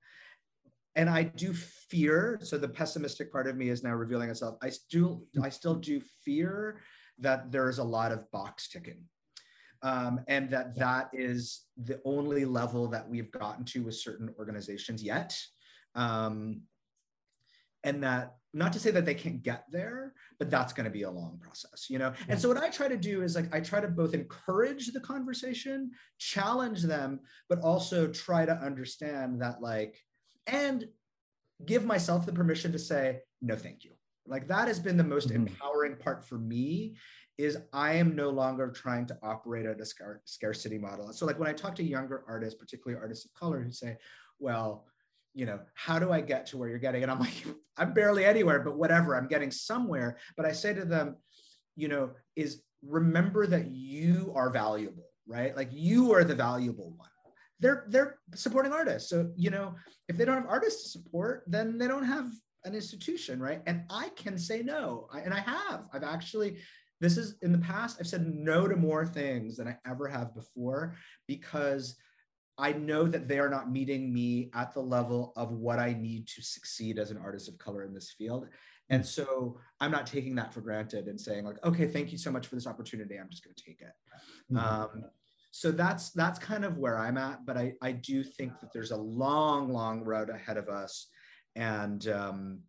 and 0.96 1.08
I 1.08 1.24
do 1.24 1.52
fear. 1.52 2.38
So 2.42 2.58
the 2.58 2.68
pessimistic 2.68 3.32
part 3.32 3.46
of 3.46 3.56
me 3.56 3.68
is 3.68 3.82
now 3.82 3.94
revealing 3.94 4.30
itself. 4.30 4.56
I 4.62 4.70
still, 4.70 5.24
I 5.42 5.48
still 5.48 5.74
do 5.74 6.00
fear 6.24 6.80
that 7.18 7.52
there 7.52 7.68
is 7.68 7.78
a 7.78 7.84
lot 7.84 8.12
of 8.12 8.30
box 8.30 8.68
ticking, 8.68 9.04
um, 9.82 10.20
and 10.26 10.50
that 10.50 10.76
that 10.76 11.10
is 11.12 11.62
the 11.76 12.00
only 12.04 12.44
level 12.44 12.88
that 12.88 13.08
we've 13.08 13.30
gotten 13.30 13.64
to 13.66 13.84
with 13.84 13.94
certain 13.94 14.34
organizations 14.38 15.02
yet. 15.02 15.36
Um, 15.94 16.62
and 17.84 18.02
that 18.02 18.36
not 18.52 18.72
to 18.72 18.80
say 18.80 18.90
that 18.90 19.04
they 19.04 19.14
can't 19.14 19.42
get 19.42 19.64
there 19.70 20.12
but 20.38 20.50
that's 20.50 20.72
going 20.72 20.84
to 20.84 20.90
be 20.90 21.02
a 21.02 21.10
long 21.10 21.38
process 21.40 21.88
you 21.88 21.98
know 21.98 22.12
and 22.28 22.40
so 22.40 22.48
what 22.48 22.58
i 22.58 22.68
try 22.68 22.88
to 22.88 22.96
do 22.96 23.22
is 23.22 23.34
like 23.34 23.52
i 23.54 23.60
try 23.60 23.80
to 23.80 23.88
both 23.88 24.12
encourage 24.12 24.88
the 24.88 25.00
conversation 25.00 25.90
challenge 26.18 26.82
them 26.82 27.20
but 27.48 27.60
also 27.60 28.06
try 28.08 28.44
to 28.44 28.52
understand 28.52 29.40
that 29.40 29.62
like 29.62 30.00
and 30.46 30.86
give 31.66 31.84
myself 31.84 32.26
the 32.26 32.32
permission 32.32 32.72
to 32.72 32.78
say 32.78 33.20
no 33.42 33.56
thank 33.56 33.84
you. 33.84 33.92
Like 34.26 34.48
that 34.48 34.68
has 34.68 34.78
been 34.78 34.96
the 34.96 35.04
most 35.04 35.28
mm-hmm. 35.28 35.46
empowering 35.46 35.96
part 35.96 36.24
for 36.24 36.38
me 36.38 36.96
is 37.38 37.56
i 37.72 37.94
am 37.94 38.14
no 38.14 38.28
longer 38.28 38.70
trying 38.70 39.06
to 39.06 39.16
operate 39.22 39.64
at 39.64 39.80
a 39.80 39.86
scar- 39.86 40.20
scarcity 40.24 40.78
model. 40.78 41.12
So 41.12 41.26
like 41.26 41.38
when 41.38 41.48
i 41.48 41.52
talk 41.52 41.74
to 41.76 41.84
younger 41.84 42.24
artists 42.28 42.58
particularly 42.58 43.00
artists 43.00 43.24
of 43.24 43.32
color 43.34 43.62
who 43.62 43.72
say 43.72 43.96
well 44.38 44.86
you 45.32 45.46
know 45.46 45.60
how 45.74 45.98
do 45.98 46.12
i 46.12 46.20
get 46.20 46.46
to 46.46 46.58
where 46.58 46.68
you're 46.68 46.78
getting? 46.78 47.02
And 47.02 47.10
i'm 47.10 47.20
like 47.28 47.44
i'm 47.76 47.94
barely 47.94 48.24
anywhere 48.24 48.60
but 48.60 48.76
whatever 48.76 49.16
i'm 49.16 49.28
getting 49.28 49.50
somewhere. 49.50 50.18
But 50.36 50.46
i 50.46 50.52
say 50.52 50.74
to 50.74 50.84
them 50.84 51.16
you 51.76 51.88
know 51.88 52.10
is 52.36 52.62
remember 52.82 53.46
that 53.46 53.70
you 53.70 54.32
are 54.34 54.50
valuable 54.50 55.10
right? 55.30 55.56
Like 55.56 55.68
you 55.72 56.12
are 56.12 56.24
the 56.24 56.34
valuable 56.34 56.92
one 56.96 57.08
they're 57.60 57.86
they're 57.88 58.18
supporting 58.34 58.72
artists. 58.72 59.10
So 59.10 59.30
you 59.36 59.50
know, 59.50 59.74
if 60.08 60.16
they 60.16 60.24
don't 60.24 60.42
have 60.42 60.50
artists 60.50 60.82
to 60.84 60.88
support, 60.88 61.44
then 61.46 61.78
they 61.78 61.86
don't 61.86 62.04
have 62.04 62.30
an 62.64 62.74
institution, 62.74 63.40
right? 63.40 63.62
And 63.66 63.84
I 63.90 64.10
can 64.16 64.36
say 64.36 64.62
no, 64.62 65.08
I, 65.12 65.20
and 65.20 65.32
I 65.32 65.40
have. 65.40 65.84
I've 65.92 66.04
actually. 66.04 66.58
This 67.00 67.16
is 67.16 67.36
in 67.40 67.50
the 67.50 67.58
past. 67.58 67.96
I've 67.98 68.06
said 68.06 68.26
no 68.26 68.68
to 68.68 68.76
more 68.76 69.06
things 69.06 69.56
than 69.56 69.66
I 69.68 69.78
ever 69.86 70.06
have 70.06 70.34
before 70.34 70.96
because 71.26 71.96
I 72.58 72.74
know 72.74 73.06
that 73.06 73.26
they 73.26 73.38
are 73.38 73.48
not 73.48 73.72
meeting 73.72 74.12
me 74.12 74.50
at 74.54 74.74
the 74.74 74.80
level 74.80 75.32
of 75.34 75.50
what 75.50 75.78
I 75.78 75.94
need 75.94 76.28
to 76.28 76.42
succeed 76.42 76.98
as 76.98 77.10
an 77.10 77.16
artist 77.16 77.48
of 77.48 77.56
color 77.56 77.84
in 77.84 77.94
this 77.94 78.10
field. 78.10 78.48
And 78.90 79.04
so 79.06 79.58
I'm 79.80 79.90
not 79.90 80.06
taking 80.06 80.34
that 80.34 80.52
for 80.52 80.60
granted 80.60 81.06
and 81.06 81.18
saying 81.18 81.44
like, 81.46 81.64
okay, 81.64 81.86
thank 81.86 82.12
you 82.12 82.18
so 82.18 82.30
much 82.30 82.48
for 82.48 82.56
this 82.56 82.66
opportunity. 82.66 83.16
I'm 83.16 83.30
just 83.30 83.42
going 83.42 83.54
to 83.56 83.64
take 83.64 83.80
it. 83.80 83.92
Mm-hmm. 84.52 84.58
Um, 84.58 85.04
so 85.50 85.70
that's 85.70 86.10
that's 86.10 86.38
kind 86.38 86.64
of 86.64 86.78
where 86.78 86.98
i'm 86.98 87.16
at 87.16 87.44
but 87.44 87.56
i 87.56 87.72
i 87.82 87.92
do 87.92 88.22
think 88.22 88.52
that 88.60 88.72
there's 88.72 88.92
a 88.92 88.96
long 88.96 89.72
long 89.72 90.02
road 90.04 90.30
ahead 90.30 90.56
of 90.56 90.68
us. 90.68 91.08
And 91.56 92.06
um 92.08 92.60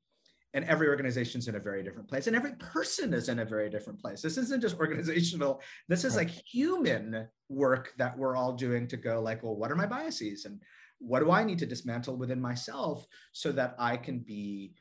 and 0.54 0.66
every 0.66 0.90
organization's 0.90 1.48
in 1.48 1.56
a 1.56 1.60
very 1.60 1.82
different 1.82 2.10
place 2.10 2.28
and 2.28 2.36
every 2.36 2.54
person 2.54 3.14
is 3.14 3.30
in 3.30 3.40
a 3.40 3.46
very 3.46 3.70
different 3.70 4.02
place. 4.02 4.22
This 4.22 4.38
isn't 4.38 4.62
just 4.62 4.78
organizational. 4.80 5.62
This 5.88 6.04
is 6.04 6.16
right. 6.16 6.28
like 6.28 6.44
human 6.46 7.28
work 7.48 7.94
that 7.98 8.18
we're 8.18 8.36
all 8.36 8.54
doing 8.54 8.88
to 8.88 8.98
go 8.98 9.22
like 9.22 9.44
well 9.44 9.56
what 9.56 9.72
are 9.72 9.76
my 9.76 9.86
biases 9.86 10.46
and 10.46 10.60
what 11.00 11.20
do 11.20 11.32
i 11.32 11.44
need 11.44 11.60
to 11.60 11.66
dismantle 11.66 12.16
within 12.16 12.40
myself 12.40 13.06
so 13.34 13.52
that 13.52 13.76
i 13.78 13.98
can 13.98 14.20
be 14.20 14.74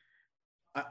a, 0.75 0.83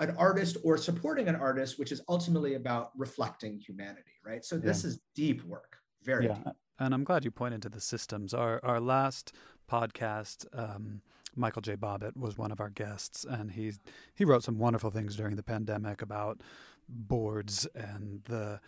an 0.00 0.14
artist 0.18 0.56
or 0.64 0.76
supporting 0.76 1.28
an 1.28 1.36
artist 1.36 1.78
which 1.78 1.92
is 1.92 2.02
ultimately 2.08 2.54
about 2.54 2.90
reflecting 2.96 3.58
humanity 3.58 4.18
right? 4.28 4.44
So 4.44 4.58
this 4.58 4.84
is 4.84 5.00
deep 5.14 5.42
work 5.44 5.78
very 6.08 6.26
yeah. 6.26 6.34
deep 6.34 6.54
and 6.78 6.94
i'm 6.94 7.04
glad 7.04 7.24
you 7.24 7.30
pointed 7.30 7.62
to 7.62 7.68
the 7.68 7.80
systems 7.80 8.32
our 8.34 8.60
our 8.64 8.80
last 8.80 9.32
podcast 9.70 10.46
um, 10.58 11.02
Michael 11.36 11.62
J. 11.62 11.76
Bobbitt 11.76 12.16
was 12.16 12.36
one 12.36 12.50
of 12.50 12.58
our 12.58 12.70
guests, 12.70 13.24
and 13.24 13.52
he 13.52 13.72
he 14.14 14.24
wrote 14.24 14.42
some 14.42 14.58
wonderful 14.58 14.90
things 14.90 15.14
during 15.14 15.36
the 15.36 15.42
pandemic 15.42 16.02
about 16.02 16.40
boards 16.88 17.66
and 17.74 18.22
the 18.24 18.60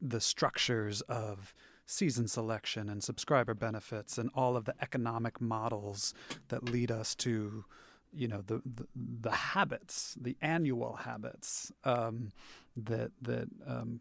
the 0.00 0.20
structures 0.20 1.00
of 1.02 1.54
season 1.86 2.28
selection 2.28 2.88
and 2.88 3.02
subscriber 3.02 3.54
benefits 3.54 4.18
and 4.18 4.30
all 4.34 4.56
of 4.56 4.64
the 4.66 4.74
economic 4.82 5.40
models 5.40 6.14
that 6.48 6.64
lead 6.64 6.90
us 6.90 7.14
to 7.14 7.64
you 8.12 8.28
know 8.28 8.42
the 8.42 8.62
the, 8.64 8.86
the 8.94 9.30
habits 9.30 10.16
the 10.20 10.36
annual 10.40 10.96
habits 10.96 11.72
um, 11.84 12.30
that 12.76 13.10
that 13.20 13.48
um, 13.66 14.00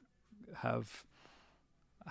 have 0.57 1.05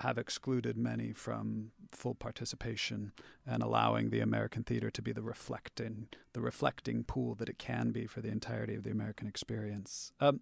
have 0.00 0.18
excluded 0.18 0.76
many 0.76 1.12
from 1.12 1.70
full 1.90 2.14
participation 2.14 3.12
and 3.46 3.62
allowing 3.62 4.10
the 4.10 4.20
American 4.20 4.62
theater 4.62 4.90
to 4.90 5.02
be 5.02 5.12
the 5.12 5.22
reflecting 5.22 6.08
the 6.32 6.40
reflecting 6.40 7.02
pool 7.02 7.34
that 7.34 7.48
it 7.48 7.58
can 7.58 7.90
be 7.90 8.06
for 8.06 8.20
the 8.20 8.28
entirety 8.28 8.74
of 8.74 8.84
the 8.84 8.90
American 8.90 9.26
experience. 9.26 10.12
Um, 10.20 10.40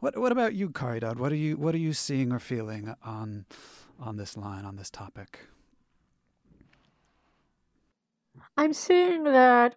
what 0.00 0.18
what 0.18 0.32
about 0.32 0.54
you, 0.54 0.68
Caridad? 0.68 1.16
What 1.16 1.32
are 1.32 1.36
you 1.36 1.56
what 1.56 1.74
are 1.74 1.78
you 1.78 1.92
seeing 1.92 2.32
or 2.32 2.38
feeling 2.38 2.94
on 3.02 3.46
on 3.98 4.16
this 4.16 4.36
line 4.36 4.64
on 4.64 4.76
this 4.76 4.90
topic? 4.90 5.40
I'm 8.56 8.72
seeing 8.72 9.24
that 9.24 9.76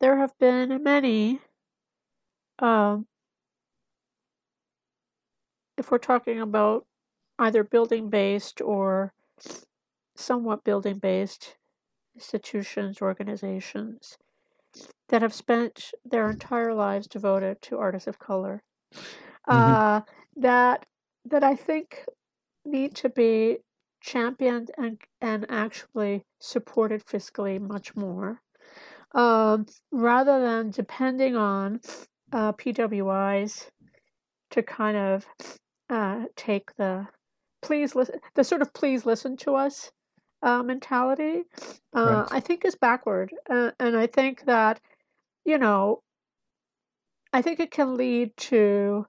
there 0.00 0.18
have 0.18 0.38
been 0.38 0.82
many. 0.82 1.40
Um, 2.58 3.06
if 5.76 5.90
we're 5.90 5.98
talking 5.98 6.40
about 6.40 6.86
either 7.38 7.62
building 7.64 8.08
based 8.08 8.60
or 8.60 9.12
somewhat 10.14 10.64
building 10.64 10.98
based 10.98 11.56
institutions, 12.14 13.02
organizations 13.02 14.16
that 15.08 15.22
have 15.22 15.34
spent 15.34 15.92
their 16.04 16.30
entire 16.30 16.74
lives 16.74 17.06
devoted 17.06 17.60
to 17.62 17.78
artists 17.78 18.08
of 18.08 18.18
color 18.18 18.62
mm-hmm. 18.94 19.56
uh, 19.56 20.00
that 20.36 20.86
that 21.24 21.42
I 21.42 21.54
think 21.54 22.04
need 22.64 22.94
to 22.96 23.08
be 23.08 23.58
championed 24.00 24.70
and 24.76 25.00
and 25.20 25.46
actually 25.48 26.24
supported 26.40 27.04
fiscally 27.04 27.60
much 27.60 27.96
more 27.96 28.40
um, 29.14 29.66
rather 29.90 30.40
than 30.40 30.70
depending 30.70 31.36
on 31.36 31.80
uh, 32.32 32.52
PWIs 32.52 33.68
to 34.50 34.62
kind 34.62 34.96
of 34.96 35.26
uh, 35.88 36.24
take 36.36 36.74
the 36.76 37.06
please 37.66 37.96
listen 37.96 38.20
the 38.36 38.44
sort 38.44 38.62
of 38.62 38.72
please 38.72 39.04
listen 39.04 39.36
to 39.36 39.56
us 39.56 39.90
uh, 40.42 40.62
mentality 40.62 41.42
uh, 41.96 42.24
right. 42.24 42.28
i 42.30 42.40
think 42.40 42.64
is 42.64 42.76
backward 42.76 43.32
uh, 43.50 43.72
and 43.80 43.96
i 43.96 44.06
think 44.06 44.44
that 44.44 44.80
you 45.44 45.58
know 45.58 46.00
i 47.32 47.42
think 47.42 47.58
it 47.58 47.72
can 47.72 47.96
lead 47.96 48.34
to 48.36 49.04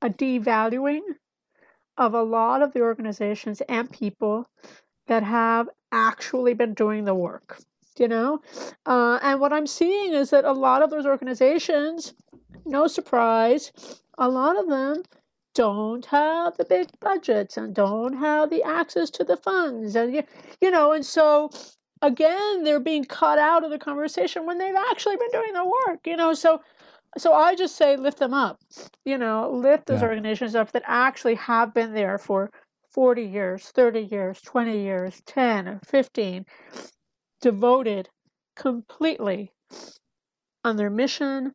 a 0.00 0.08
devaluing 0.08 1.02
of 1.98 2.14
a 2.14 2.22
lot 2.22 2.62
of 2.62 2.72
the 2.72 2.80
organizations 2.80 3.60
and 3.68 3.90
people 3.90 4.48
that 5.06 5.22
have 5.22 5.68
actually 5.92 6.54
been 6.54 6.72
doing 6.72 7.04
the 7.04 7.14
work 7.14 7.60
you 7.98 8.08
know 8.08 8.40
uh, 8.86 9.18
and 9.22 9.38
what 9.38 9.52
i'm 9.52 9.66
seeing 9.66 10.14
is 10.14 10.30
that 10.30 10.46
a 10.46 10.52
lot 10.52 10.82
of 10.82 10.88
those 10.88 11.04
organizations 11.04 12.14
no 12.64 12.86
surprise 12.86 13.70
a 14.16 14.28
lot 14.28 14.58
of 14.58 14.66
them 14.68 15.02
don't 15.54 16.06
have 16.06 16.56
the 16.56 16.64
big 16.64 16.88
budgets 17.00 17.56
and 17.56 17.74
don't 17.74 18.16
have 18.16 18.50
the 18.50 18.62
access 18.62 19.10
to 19.10 19.24
the 19.24 19.36
funds 19.36 19.96
and 19.96 20.14
you, 20.60 20.70
know 20.70 20.92
and 20.92 21.04
so 21.04 21.50
again 22.02 22.62
they're 22.62 22.80
being 22.80 23.04
cut 23.04 23.38
out 23.38 23.64
of 23.64 23.70
the 23.70 23.78
conversation 23.78 24.46
when 24.46 24.58
they've 24.58 24.74
actually 24.90 25.16
been 25.16 25.30
doing 25.32 25.52
the 25.52 25.64
work 25.64 26.00
you 26.06 26.16
know 26.16 26.32
so 26.32 26.60
so 27.16 27.32
i 27.32 27.54
just 27.54 27.76
say 27.76 27.96
lift 27.96 28.18
them 28.18 28.34
up 28.34 28.60
you 29.04 29.18
know 29.18 29.50
lift 29.50 29.86
those 29.86 30.00
yeah. 30.00 30.06
organizations 30.06 30.54
up 30.54 30.70
that 30.72 30.82
actually 30.86 31.34
have 31.34 31.74
been 31.74 31.92
there 31.92 32.18
for 32.18 32.50
40 32.92 33.22
years 33.22 33.64
30 33.74 34.00
years 34.00 34.40
20 34.42 34.80
years 34.80 35.22
10 35.26 35.68
or 35.68 35.80
15 35.84 36.44
devoted 37.40 38.08
completely 38.54 39.52
on 40.64 40.76
their 40.76 40.90
mission 40.90 41.52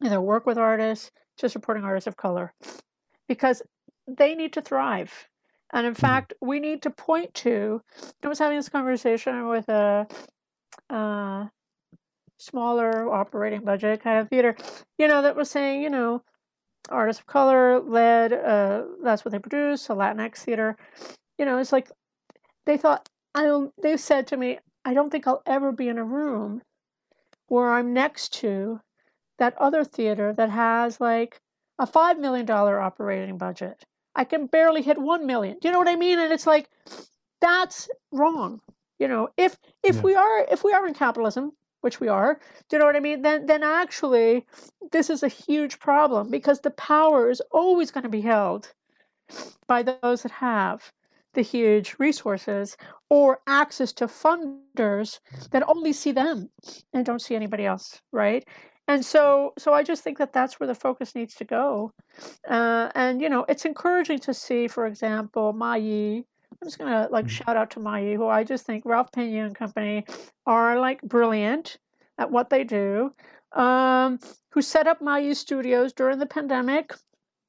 and 0.00 0.10
their 0.10 0.20
work 0.20 0.46
with 0.46 0.58
artists 0.58 1.10
to 1.38 1.48
supporting 1.48 1.84
artists 1.84 2.06
of 2.06 2.16
color 2.16 2.52
because 3.28 3.62
they 4.06 4.34
need 4.34 4.52
to 4.54 4.62
thrive. 4.62 5.28
And 5.72 5.86
in 5.86 5.92
mm-hmm. 5.92 6.00
fact, 6.00 6.34
we 6.40 6.60
need 6.60 6.82
to 6.82 6.90
point 6.90 7.34
to. 7.34 7.82
I 8.22 8.28
was 8.28 8.38
having 8.38 8.58
this 8.58 8.68
conversation 8.68 9.48
with 9.48 9.68
a, 9.68 10.06
a 10.90 11.50
smaller 12.38 13.12
operating 13.12 13.64
budget 13.64 14.02
kind 14.02 14.20
of 14.20 14.28
theater, 14.28 14.56
you 14.98 15.08
know, 15.08 15.22
that 15.22 15.36
was 15.36 15.50
saying, 15.50 15.82
you 15.82 15.90
know, 15.90 16.22
artists 16.88 17.20
of 17.20 17.26
color 17.26 17.80
led, 17.80 18.32
uh, 18.32 18.84
that's 19.02 19.24
what 19.24 19.32
they 19.32 19.38
produce, 19.38 19.88
a 19.90 19.92
Latinx 19.92 20.38
theater. 20.38 20.76
You 21.38 21.44
know, 21.44 21.58
it's 21.58 21.72
like 21.72 21.90
they 22.64 22.76
thought, 22.76 23.08
I 23.34 23.66
they 23.82 23.96
said 23.96 24.26
to 24.28 24.36
me, 24.36 24.58
I 24.84 24.94
don't 24.94 25.10
think 25.10 25.26
I'll 25.26 25.42
ever 25.46 25.72
be 25.72 25.88
in 25.88 25.98
a 25.98 26.04
room 26.04 26.62
where 27.48 27.72
I'm 27.72 27.92
next 27.92 28.32
to 28.34 28.80
that 29.38 29.56
other 29.58 29.84
theater 29.84 30.32
that 30.32 30.50
has 30.50 31.00
like 31.00 31.40
a 31.78 31.86
$5 31.86 32.18
million 32.18 32.48
operating 32.50 33.38
budget. 33.38 33.84
I 34.14 34.24
can 34.24 34.46
barely 34.46 34.82
hit 34.82 34.98
1 34.98 35.26
million. 35.26 35.58
Do 35.60 35.68
you 35.68 35.72
know 35.72 35.78
what 35.78 35.88
I 35.88 35.96
mean? 35.96 36.18
And 36.18 36.32
it's 36.32 36.46
like, 36.46 36.68
that's 37.40 37.88
wrong. 38.12 38.60
You 38.98 39.08
know, 39.08 39.28
if 39.36 39.58
if 39.82 39.96
yeah. 39.96 40.02
we 40.02 40.14
are 40.14 40.46
if 40.50 40.64
we 40.64 40.72
are 40.72 40.86
in 40.86 40.94
capitalism, 40.94 41.52
which 41.82 42.00
we 42.00 42.08
are, 42.08 42.40
do 42.68 42.76
you 42.76 42.78
know 42.78 42.86
what 42.86 42.96
I 42.96 43.00
mean? 43.00 43.20
Then 43.22 43.44
then 43.44 43.62
actually 43.62 44.46
this 44.90 45.10
is 45.10 45.22
a 45.22 45.28
huge 45.28 45.78
problem 45.78 46.30
because 46.30 46.60
the 46.60 46.70
power 46.70 47.28
is 47.30 47.42
always 47.50 47.90
going 47.90 48.04
to 48.04 48.08
be 48.08 48.22
held 48.22 48.72
by 49.66 49.82
those 49.82 50.22
that 50.22 50.32
have 50.32 50.92
the 51.34 51.42
huge 51.42 51.94
resources 51.98 52.76
or 53.10 53.40
access 53.46 53.92
to 53.92 54.06
funders 54.06 55.20
that 55.50 55.68
only 55.68 55.92
see 55.92 56.12
them 56.12 56.48
and 56.94 57.04
don't 57.04 57.20
see 57.20 57.36
anybody 57.36 57.66
else, 57.66 58.00
right? 58.12 58.48
And 58.88 59.04
so 59.04 59.52
so 59.58 59.72
i 59.72 59.82
just 59.82 60.02
think 60.04 60.18
that 60.18 60.32
that's 60.32 60.60
where 60.60 60.66
the 60.66 60.74
focus 60.74 61.14
needs 61.14 61.34
to 61.36 61.44
go. 61.44 61.92
Uh, 62.48 62.90
and 62.94 63.20
you 63.20 63.28
know 63.28 63.44
it's 63.48 63.64
encouraging 63.64 64.18
to 64.20 64.34
see 64.34 64.68
for 64.68 64.86
example 64.86 65.52
Ma-Yi. 65.52 66.24
I'm 66.52 66.68
just 66.68 66.78
gonna 66.78 67.08
like 67.10 67.26
mm-hmm. 67.26 67.44
shout 67.44 67.56
out 67.56 67.70
to 67.72 67.80
Ma-Yi 67.80 68.14
who 68.14 68.28
i 68.28 68.44
just 68.44 68.64
think 68.64 68.84
ralph 68.86 69.10
pena 69.12 69.44
and 69.44 69.54
company 69.54 70.04
are 70.46 70.78
like 70.78 71.02
brilliant 71.02 71.78
at 72.18 72.30
what 72.30 72.50
they 72.50 72.64
do. 72.64 73.12
Um, 73.52 74.18
who 74.50 74.60
set 74.62 74.86
up 74.86 75.00
Ma-Yi 75.00 75.34
studios 75.34 75.92
during 75.92 76.18
the 76.18 76.26
pandemic 76.26 76.92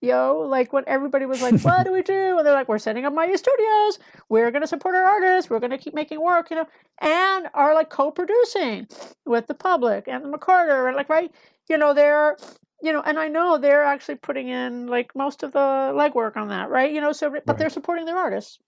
yo 0.02 0.46
like 0.48 0.72
when 0.74 0.84
everybody 0.88 1.26
was 1.26 1.42
like 1.42 1.60
what 1.62 1.86
do 1.86 1.92
we 1.92 2.02
do? 2.16 2.38
And 2.38 2.46
they're 2.46 2.54
like 2.54 2.68
we're 2.68 2.78
setting 2.80 3.06
up 3.06 3.14
Ma-Yi 3.14 3.38
studios. 3.38 4.00
We're 4.30 4.52
going 4.52 4.62
to 4.62 4.68
support 4.68 4.96
our 4.96 5.04
artists. 5.04 5.50
We're 5.50 5.60
going 5.60 5.72
to 5.72 5.78
keep 5.78 5.94
making 5.94 6.22
work 6.22 6.50
you 6.50 6.56
know 6.56 6.68
and 7.00 7.48
are 7.54 7.74
like 7.74 7.90
co-producing 7.90 8.88
with 9.26 9.48
the 9.48 9.54
public 9.54 10.08
and 10.08 10.24
the 10.24 10.30
mccarter 10.30 10.88
and 10.88 10.96
like 10.96 11.10
right 11.10 11.32
you 11.70 11.78
know 11.78 11.94
they're 11.94 12.38
you 12.82 12.92
know 12.92 13.02
and 13.02 13.20
i 13.20 13.28
know 13.28 13.58
they're 13.58 13.84
actually 13.84 14.16
putting 14.16 14.48
in 14.50 14.88
like 14.88 15.16
most 15.16 15.44
of 15.44 15.52
the 15.52 15.60
legwork 15.60 16.38
on 16.38 16.48
that 16.48 16.70
right 16.70 16.94
you 16.94 17.02
know 17.02 17.12
so 17.12 17.30
but 17.30 17.48
right. 17.48 17.58
they're 17.58 17.70
supporting 17.70 18.06
their 18.06 18.18
artists 18.18 18.60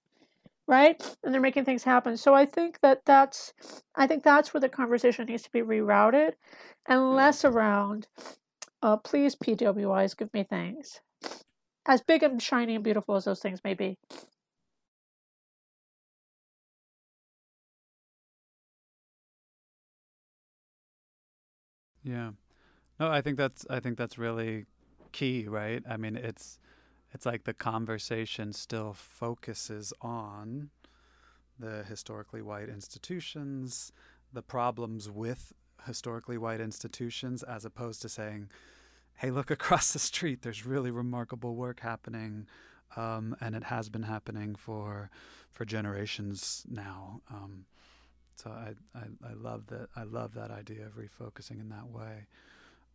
right 0.67 1.15
and 1.23 1.33
they're 1.33 1.41
making 1.41 1.65
things 1.65 1.83
happen. 1.83 2.15
So 2.15 2.35
i 2.35 2.45
think 2.45 2.79
that 2.81 3.01
that's 3.05 3.53
i 3.95 4.05
think 4.05 4.23
that's 4.23 4.53
where 4.53 4.61
the 4.61 4.69
conversation 4.69 5.25
needs 5.25 5.43
to 5.43 5.51
be 5.51 5.61
rerouted 5.61 6.33
and 6.85 7.15
less 7.15 7.43
around 7.43 8.07
uh, 8.81 8.95
please 8.97 9.35
pwis 9.35 10.17
give 10.17 10.33
me 10.33 10.43
things 10.43 11.01
as 11.89 12.01
big 12.03 12.23
and 12.23 12.41
shiny 12.41 12.75
and 12.75 12.85
beautiful 12.85 13.17
as 13.17 13.25
those 13.25 13.41
things 13.41 13.61
may 13.65 13.73
be. 13.73 13.97
Yeah. 22.03 22.31
No, 22.99 23.09
I 23.09 23.21
think 23.21 23.37
that's 23.37 23.65
I 23.69 23.79
think 23.79 23.97
that's 23.97 24.17
really 24.17 24.65
key, 25.11 25.47
right? 25.47 25.83
I 25.89 25.97
mean, 25.97 26.15
it's 26.15 26.59
it's 27.13 27.25
like 27.25 27.45
the 27.45 27.53
conversation 27.53 28.53
still 28.53 28.93
focuses 28.93 29.93
on 30.01 30.69
the 31.59 31.83
historically 31.83 32.41
white 32.41 32.69
institutions, 32.69 33.91
the 34.33 34.41
problems 34.43 35.09
with 35.09 35.53
historically 35.85 36.37
white 36.37 36.61
institutions 36.61 37.43
as 37.43 37.65
opposed 37.65 38.01
to 38.03 38.09
saying 38.09 38.49
hey, 39.19 39.31
look 39.31 39.51
across 39.51 39.93
the 39.93 39.99
street. 39.99 40.41
There's 40.41 40.65
really 40.65 40.91
remarkable 40.91 41.55
work 41.55 41.81
happening, 41.81 42.47
um, 42.95 43.35
and 43.39 43.55
it 43.55 43.65
has 43.65 43.89
been 43.89 44.03
happening 44.03 44.55
for 44.55 45.09
for 45.51 45.65
generations 45.65 46.65
now. 46.69 47.21
Um, 47.29 47.65
so 48.35 48.49
I, 48.49 48.73
I, 48.97 49.29
I 49.29 49.33
love 49.33 49.67
that 49.67 49.89
I 49.95 50.03
love 50.03 50.33
that 50.33 50.51
idea 50.51 50.85
of 50.85 50.93
refocusing 50.93 51.59
in 51.59 51.69
that 51.69 51.87
way. 51.87 52.27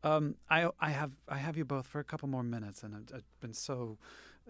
Um, 0.03 0.37
I 0.51 0.71
I 0.81 0.91
have 0.91 1.13
I 1.29 1.37
have 1.37 1.57
you 1.57 1.65
both 1.65 1.87
for 1.87 2.01
a 2.01 2.05
couple 2.05 2.29
more 2.29 2.43
minutes, 2.43 2.83
and 2.83 2.95
I've, 2.95 3.17
I've, 3.17 3.41
been 3.41 3.55
so 3.55 3.99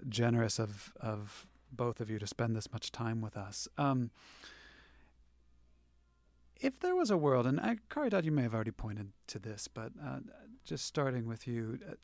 generous 0.09 0.59
of 0.59 0.93
of 1.01 1.47
both 1.73 2.01
of 2.01 2.09
you 2.09 2.19
to 2.21 2.27
spend 2.27 2.55
this 2.55 2.73
much 2.73 2.93
time 2.93 3.21
with 3.21 3.37
us. 3.37 3.67
Um, 3.77 4.11
if 6.61 6.79
there 6.79 6.95
was 6.95 7.11
a 7.11 7.17
world, 7.17 7.47
and 7.47 7.61
I, 7.61 7.77
Caridad, 7.91 8.25
you 8.25 8.31
may 8.31 8.43
have 8.43 8.55
already 8.55 8.71
pointed 8.71 9.13
to 9.27 9.39
this, 9.41 9.69
but 9.69 9.93
uh, 10.03 10.21
just 10.65 10.85
starting 10.87 11.27
with 11.27 11.47
you, 11.47 11.79
uh, 11.89 11.95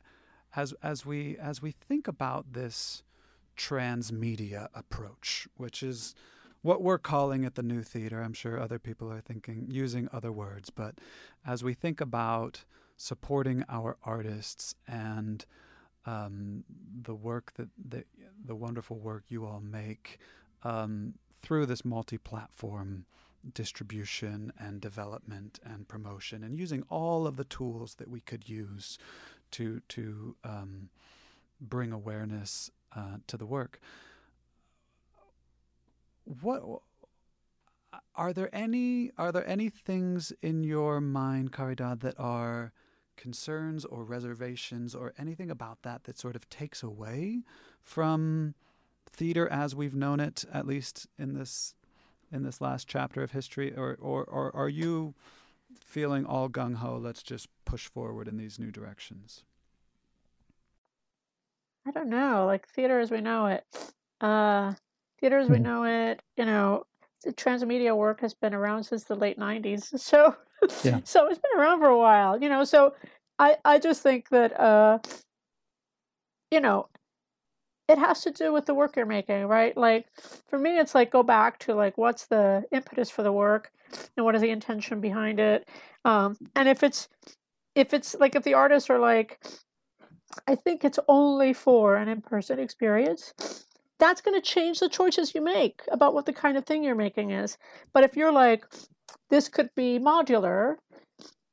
as 0.55 0.73
as 0.83 1.05
we 1.05 1.37
as 1.37 1.61
we 1.61 1.71
think 1.71 2.07
about 2.07 2.53
this 2.53 3.03
transmedia 3.57 4.67
approach, 4.73 5.47
which 5.57 5.83
is 5.83 6.15
what 6.61 6.81
we're 6.81 6.97
calling 6.97 7.43
it 7.43 7.55
the 7.55 7.63
new 7.63 7.83
theater. 7.83 8.21
I'm 8.21 8.33
sure 8.33 8.59
other 8.59 8.79
people 8.79 9.11
are 9.11 9.21
thinking 9.21 9.67
using 9.69 10.07
other 10.13 10.31
words, 10.31 10.69
but 10.69 10.95
as 11.45 11.63
we 11.63 11.73
think 11.73 11.99
about 12.01 12.63
supporting 12.97 13.63
our 13.67 13.97
artists 14.03 14.75
and 14.87 15.45
um, 16.05 16.63
the 17.01 17.15
work 17.15 17.53
that, 17.57 18.05
the 18.45 18.55
wonderful 18.55 18.97
work 18.99 19.23
you 19.29 19.45
all 19.45 19.61
make 19.61 20.19
um, 20.63 21.15
through 21.41 21.65
this 21.65 21.83
multi-platform 21.83 23.05
distribution 23.53 24.53
and 24.59 24.81
development 24.81 25.59
and 25.63 25.87
promotion, 25.87 26.43
and 26.43 26.57
using 26.57 26.83
all 26.89 27.27
of 27.27 27.35
the 27.37 27.43
tools 27.43 27.95
that 27.95 28.09
we 28.09 28.19
could 28.19 28.47
use 28.47 28.97
to 29.51 29.81
to 29.89 30.35
um, 30.43 30.89
bring 31.59 31.91
awareness 31.91 32.71
uh, 32.95 33.17
to 33.27 33.37
the 33.37 33.45
work. 33.45 33.79
What 36.23 36.81
are 38.15 38.33
there 38.33 38.49
any 38.53 39.11
are 39.17 39.31
there 39.31 39.47
any 39.47 39.69
things 39.69 40.31
in 40.41 40.63
your 40.63 41.01
mind, 41.01 41.51
Caridad, 41.51 42.01
that 42.01 42.19
are 42.19 42.73
concerns 43.17 43.85
or 43.85 44.03
reservations 44.03 44.95
or 44.95 45.13
anything 45.17 45.51
about 45.51 45.83
that 45.83 46.05
that 46.05 46.17
sort 46.17 46.35
of 46.35 46.49
takes 46.49 46.81
away 46.81 47.43
from 47.81 48.55
theater 49.09 49.47
as 49.47 49.75
we've 49.75 49.93
known 49.93 50.19
it, 50.19 50.45
at 50.51 50.65
least 50.65 51.07
in 51.19 51.33
this 51.33 51.75
in 52.31 52.43
this 52.43 52.61
last 52.61 52.87
chapter 52.87 53.21
of 53.23 53.31
history, 53.31 53.73
or 53.75 53.97
or, 53.99 54.23
or 54.23 54.55
are 54.55 54.69
you 54.69 55.13
feeling 55.79 56.25
all 56.25 56.49
gung 56.49 56.75
ho? 56.75 56.97
Let's 56.97 57.23
just 57.23 57.47
push 57.65 57.87
forward 57.87 58.27
in 58.27 58.37
these 58.37 58.59
new 58.59 58.71
directions. 58.71 59.43
I 61.87 61.91
don't 61.91 62.09
know, 62.09 62.45
like 62.45 62.67
theater 62.67 62.99
as 62.99 63.11
we 63.11 63.21
know 63.21 63.47
it. 63.47 63.65
Uh, 64.19 64.73
theater 65.19 65.39
as 65.39 65.49
we 65.49 65.57
hmm. 65.57 65.63
know 65.63 65.83
it, 65.83 66.21
you 66.37 66.45
know, 66.45 66.85
transmedia 67.29 67.95
work 67.95 68.21
has 68.21 68.33
been 68.33 68.53
around 68.53 68.83
since 68.83 69.03
the 69.03 69.15
late 69.15 69.39
'90s, 69.39 69.99
so 69.99 70.35
yeah. 70.83 70.99
so 71.03 71.27
it's 71.27 71.39
been 71.39 71.59
around 71.59 71.79
for 71.79 71.87
a 71.87 71.97
while, 71.97 72.41
you 72.41 72.49
know. 72.49 72.63
So 72.63 72.95
I 73.39 73.57
I 73.65 73.79
just 73.79 74.01
think 74.01 74.29
that 74.29 74.57
uh, 74.59 74.99
you 76.51 76.59
know, 76.59 76.87
it 77.91 77.99
has 77.99 78.21
to 78.21 78.31
do 78.31 78.53
with 78.53 78.65
the 78.65 78.73
work 78.73 78.95
you're 78.95 79.05
making, 79.05 79.45
right? 79.45 79.75
Like 79.75 80.07
for 80.47 80.57
me, 80.57 80.77
it's 80.77 80.95
like 80.95 81.11
go 81.11 81.23
back 81.23 81.59
to 81.59 81.75
like 81.75 81.97
what's 81.97 82.27
the 82.27 82.63
impetus 82.71 83.09
for 83.09 83.23
the 83.23 83.31
work, 83.33 83.71
and 84.15 84.25
what 84.25 84.35
is 84.35 84.41
the 84.41 84.49
intention 84.49 85.01
behind 85.01 85.39
it, 85.39 85.67
um, 86.05 86.37
and 86.55 86.69
if 86.69 86.83
it's 86.83 87.09
if 87.75 87.93
it's 87.93 88.15
like 88.19 88.35
if 88.35 88.43
the 88.43 88.53
artists 88.53 88.89
are 88.89 88.99
like 88.99 89.39
I 90.47 90.55
think 90.55 90.83
it's 90.83 90.99
only 91.07 91.53
for 91.53 91.95
an 91.97 92.07
in 92.07 92.21
person 92.21 92.59
experience. 92.59 93.33
That's 93.99 94.21
going 94.21 94.39
to 94.39 94.41
change 94.41 94.79
the 94.79 94.89
choices 94.89 95.35
you 95.35 95.41
make 95.41 95.81
about 95.91 96.13
what 96.15 96.25
the 96.25 96.33
kind 96.33 96.57
of 96.57 96.65
thing 96.65 96.83
you're 96.83 96.95
making 96.95 97.31
is. 97.31 97.57
But 97.93 98.03
if 98.03 98.15
you're 98.15 98.31
like, 98.31 98.65
this 99.29 99.47
could 99.47 99.69
be 99.75 99.99
modular, 99.99 100.77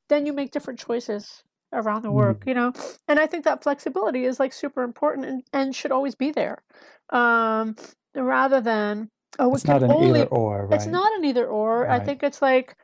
then 0.08 0.24
you 0.24 0.32
make 0.32 0.52
different 0.52 0.78
choices 0.78 1.42
around 1.72 2.02
the 2.02 2.10
work, 2.10 2.40
mm-hmm. 2.40 2.48
you 2.48 2.54
know? 2.54 2.72
And 3.08 3.18
I 3.18 3.26
think 3.26 3.44
that 3.44 3.62
flexibility 3.62 4.24
is 4.24 4.40
like 4.40 4.52
super 4.52 4.82
important 4.82 5.26
and, 5.26 5.42
and 5.52 5.74
should 5.74 5.92
always 5.92 6.14
be 6.14 6.30
there. 6.30 6.62
Um, 7.10 7.76
rather 8.14 8.60
than, 8.60 9.10
oh, 9.38 9.54
it's 9.54 9.66
not 9.66 9.82
an 9.82 9.90
only, 9.90 10.20
either 10.20 10.28
or, 10.30 10.66
right? 10.66 10.74
It's 10.76 10.86
not 10.86 11.12
an 11.18 11.24
either 11.24 11.46
or. 11.46 11.82
Right. 11.82 12.00
I 12.00 12.04
think 12.04 12.22
it's 12.22 12.42
like 12.42 12.74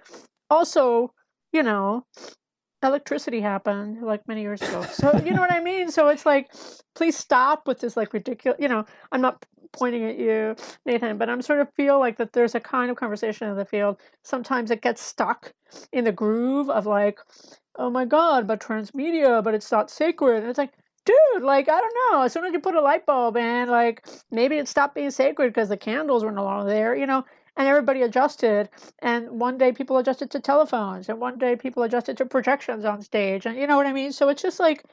also, 0.51 1.13
you 1.53 1.63
know, 1.63 2.05
electricity 2.83 3.41
happened 3.41 4.03
like 4.03 4.27
many 4.29 4.43
years 4.43 4.61
ago. 4.61 4.83
So 4.83 5.19
you 5.25 5.33
know 5.33 5.41
what 5.41 5.53
I 5.53 5.61
mean? 5.61 5.91
So 5.91 6.09
it's 6.09 6.27
like, 6.27 6.53
please 6.95 7.17
stop 7.17 7.67
with 7.67 7.81
this 7.81 7.97
like 7.97 8.13
ridiculous. 8.13 8.59
You 8.61 8.69
know, 8.69 8.85
I'm 9.11 9.23
not 9.23 9.45
pointing 9.73 10.05
at 10.05 10.19
you, 10.19 10.55
Nathan, 10.87 11.19
but 11.19 11.29
I'm 11.29 11.43
sort 11.43 11.61
of 11.61 11.69
feel 11.75 11.99
like 11.99 12.19
that 12.19 12.33
there's 12.33 12.55
a 12.55 12.61
kind 12.61 12.91
of 12.91 12.97
conversation 12.97 13.49
in 13.49 13.57
the 13.57 13.65
field. 13.65 14.01
Sometimes 14.23 14.71
it 14.71 14.83
gets 14.83 15.03
stuck 15.03 15.53
in 15.93 16.05
the 16.05 16.13
groove 16.13 16.71
of 16.71 16.87
like, 16.87 17.19
oh 17.77 17.91
my 17.91 18.05
god, 18.05 18.47
but 18.47 18.61
transmedia, 18.61 19.43
but 19.43 19.55
it's 19.55 19.73
not 19.73 19.91
sacred. 19.91 20.39
And 20.39 20.49
it's 20.49 20.59
like, 20.59 20.73
dude, 21.05 21.43
like 21.43 21.69
I 21.69 21.81
don't 21.81 21.97
know. 22.13 22.23
As 22.23 22.33
soon 22.33 22.45
as 22.45 22.53
you 22.53 22.61
put 22.61 22.75
a 22.75 22.81
light 22.81 23.07
bulb 23.07 23.37
in, 23.37 23.69
like 23.69 24.07
maybe 24.31 24.59
it 24.59 24.69
stopped 24.69 24.95
being 24.95 25.11
sacred 25.11 25.49
because 25.49 25.69
the 25.69 25.77
candles 25.77 26.25
were 26.25 26.33
no 26.33 26.45
longer 26.45 26.69
there. 26.69 26.95
You 26.95 27.07
know, 27.07 27.25
and 27.57 27.69
everybody 27.69 28.03
adjusted 28.03 28.69
and 29.01 29.29
one 29.31 29.59
day 29.59 29.73
people 29.73 29.99
adjusted 29.99 30.31
to 30.31 30.41
telephones 30.41 31.09
and 31.09 31.21
one 31.21 31.39
day 31.39 31.57
people 31.57 31.83
adjusted 31.83 32.17
to 32.17 32.27
projections 32.27 32.85
on 32.85 33.03
stage 33.03 33.47
and 33.47 33.57
you 33.57 33.67
know 33.67 33.77
what 33.77 33.87
i 33.87 33.93
mean 33.93 34.13
so 34.13 34.29
it's 34.29 34.43
just 34.43 34.61
like 34.61 34.85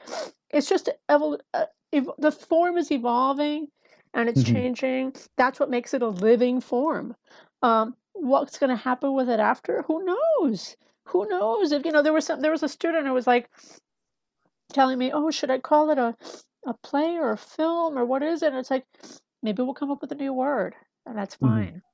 it's 0.50 0.68
just 0.68 0.88
evol- 1.08 1.40
uh, 1.54 1.64
ev- 1.92 2.10
the 2.18 2.32
form 2.32 2.76
is 2.76 2.90
evolving 2.90 3.66
and 4.14 4.28
it's 4.28 4.42
mm-hmm. 4.42 4.54
changing 4.54 5.12
that's 5.36 5.58
what 5.58 5.70
makes 5.70 5.94
it 5.94 6.02
a 6.02 6.08
living 6.08 6.60
form 6.60 7.14
um, 7.62 7.94
what's 8.12 8.58
going 8.58 8.70
to 8.70 8.76
happen 8.76 9.14
with 9.14 9.28
it 9.28 9.40
after 9.40 9.82
who 9.82 10.04
knows 10.04 10.76
who 11.04 11.28
knows 11.28 11.72
if 11.72 11.84
you 11.84 11.92
know 11.92 12.02
there 12.02 12.12
was 12.12 12.26
some 12.26 12.40
there 12.40 12.50
was 12.50 12.62
a 12.62 12.68
student 12.68 13.06
who 13.06 13.12
was 13.12 13.26
like 13.26 13.50
telling 14.72 14.98
me 14.98 15.10
oh 15.12 15.30
should 15.30 15.50
i 15.50 15.58
call 15.58 15.90
it 15.90 15.98
a 15.98 16.16
a 16.66 16.74
play 16.74 17.16
or 17.16 17.32
a 17.32 17.36
film 17.36 17.98
or 17.98 18.04
what 18.04 18.22
is 18.22 18.42
it 18.42 18.48
and 18.48 18.56
it's 18.56 18.70
like 18.70 18.86
maybe 19.42 19.62
we'll 19.62 19.74
come 19.74 19.90
up 19.90 20.00
with 20.00 20.12
a 20.12 20.16
new 20.16 20.32
word 20.32 20.74
and 21.06 21.18
that's 21.18 21.36
mm-hmm. 21.36 21.46
fine 21.46 21.66
mm-hmm. 21.66 21.92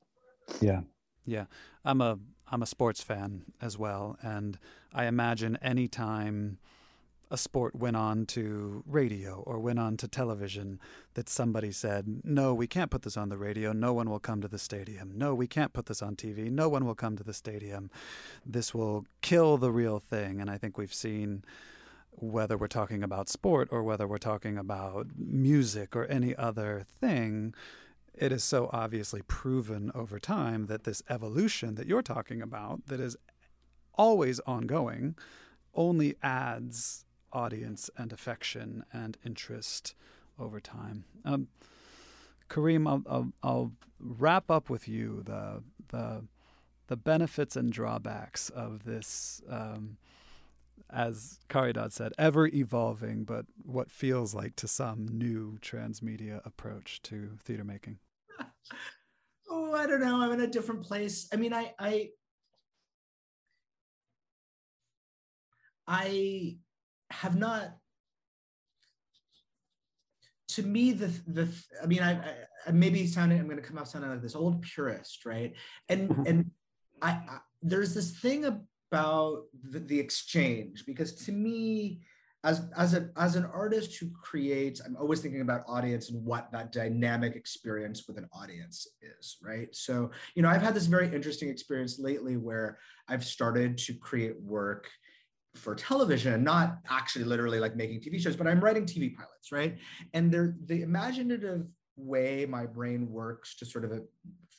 Yeah. 0.61 0.81
Yeah. 1.25 1.45
I'm 1.85 2.01
a 2.01 2.19
I'm 2.51 2.63
a 2.63 2.67
sports 2.67 3.03
fan 3.03 3.43
as 3.61 3.77
well, 3.77 4.17
and 4.23 4.59
I 4.93 5.05
imagine 5.05 5.59
any 5.61 5.87
time 5.87 6.59
a 7.31 7.37
sport 7.37 7.75
went 7.75 7.97
on 7.97 8.25
to 8.27 8.83
radio 8.87 9.43
or 9.47 9.59
went 9.59 9.79
on 9.79 9.97
to 9.99 10.09
television 10.09 10.81
that 11.15 11.29
somebody 11.29 11.71
said, 11.71 12.21
No, 12.25 12.55
we 12.55 12.67
can't 12.67 12.91
put 12.91 13.03
this 13.03 13.17
on 13.17 13.29
the 13.29 13.37
radio. 13.37 13.73
No 13.73 13.93
one 13.93 14.09
will 14.09 14.19
come 14.19 14.41
to 14.41 14.49
the 14.49 14.59
stadium. 14.59 15.13
No, 15.15 15.35
we 15.35 15.47
can't 15.47 15.73
put 15.73 15.87
this 15.87 16.03
on 16.03 16.17
TV. 16.17 16.51
No 16.51 16.69
one 16.69 16.85
will 16.87 16.95
come 16.95 17.17
to 17.17 17.25
the 17.25 17.35
stadium. 17.35 17.91
This 18.47 18.75
will 18.75 19.05
kill 19.21 19.59
the 19.59 19.73
real 19.73 19.99
thing. 19.99 20.41
And 20.41 20.51
I 20.51 20.57
think 20.57 20.79
we've 20.79 20.95
seen 20.95 21.45
whether 22.21 22.57
we're 22.57 22.67
talking 22.67 23.03
about 23.03 23.29
sport 23.29 23.69
or 23.71 23.83
whether 23.83 24.07
we're 24.07 24.19
talking 24.19 24.59
about 24.59 25.07
music 25.17 25.95
or 25.95 26.07
any 26.07 26.35
other 26.35 26.85
thing, 27.01 27.55
it 28.15 28.33
is 28.33 28.43
so 28.43 28.69
obviously 28.73 29.23
proven 29.23 29.93
over 29.95 30.19
time 30.19 30.67
that 30.67 30.85
this 30.85 31.03
evolution 31.09 31.77
that 31.77 31.87
you're 31.87 32.03
talking 32.03 32.43
about, 32.43 32.87
that 32.87 33.01
is 33.01 33.17
always 33.95 34.41
ongoing, 34.41 35.15
only 35.75 36.17
adds 36.23 37.05
audience 37.33 37.91
and 37.97 38.13
affection 38.13 38.85
and 38.93 39.17
interest 39.25 39.95
over 40.39 40.61
time. 40.61 41.05
Um, 41.25 41.49
Kareem, 42.49 42.89
I'll, 42.89 43.03
I'll, 43.09 43.33
I'll, 43.43 43.73
wrap 44.01 44.49
up 44.49 44.71
with 44.71 44.87
you 44.87 45.25
the 45.25 45.61
the 45.89 46.23
the 46.87 46.97
benefits 46.97 47.57
and 47.57 47.73
drawbacks 47.73 48.49
of 48.49 48.85
this. 48.85 49.43
Um, 49.49 49.97
as 50.91 51.41
Caridad 51.51 51.93
said, 51.93 52.13
ever 52.17 52.47
evolving, 52.47 53.25
but 53.25 53.45
what 53.63 53.91
feels 53.91 54.35
like 54.35 54.55
to 54.57 54.69
some 54.69 55.07
new 55.07 55.59
transmedia 55.61 56.41
approach 56.47 57.03
to 57.03 57.37
theater 57.43 57.65
making 57.65 57.99
oh, 59.51 59.75
I 59.75 59.87
don't 59.87 60.01
know. 60.01 60.21
I'm 60.21 60.33
in 60.33 60.41
a 60.41 60.47
different 60.47 60.83
place. 60.83 61.29
I 61.33 61.37
mean, 61.37 61.53
I, 61.53 61.75
I, 61.79 62.11
I 65.87 66.57
have 67.11 67.37
not. 67.37 67.75
To 70.53 70.63
me, 70.63 70.93
the 70.93 71.09
the 71.27 71.49
I 71.83 71.87
mean, 71.87 72.03
I, 72.03 72.21
I 72.67 72.71
maybe 72.73 73.07
sounding 73.07 73.39
I'm 73.39 73.47
going 73.47 73.61
to 73.61 73.63
come 73.63 73.79
out 73.79 73.89
sounding 73.89 74.11
like 74.11 74.23
this 74.23 74.35
old 74.35 74.63
purist, 74.63 75.27
right? 75.27 75.55
And 75.89 76.09
mm-hmm. 76.09 76.23
and 76.27 76.51
I, 77.03 77.11
I 77.11 77.39
there's 77.63 77.95
this 77.95 78.19
thing 78.19 78.45
about 78.45 79.43
the, 79.71 79.81
the 79.81 80.01
exchange 80.01 80.85
because 80.87 81.13
to 81.27 81.33
me 81.33 82.01
as 82.45 82.69
as 82.77 82.95
a 82.95 83.11
as 83.17 83.35
an 83.35 83.45
artist 83.47 83.97
who 83.97 84.09
creates 84.23 84.81
i'm 84.81 84.97
always 84.97 85.21
thinking 85.21 85.41
about 85.41 85.65
audience 85.67 86.11
and 86.11 86.25
what 86.25 86.51
that 86.53 86.71
dynamic 86.71 87.35
experience 87.35 88.07
with 88.07 88.17
an 88.17 88.29
audience 88.33 88.87
is 89.03 89.37
right 89.43 89.75
so 89.75 90.11
you 90.35 90.43
know 90.43 90.49
i've 90.49 90.63
had 90.63 90.75
this 90.75 90.87
very 90.87 91.13
interesting 91.13 91.49
experience 91.49 91.99
lately 91.99 92.37
where 92.37 92.79
i've 93.09 93.25
started 93.25 93.77
to 93.77 93.93
create 93.95 94.41
work 94.41 94.89
for 95.55 95.75
television, 95.75 96.35
and 96.35 96.45
not 96.45 96.79
actually 96.89 97.25
literally 97.25 97.59
like 97.59 97.77
making 97.77 98.01
TV 98.01 98.21
shows, 98.21 98.37
but 98.37 98.47
I'm 98.47 98.61
writing 98.61 98.85
TV 98.85 99.15
pilots, 99.15 99.51
right? 99.53 99.77
And 100.15 100.33
they're 100.33 100.57
the 100.67 100.83
imaginative 100.83 101.67
way 101.97 102.47
my 102.47 102.65
brain 102.67 103.11
works 103.11 103.57
to 103.57 103.67
sort 103.67 103.85
of 103.85 103.93
uh, 103.93 103.97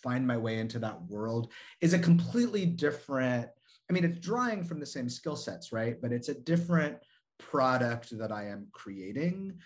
find 0.03 0.25
my 0.25 0.37
way 0.37 0.59
into 0.59 0.79
that 0.79 1.01
world 1.03 1.51
is 1.81 1.93
a 1.93 1.99
completely 1.99 2.65
different. 2.65 3.47
I 3.89 3.93
mean, 3.93 4.03
it's 4.03 4.19
drawing 4.19 4.63
from 4.63 4.79
the 4.79 4.85
same 4.85 5.09
skill 5.09 5.35
sets, 5.35 5.71
right? 5.71 5.99
But 6.01 6.11
it's 6.11 6.29
a 6.29 6.33
different 6.33 6.97
product 7.37 8.17
that 8.17 8.31
I 8.31 8.47
am 8.47 8.67
creating. 8.71 9.57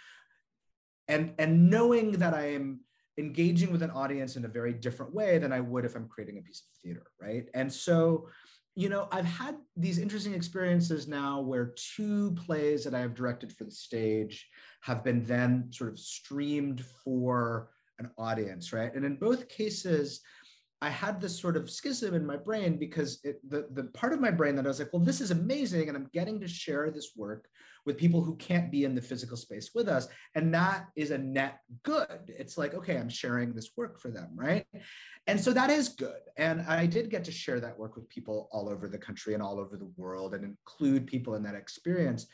And, 1.07 1.33
and 1.37 1.69
knowing 1.69 2.13
that 2.13 2.33
I 2.33 2.53
am 2.53 2.81
engaging 3.17 3.71
with 3.71 3.83
an 3.83 3.91
audience 3.91 4.35
in 4.35 4.45
a 4.45 4.47
very 4.47 4.73
different 4.73 5.13
way 5.13 5.37
than 5.37 5.51
I 5.51 5.59
would 5.59 5.85
if 5.85 5.95
I'm 5.95 6.07
creating 6.07 6.37
a 6.37 6.41
piece 6.41 6.61
of 6.61 6.81
theater, 6.81 7.05
right? 7.21 7.47
And 7.53 7.71
so 7.71 8.27
you 8.75 8.89
know, 8.89 9.07
I've 9.11 9.25
had 9.25 9.55
these 9.77 9.99
interesting 9.99 10.33
experiences 10.33 11.07
now 11.07 11.41
where 11.41 11.73
two 11.95 12.31
plays 12.31 12.83
that 12.83 12.95
I 12.95 12.99
have 12.99 13.13
directed 13.13 13.53
for 13.53 13.65
the 13.65 13.71
stage 13.71 14.47
have 14.81 15.03
been 15.03 15.23
then 15.23 15.67
sort 15.71 15.91
of 15.91 15.99
streamed 15.99 16.83
for 17.03 17.69
an 17.99 18.09
audience, 18.17 18.73
right? 18.73 18.93
And 18.93 19.05
in 19.05 19.15
both 19.15 19.47
cases, 19.47 20.21
I 20.81 20.89
had 20.89 21.21
this 21.21 21.39
sort 21.39 21.55
of 21.55 21.69
schism 21.69 22.13
in 22.13 22.25
my 22.25 22.35
brain 22.35 22.77
because 22.77 23.19
it, 23.23 23.39
the, 23.49 23.67
the 23.71 23.85
part 23.85 24.11
of 24.11 24.19
my 24.19 24.31
brain 24.31 24.55
that 24.55 24.65
I 24.65 24.67
was 24.67 24.79
like, 24.79 24.91
well, 24.91 25.01
this 25.01 25.21
is 25.21 25.31
amazing. 25.31 25.87
And 25.87 25.95
I'm 25.95 26.09
getting 26.11 26.41
to 26.41 26.47
share 26.47 26.91
this 26.91 27.11
work 27.15 27.47
with 27.85 27.97
people 27.97 28.21
who 28.21 28.35
can't 28.35 28.71
be 28.71 28.83
in 28.83 28.95
the 28.95 29.01
physical 29.01 29.37
space 29.37 29.71
with 29.73 29.87
us. 29.87 30.07
And 30.35 30.53
that 30.53 30.87
is 30.95 31.11
a 31.11 31.17
net 31.17 31.59
good. 31.83 32.19
It's 32.27 32.57
like, 32.57 32.73
okay, 32.73 32.97
I'm 32.97 33.09
sharing 33.09 33.53
this 33.53 33.71
work 33.77 33.99
for 33.99 34.09
them, 34.09 34.29
right? 34.35 34.65
And 35.27 35.39
so 35.39 35.53
that 35.53 35.69
is 35.69 35.89
good. 35.89 36.19
And 36.37 36.61
I 36.61 36.85
did 36.85 37.09
get 37.09 37.23
to 37.25 37.31
share 37.31 37.59
that 37.59 37.77
work 37.77 37.95
with 37.95 38.09
people 38.09 38.49
all 38.51 38.67
over 38.67 38.87
the 38.87 38.97
country 38.97 39.33
and 39.33 39.43
all 39.43 39.59
over 39.59 39.77
the 39.77 39.91
world 39.95 40.33
and 40.33 40.43
include 40.43 41.07
people 41.07 41.35
in 41.35 41.43
that 41.43 41.55
experience. 41.55 42.27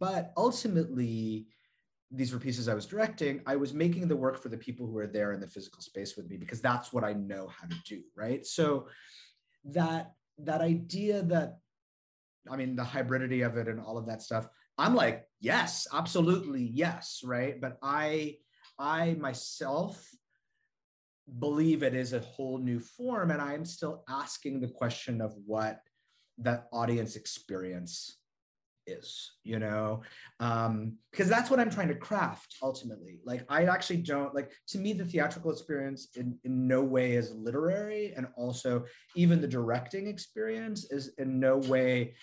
But 0.00 0.32
ultimately, 0.36 1.46
these 2.10 2.32
were 2.32 2.38
pieces 2.38 2.68
I 2.68 2.74
was 2.74 2.86
directing, 2.86 3.40
I 3.46 3.56
was 3.56 3.74
making 3.74 4.08
the 4.08 4.16
work 4.16 4.40
for 4.40 4.48
the 4.48 4.56
people 4.56 4.86
who 4.86 4.92
were 4.92 5.06
there 5.06 5.32
in 5.32 5.40
the 5.40 5.48
physical 5.48 5.82
space 5.82 6.16
with 6.16 6.28
me 6.28 6.36
because 6.36 6.60
that's 6.60 6.92
what 6.92 7.04
I 7.04 7.12
know 7.12 7.48
how 7.48 7.66
to 7.66 7.76
do, 7.86 8.02
right? 8.16 8.44
So 8.46 8.88
that 9.64 10.12
that 10.38 10.60
idea 10.60 11.22
that 11.22 11.58
I 12.50 12.56
mean 12.56 12.76
the 12.76 12.82
hybridity 12.82 13.46
of 13.46 13.56
it 13.56 13.68
and 13.68 13.80
all 13.80 13.98
of 13.98 14.06
that 14.06 14.22
stuff, 14.22 14.48
I'm 14.78 14.94
like, 14.94 15.26
yes, 15.40 15.86
absolutely, 15.92 16.62
yes, 16.62 17.20
right? 17.24 17.60
But 17.60 17.78
I 17.82 18.36
I 18.78 19.14
myself 19.14 20.08
believe 21.38 21.82
it 21.82 21.94
is 21.94 22.12
a 22.12 22.20
whole 22.20 22.58
new 22.58 22.78
form 22.78 23.30
and 23.30 23.40
I'm 23.40 23.64
still 23.64 24.04
asking 24.08 24.60
the 24.60 24.68
question 24.68 25.20
of 25.20 25.34
what 25.46 25.80
that 26.38 26.66
audience 26.72 27.16
experience 27.16 28.18
is 28.86 29.32
you 29.44 29.58
know? 29.58 30.02
Um 30.40 30.98
because 31.10 31.28
that's 31.28 31.50
what 31.50 31.60
i'm 31.60 31.70
trying 31.70 31.88
to 31.88 31.94
craft 31.94 32.56
ultimately. 32.62 33.20
Like 33.24 33.46
i 33.48 33.64
actually 33.64 33.98
don't 33.98 34.34
like 34.34 34.52
to 34.68 34.78
me 34.78 34.92
the 34.92 35.04
theatrical 35.04 35.50
experience 35.50 36.08
in 36.16 36.38
in 36.44 36.66
no 36.66 36.82
way 36.82 37.12
is 37.12 37.32
literary 37.32 38.12
and 38.16 38.26
also 38.36 38.84
even 39.14 39.40
the 39.40 39.48
directing 39.48 40.06
experience 40.06 40.90
is 40.90 41.14
in 41.18 41.40
no 41.40 41.56
way 41.56 42.14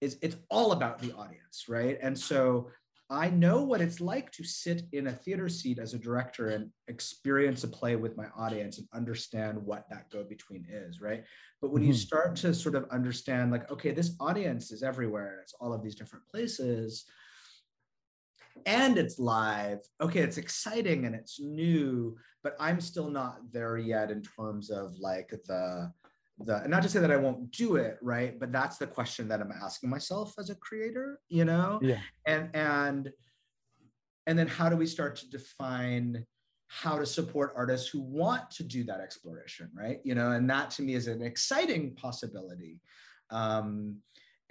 is 0.00 0.18
it's 0.22 0.36
all 0.50 0.72
about 0.72 0.98
the 1.00 1.12
audience 1.12 1.66
right? 1.68 1.98
And 2.00 2.18
so 2.18 2.70
I 3.12 3.28
know 3.28 3.62
what 3.62 3.82
it's 3.82 4.00
like 4.00 4.32
to 4.32 4.44
sit 4.44 4.84
in 4.92 5.08
a 5.08 5.12
theater 5.12 5.48
seat 5.50 5.78
as 5.78 5.92
a 5.92 5.98
director 5.98 6.48
and 6.48 6.70
experience 6.88 7.62
a 7.62 7.68
play 7.68 7.94
with 7.94 8.16
my 8.16 8.26
audience 8.34 8.78
and 8.78 8.88
understand 8.94 9.58
what 9.58 9.84
that 9.90 10.08
go 10.10 10.24
between 10.24 10.66
is, 10.70 11.02
right? 11.02 11.22
But 11.60 11.72
when 11.72 11.82
mm-hmm. 11.82 11.88
you 11.88 11.96
start 11.96 12.36
to 12.36 12.54
sort 12.54 12.74
of 12.74 12.88
understand, 12.90 13.52
like, 13.52 13.70
okay, 13.70 13.90
this 13.90 14.16
audience 14.18 14.72
is 14.72 14.82
everywhere, 14.82 15.40
it's 15.42 15.52
all 15.60 15.74
of 15.74 15.82
these 15.82 15.94
different 15.94 16.26
places, 16.26 17.04
and 18.64 18.96
it's 18.96 19.18
live, 19.18 19.80
okay, 20.00 20.20
it's 20.20 20.38
exciting 20.38 21.04
and 21.04 21.14
it's 21.14 21.38
new, 21.38 22.16
but 22.42 22.56
I'm 22.58 22.80
still 22.80 23.10
not 23.10 23.40
there 23.52 23.76
yet 23.76 24.10
in 24.10 24.22
terms 24.22 24.70
of 24.70 24.94
like 24.98 25.30
the 25.46 25.92
the 26.38 26.62
and 26.62 26.70
not 26.70 26.82
to 26.82 26.88
say 26.88 27.00
that 27.00 27.10
I 27.10 27.16
won't 27.16 27.50
do 27.50 27.76
it, 27.76 27.98
right? 28.02 28.38
But 28.38 28.52
that's 28.52 28.78
the 28.78 28.86
question 28.86 29.28
that 29.28 29.40
I'm 29.40 29.52
asking 29.52 29.90
myself 29.90 30.34
as 30.38 30.50
a 30.50 30.54
creator, 30.56 31.20
you 31.28 31.44
know? 31.44 31.78
Yeah. 31.82 32.00
And 32.26 32.50
and 32.54 33.12
and 34.26 34.38
then 34.38 34.46
how 34.46 34.68
do 34.68 34.76
we 34.76 34.86
start 34.86 35.16
to 35.16 35.30
define 35.30 36.24
how 36.68 36.98
to 36.98 37.04
support 37.04 37.52
artists 37.54 37.88
who 37.88 38.00
want 38.00 38.50
to 38.50 38.62
do 38.62 38.82
that 38.84 39.00
exploration, 39.00 39.70
right? 39.74 39.98
You 40.04 40.14
know, 40.14 40.32
and 40.32 40.48
that 40.48 40.70
to 40.72 40.82
me 40.82 40.94
is 40.94 41.06
an 41.06 41.22
exciting 41.22 41.94
possibility. 41.94 42.80
Um, 43.30 43.98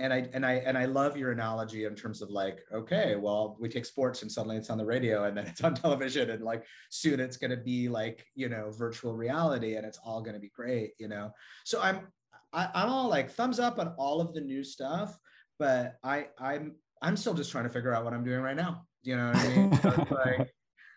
and 0.01 0.11
I 0.11 0.27
and 0.33 0.45
I 0.45 0.53
and 0.53 0.77
I 0.77 0.85
love 0.85 1.15
your 1.15 1.31
analogy 1.31 1.85
in 1.85 1.95
terms 1.95 2.21
of 2.21 2.29
like, 2.29 2.65
okay, 2.73 3.15
well, 3.15 3.55
we 3.59 3.69
take 3.69 3.85
sports 3.85 4.23
and 4.23 4.31
suddenly 4.31 4.57
it's 4.57 4.69
on 4.69 4.77
the 4.77 4.85
radio 4.85 5.25
and 5.25 5.37
then 5.37 5.45
it's 5.51 5.63
on 5.63 5.75
television 5.75 6.31
and 6.31 6.43
like 6.43 6.65
soon 6.89 7.19
it's 7.19 7.37
going 7.37 7.51
to 7.51 7.57
be 7.57 7.87
like 7.87 8.25
you 8.35 8.49
know 8.49 8.71
virtual 8.71 9.15
reality 9.15 9.75
and 9.75 9.85
it's 9.85 9.99
all 10.03 10.21
going 10.21 10.33
to 10.33 10.39
be 10.39 10.51
great, 10.53 10.93
you 10.97 11.07
know. 11.07 11.31
So 11.63 11.79
I'm 11.81 12.07
I, 12.51 12.69
I'm 12.73 12.89
all 12.89 13.07
like 13.07 13.31
thumbs 13.31 13.59
up 13.59 13.79
on 13.79 13.89
all 13.97 14.19
of 14.19 14.33
the 14.33 14.41
new 14.41 14.63
stuff, 14.63 15.17
but 15.59 15.97
I 16.03 16.27
I'm 16.39 16.75
I'm 17.01 17.15
still 17.15 17.33
just 17.33 17.51
trying 17.51 17.65
to 17.65 17.69
figure 17.69 17.93
out 17.93 18.03
what 18.03 18.13
I'm 18.13 18.23
doing 18.23 18.41
right 18.41 18.57
now. 18.57 18.85
You 19.03 19.17
know 19.17 19.27
what 19.27 19.37
I 19.37 19.55
mean? 19.55 19.79
so 19.81 20.07
like 20.25 20.51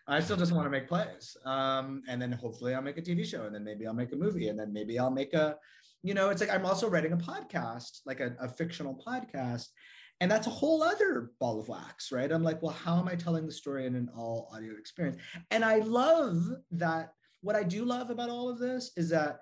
I 0.07 0.19
still 0.19 0.37
just 0.37 0.51
want 0.51 0.65
to 0.65 0.69
make 0.69 0.87
plays, 0.87 1.35
um, 1.45 2.03
and 2.07 2.21
then 2.21 2.31
hopefully 2.31 2.75
I'll 2.75 2.81
make 2.81 2.97
a 2.97 3.01
TV 3.01 3.25
show, 3.25 3.45
and 3.45 3.55
then 3.55 3.63
maybe 3.63 3.87
I'll 3.87 3.93
make 3.93 4.11
a 4.13 4.15
movie, 4.15 4.49
and 4.49 4.59
then 4.59 4.71
maybe 4.71 4.99
I'll 4.99 5.09
make 5.09 5.33
a 5.33 5.57
you 6.05 6.13
know 6.13 6.29
it's 6.29 6.39
like 6.39 6.53
i'm 6.53 6.65
also 6.65 6.87
writing 6.87 7.13
a 7.13 7.17
podcast 7.17 8.01
like 8.05 8.19
a, 8.19 8.35
a, 8.39 8.47
fictional 8.47 9.01
podcast 9.05 9.65
and 10.21 10.29
that's 10.29 10.45
a 10.45 10.51
whole 10.51 10.83
other 10.83 11.31
ball 11.39 11.59
of 11.59 11.67
wax 11.67 12.11
right 12.11 12.31
i'm 12.31 12.43
like 12.43 12.61
well 12.61 12.73
how 12.73 12.99
am 12.99 13.07
i 13.07 13.15
telling 13.15 13.47
the 13.47 13.51
story 13.51 13.87
in 13.87 13.95
an 13.95 14.07
all 14.15 14.47
audio 14.53 14.73
experience 14.77 15.17
and 15.49 15.65
i 15.65 15.77
love 15.77 16.37
that 16.69 17.09
what 17.41 17.55
i 17.55 17.63
do 17.63 17.83
love 17.83 18.11
about 18.11 18.29
all 18.29 18.47
of 18.49 18.59
this 18.59 18.91
is 18.95 19.09
that 19.09 19.39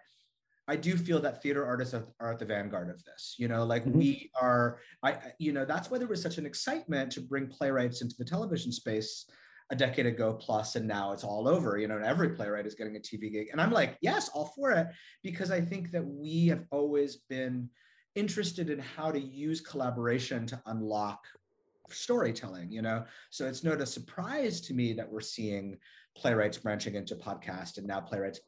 I 0.65 0.77
do 0.77 0.95
feel 0.95 1.19
that 1.19 1.43
theater 1.43 1.65
artists 1.65 1.93
are, 1.93 2.31
at 2.31 2.39
the 2.39 2.45
vanguard 2.45 2.89
of 2.89 3.03
this. 3.03 3.35
You 3.37 3.49
know, 3.49 3.65
like 3.65 3.83
mm-hmm. 3.83 3.97
we 3.97 4.31
are. 4.39 4.79
I, 5.03 5.17
you 5.37 5.51
know, 5.51 5.65
that's 5.65 5.91
why 5.91 5.97
there 5.97 6.07
was 6.07 6.21
such 6.21 6.37
an 6.37 6.45
excitement 6.45 7.11
to 7.11 7.19
bring 7.19 7.47
playwrights 7.47 8.01
into 8.01 8.15
the 8.17 8.23
television 8.23 8.71
space 8.71 9.25
a 9.71 9.75
decade 9.75 10.05
ago 10.05 10.33
plus 10.33 10.75
and 10.75 10.87
now 10.87 11.11
it's 11.11 11.23
all 11.23 11.47
over 11.47 11.77
you 11.77 11.87
know 11.87 11.95
and 11.95 12.05
every 12.05 12.29
playwright 12.29 12.65
is 12.65 12.75
getting 12.75 12.95
a 12.95 12.99
tv 12.99 13.31
gig. 13.31 13.47
And 13.51 13.61
i'm 13.61 13.71
like 13.71 13.97
yes 14.01 14.29
all 14.29 14.53
for 14.55 14.71
it 14.71 14.87
because 15.23 15.51
i 15.51 15.61
think 15.61 15.91
that 15.91 16.05
we 16.05 16.47
have 16.47 16.63
always 16.71 17.17
been 17.29 17.69
interested 18.15 18.69
in 18.69 18.79
how 18.79 19.11
to 19.11 19.19
use 19.19 19.61
collaboration 19.61 20.45
to 20.47 20.61
unlock 20.67 21.25
storytelling 21.89 22.71
you 22.71 22.81
know? 22.81 23.03
So 23.29 23.45
it's 23.45 23.63
not 23.63 23.81
a 23.81 23.85
surprise 23.85 24.61
to 24.61 24.73
me 24.73 24.93
that 24.93 25.11
we're 25.11 25.21
seeing 25.21 25.77
playwrights 26.15 26.57
branching 26.57 26.95
into 26.95 27.15
podcast 27.15 27.77
and 27.77 27.87
now 27.87 27.99
playwrights 27.99 28.39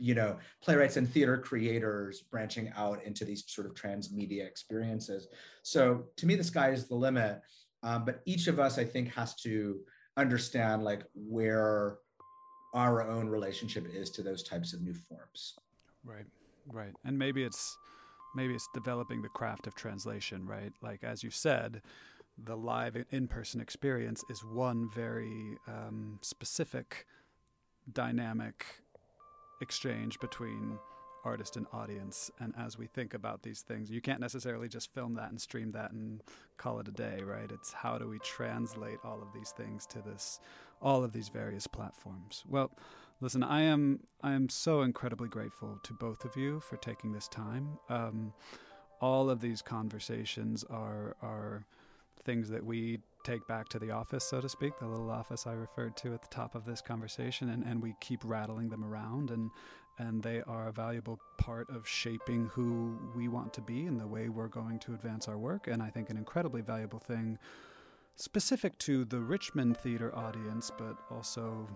you 0.00 0.14
know 0.14 0.38
playwrights 0.62 0.96
and 0.96 1.08
theater 1.08 1.36
creators 1.36 2.22
branching 2.22 2.72
out 2.76 3.02
into 3.04 3.24
these 3.24 3.44
sort 3.46 3.66
of 3.66 3.74
transmedia 3.74 4.46
experiences. 4.46 5.26
So 5.62 6.04
to 6.16 6.26
me 6.26 6.36
the 6.36 6.44
sky 6.44 6.70
is 6.70 6.88
the 6.88 6.94
limit 6.94 7.40
um, 7.82 8.04
but 8.04 8.20
each 8.24 8.46
of 8.46 8.58
us 8.58 8.78
i 8.78 8.84
think 8.84 9.12
has 9.14 9.34
to 9.36 9.78
understand 10.18 10.84
like 10.84 11.04
where 11.14 11.98
our 12.74 13.02
own 13.02 13.28
relationship 13.28 13.86
is 13.94 14.10
to 14.10 14.22
those 14.22 14.42
types 14.42 14.72
of 14.74 14.82
new 14.82 14.94
forms. 14.94 15.54
Right 16.04 16.26
right. 16.70 16.94
And 17.04 17.18
maybe 17.18 17.44
it's 17.44 17.76
maybe 18.34 18.54
it's 18.54 18.68
developing 18.74 19.22
the 19.22 19.28
craft 19.28 19.66
of 19.66 19.74
translation 19.74 20.46
right? 20.46 20.72
Like 20.82 21.02
as 21.02 21.22
you 21.22 21.30
said 21.30 21.82
the 22.44 22.56
live 22.56 22.96
in-person 23.10 23.60
experience 23.60 24.22
is 24.30 24.44
one 24.44 24.88
very 24.94 25.58
um, 25.66 26.18
specific 26.22 27.04
dynamic 27.92 28.64
exchange 29.60 30.20
between 30.20 30.78
artist 31.28 31.56
and 31.56 31.66
audience. 31.72 32.30
And 32.40 32.54
as 32.58 32.78
we 32.78 32.86
think 32.86 33.12
about 33.12 33.42
these 33.42 33.60
things, 33.60 33.90
you 33.90 34.00
can't 34.00 34.20
necessarily 34.20 34.68
just 34.68 34.94
film 34.94 35.14
that 35.14 35.30
and 35.30 35.40
stream 35.40 35.72
that 35.72 35.92
and 35.92 36.22
call 36.56 36.80
it 36.80 36.88
a 36.88 36.92
day, 36.92 37.20
right? 37.22 37.50
It's 37.52 37.72
how 37.72 37.98
do 37.98 38.08
we 38.08 38.18
translate 38.20 38.98
all 39.04 39.20
of 39.20 39.32
these 39.34 39.50
things 39.50 39.86
to 39.86 40.00
this, 40.00 40.40
all 40.80 41.04
of 41.04 41.12
these 41.12 41.28
various 41.28 41.66
platforms. 41.66 42.44
Well, 42.48 42.70
listen, 43.20 43.42
I 43.42 43.62
am 43.62 44.00
I 44.22 44.32
am 44.32 44.48
so 44.48 44.82
incredibly 44.82 45.28
grateful 45.28 45.78
to 45.82 45.92
both 45.92 46.24
of 46.24 46.34
you 46.36 46.60
for 46.60 46.76
taking 46.78 47.12
this 47.12 47.28
time. 47.28 47.78
Um, 47.88 48.32
all 49.00 49.28
of 49.28 49.40
these 49.40 49.60
conversations 49.62 50.64
are 50.70 51.16
are 51.20 51.66
things 52.24 52.48
that 52.48 52.64
we 52.64 52.98
take 53.24 53.46
back 53.46 53.68
to 53.68 53.78
the 53.78 53.90
office, 53.90 54.24
so 54.24 54.40
to 54.40 54.48
speak, 54.48 54.78
the 54.78 54.86
little 54.86 55.10
office 55.10 55.46
I 55.46 55.52
referred 55.52 55.96
to 55.98 56.14
at 56.14 56.22
the 56.22 56.28
top 56.28 56.54
of 56.54 56.64
this 56.64 56.80
conversation, 56.80 57.50
and, 57.50 57.62
and 57.64 57.82
we 57.82 57.94
keep 58.00 58.20
rattling 58.24 58.68
them 58.70 58.84
around 58.84 59.30
and 59.30 59.50
and 59.98 60.22
they 60.22 60.42
are 60.42 60.68
a 60.68 60.72
valuable 60.72 61.18
part 61.36 61.68
of 61.70 61.86
shaping 61.86 62.46
who 62.46 62.98
we 63.16 63.28
want 63.28 63.52
to 63.54 63.60
be 63.60 63.86
and 63.86 64.00
the 64.00 64.06
way 64.06 64.28
we're 64.28 64.48
going 64.48 64.78
to 64.80 64.94
advance 64.94 65.28
our 65.28 65.38
work. 65.38 65.66
And 65.66 65.82
I 65.82 65.90
think 65.90 66.10
an 66.10 66.16
incredibly 66.16 66.60
valuable 66.60 67.00
thing 67.00 67.38
specific 68.16 68.78
to 68.78 69.04
the 69.04 69.20
Richmond 69.20 69.76
theater 69.76 70.14
audience, 70.14 70.70
but 70.76 70.96
also 71.10 71.68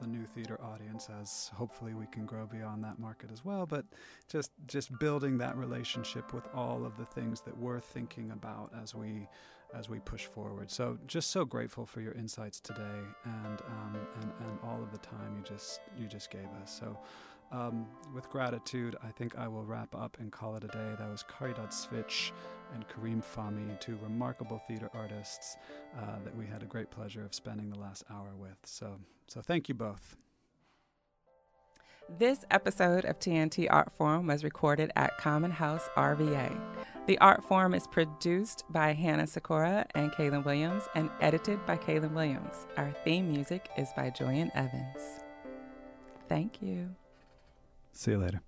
the 0.00 0.06
new 0.06 0.24
theater 0.24 0.58
audience 0.62 1.08
as 1.20 1.50
hopefully 1.54 1.94
we 1.94 2.06
can 2.06 2.24
grow 2.24 2.46
beyond 2.46 2.82
that 2.84 2.98
market 2.98 3.30
as 3.32 3.44
well 3.44 3.66
but 3.66 3.84
just 4.28 4.50
just 4.66 4.96
building 4.98 5.38
that 5.38 5.56
relationship 5.56 6.32
with 6.32 6.46
all 6.54 6.84
of 6.84 6.96
the 6.96 7.04
things 7.04 7.40
that 7.40 7.56
we're 7.56 7.80
thinking 7.80 8.30
about 8.30 8.70
as 8.82 8.94
we 8.94 9.26
as 9.74 9.88
we 9.88 9.98
push 10.00 10.26
forward 10.26 10.70
so 10.70 10.98
just 11.06 11.30
so 11.30 11.44
grateful 11.44 11.84
for 11.86 12.00
your 12.00 12.12
insights 12.12 12.60
today 12.60 13.00
and 13.24 13.60
um, 13.62 13.96
and, 14.20 14.32
and 14.40 14.58
all 14.62 14.82
of 14.82 14.92
the 14.92 14.98
time 14.98 15.34
you 15.36 15.42
just 15.42 15.80
you 15.98 16.06
just 16.06 16.30
gave 16.30 16.48
us 16.62 16.80
so 16.80 16.96
um, 17.52 17.86
with 18.14 18.28
gratitude, 18.30 18.96
I 19.02 19.10
think 19.10 19.36
I 19.36 19.46
will 19.46 19.64
wrap 19.64 19.94
up 19.94 20.16
and 20.18 20.32
call 20.32 20.56
it 20.56 20.64
a 20.64 20.68
day. 20.68 20.94
That 20.98 21.10
was 21.10 21.24
Caridad 21.24 21.68
Svich 21.68 22.32
and 22.74 22.84
Kareem 22.88 23.22
Fahmy, 23.22 23.78
two 23.80 23.98
remarkable 24.02 24.62
theater 24.66 24.90
artists 24.94 25.56
uh, 25.98 26.18
that 26.24 26.34
we 26.36 26.46
had 26.46 26.62
a 26.62 26.66
great 26.66 26.90
pleasure 26.90 27.24
of 27.24 27.34
spending 27.34 27.70
the 27.70 27.78
last 27.78 28.04
hour 28.10 28.30
with. 28.36 28.56
So, 28.64 28.96
so 29.28 29.42
thank 29.42 29.68
you 29.68 29.74
both. 29.74 30.16
This 32.18 32.44
episode 32.50 33.04
of 33.04 33.18
TNT 33.18 33.68
Art 33.70 33.92
Forum 33.92 34.26
was 34.26 34.44
recorded 34.44 34.90
at 34.96 35.16
Common 35.18 35.50
House 35.50 35.88
RVA. 35.96 36.58
The 37.06 37.18
Art 37.18 37.44
Forum 37.44 37.74
is 37.74 37.86
produced 37.86 38.64
by 38.70 38.92
Hannah 38.92 39.26
Sikora 39.26 39.86
and 39.94 40.10
Kaylin 40.12 40.44
Williams 40.44 40.84
and 40.94 41.10
edited 41.20 41.64
by 41.64 41.76
Kaylin 41.76 42.12
Williams. 42.12 42.66
Our 42.76 42.92
theme 43.04 43.30
music 43.30 43.68
is 43.78 43.88
by 43.96 44.10
Julian 44.10 44.50
Evans. 44.54 45.20
Thank 46.28 46.60
you. 46.60 46.94
See 47.92 48.12
you 48.12 48.18
later. 48.18 48.40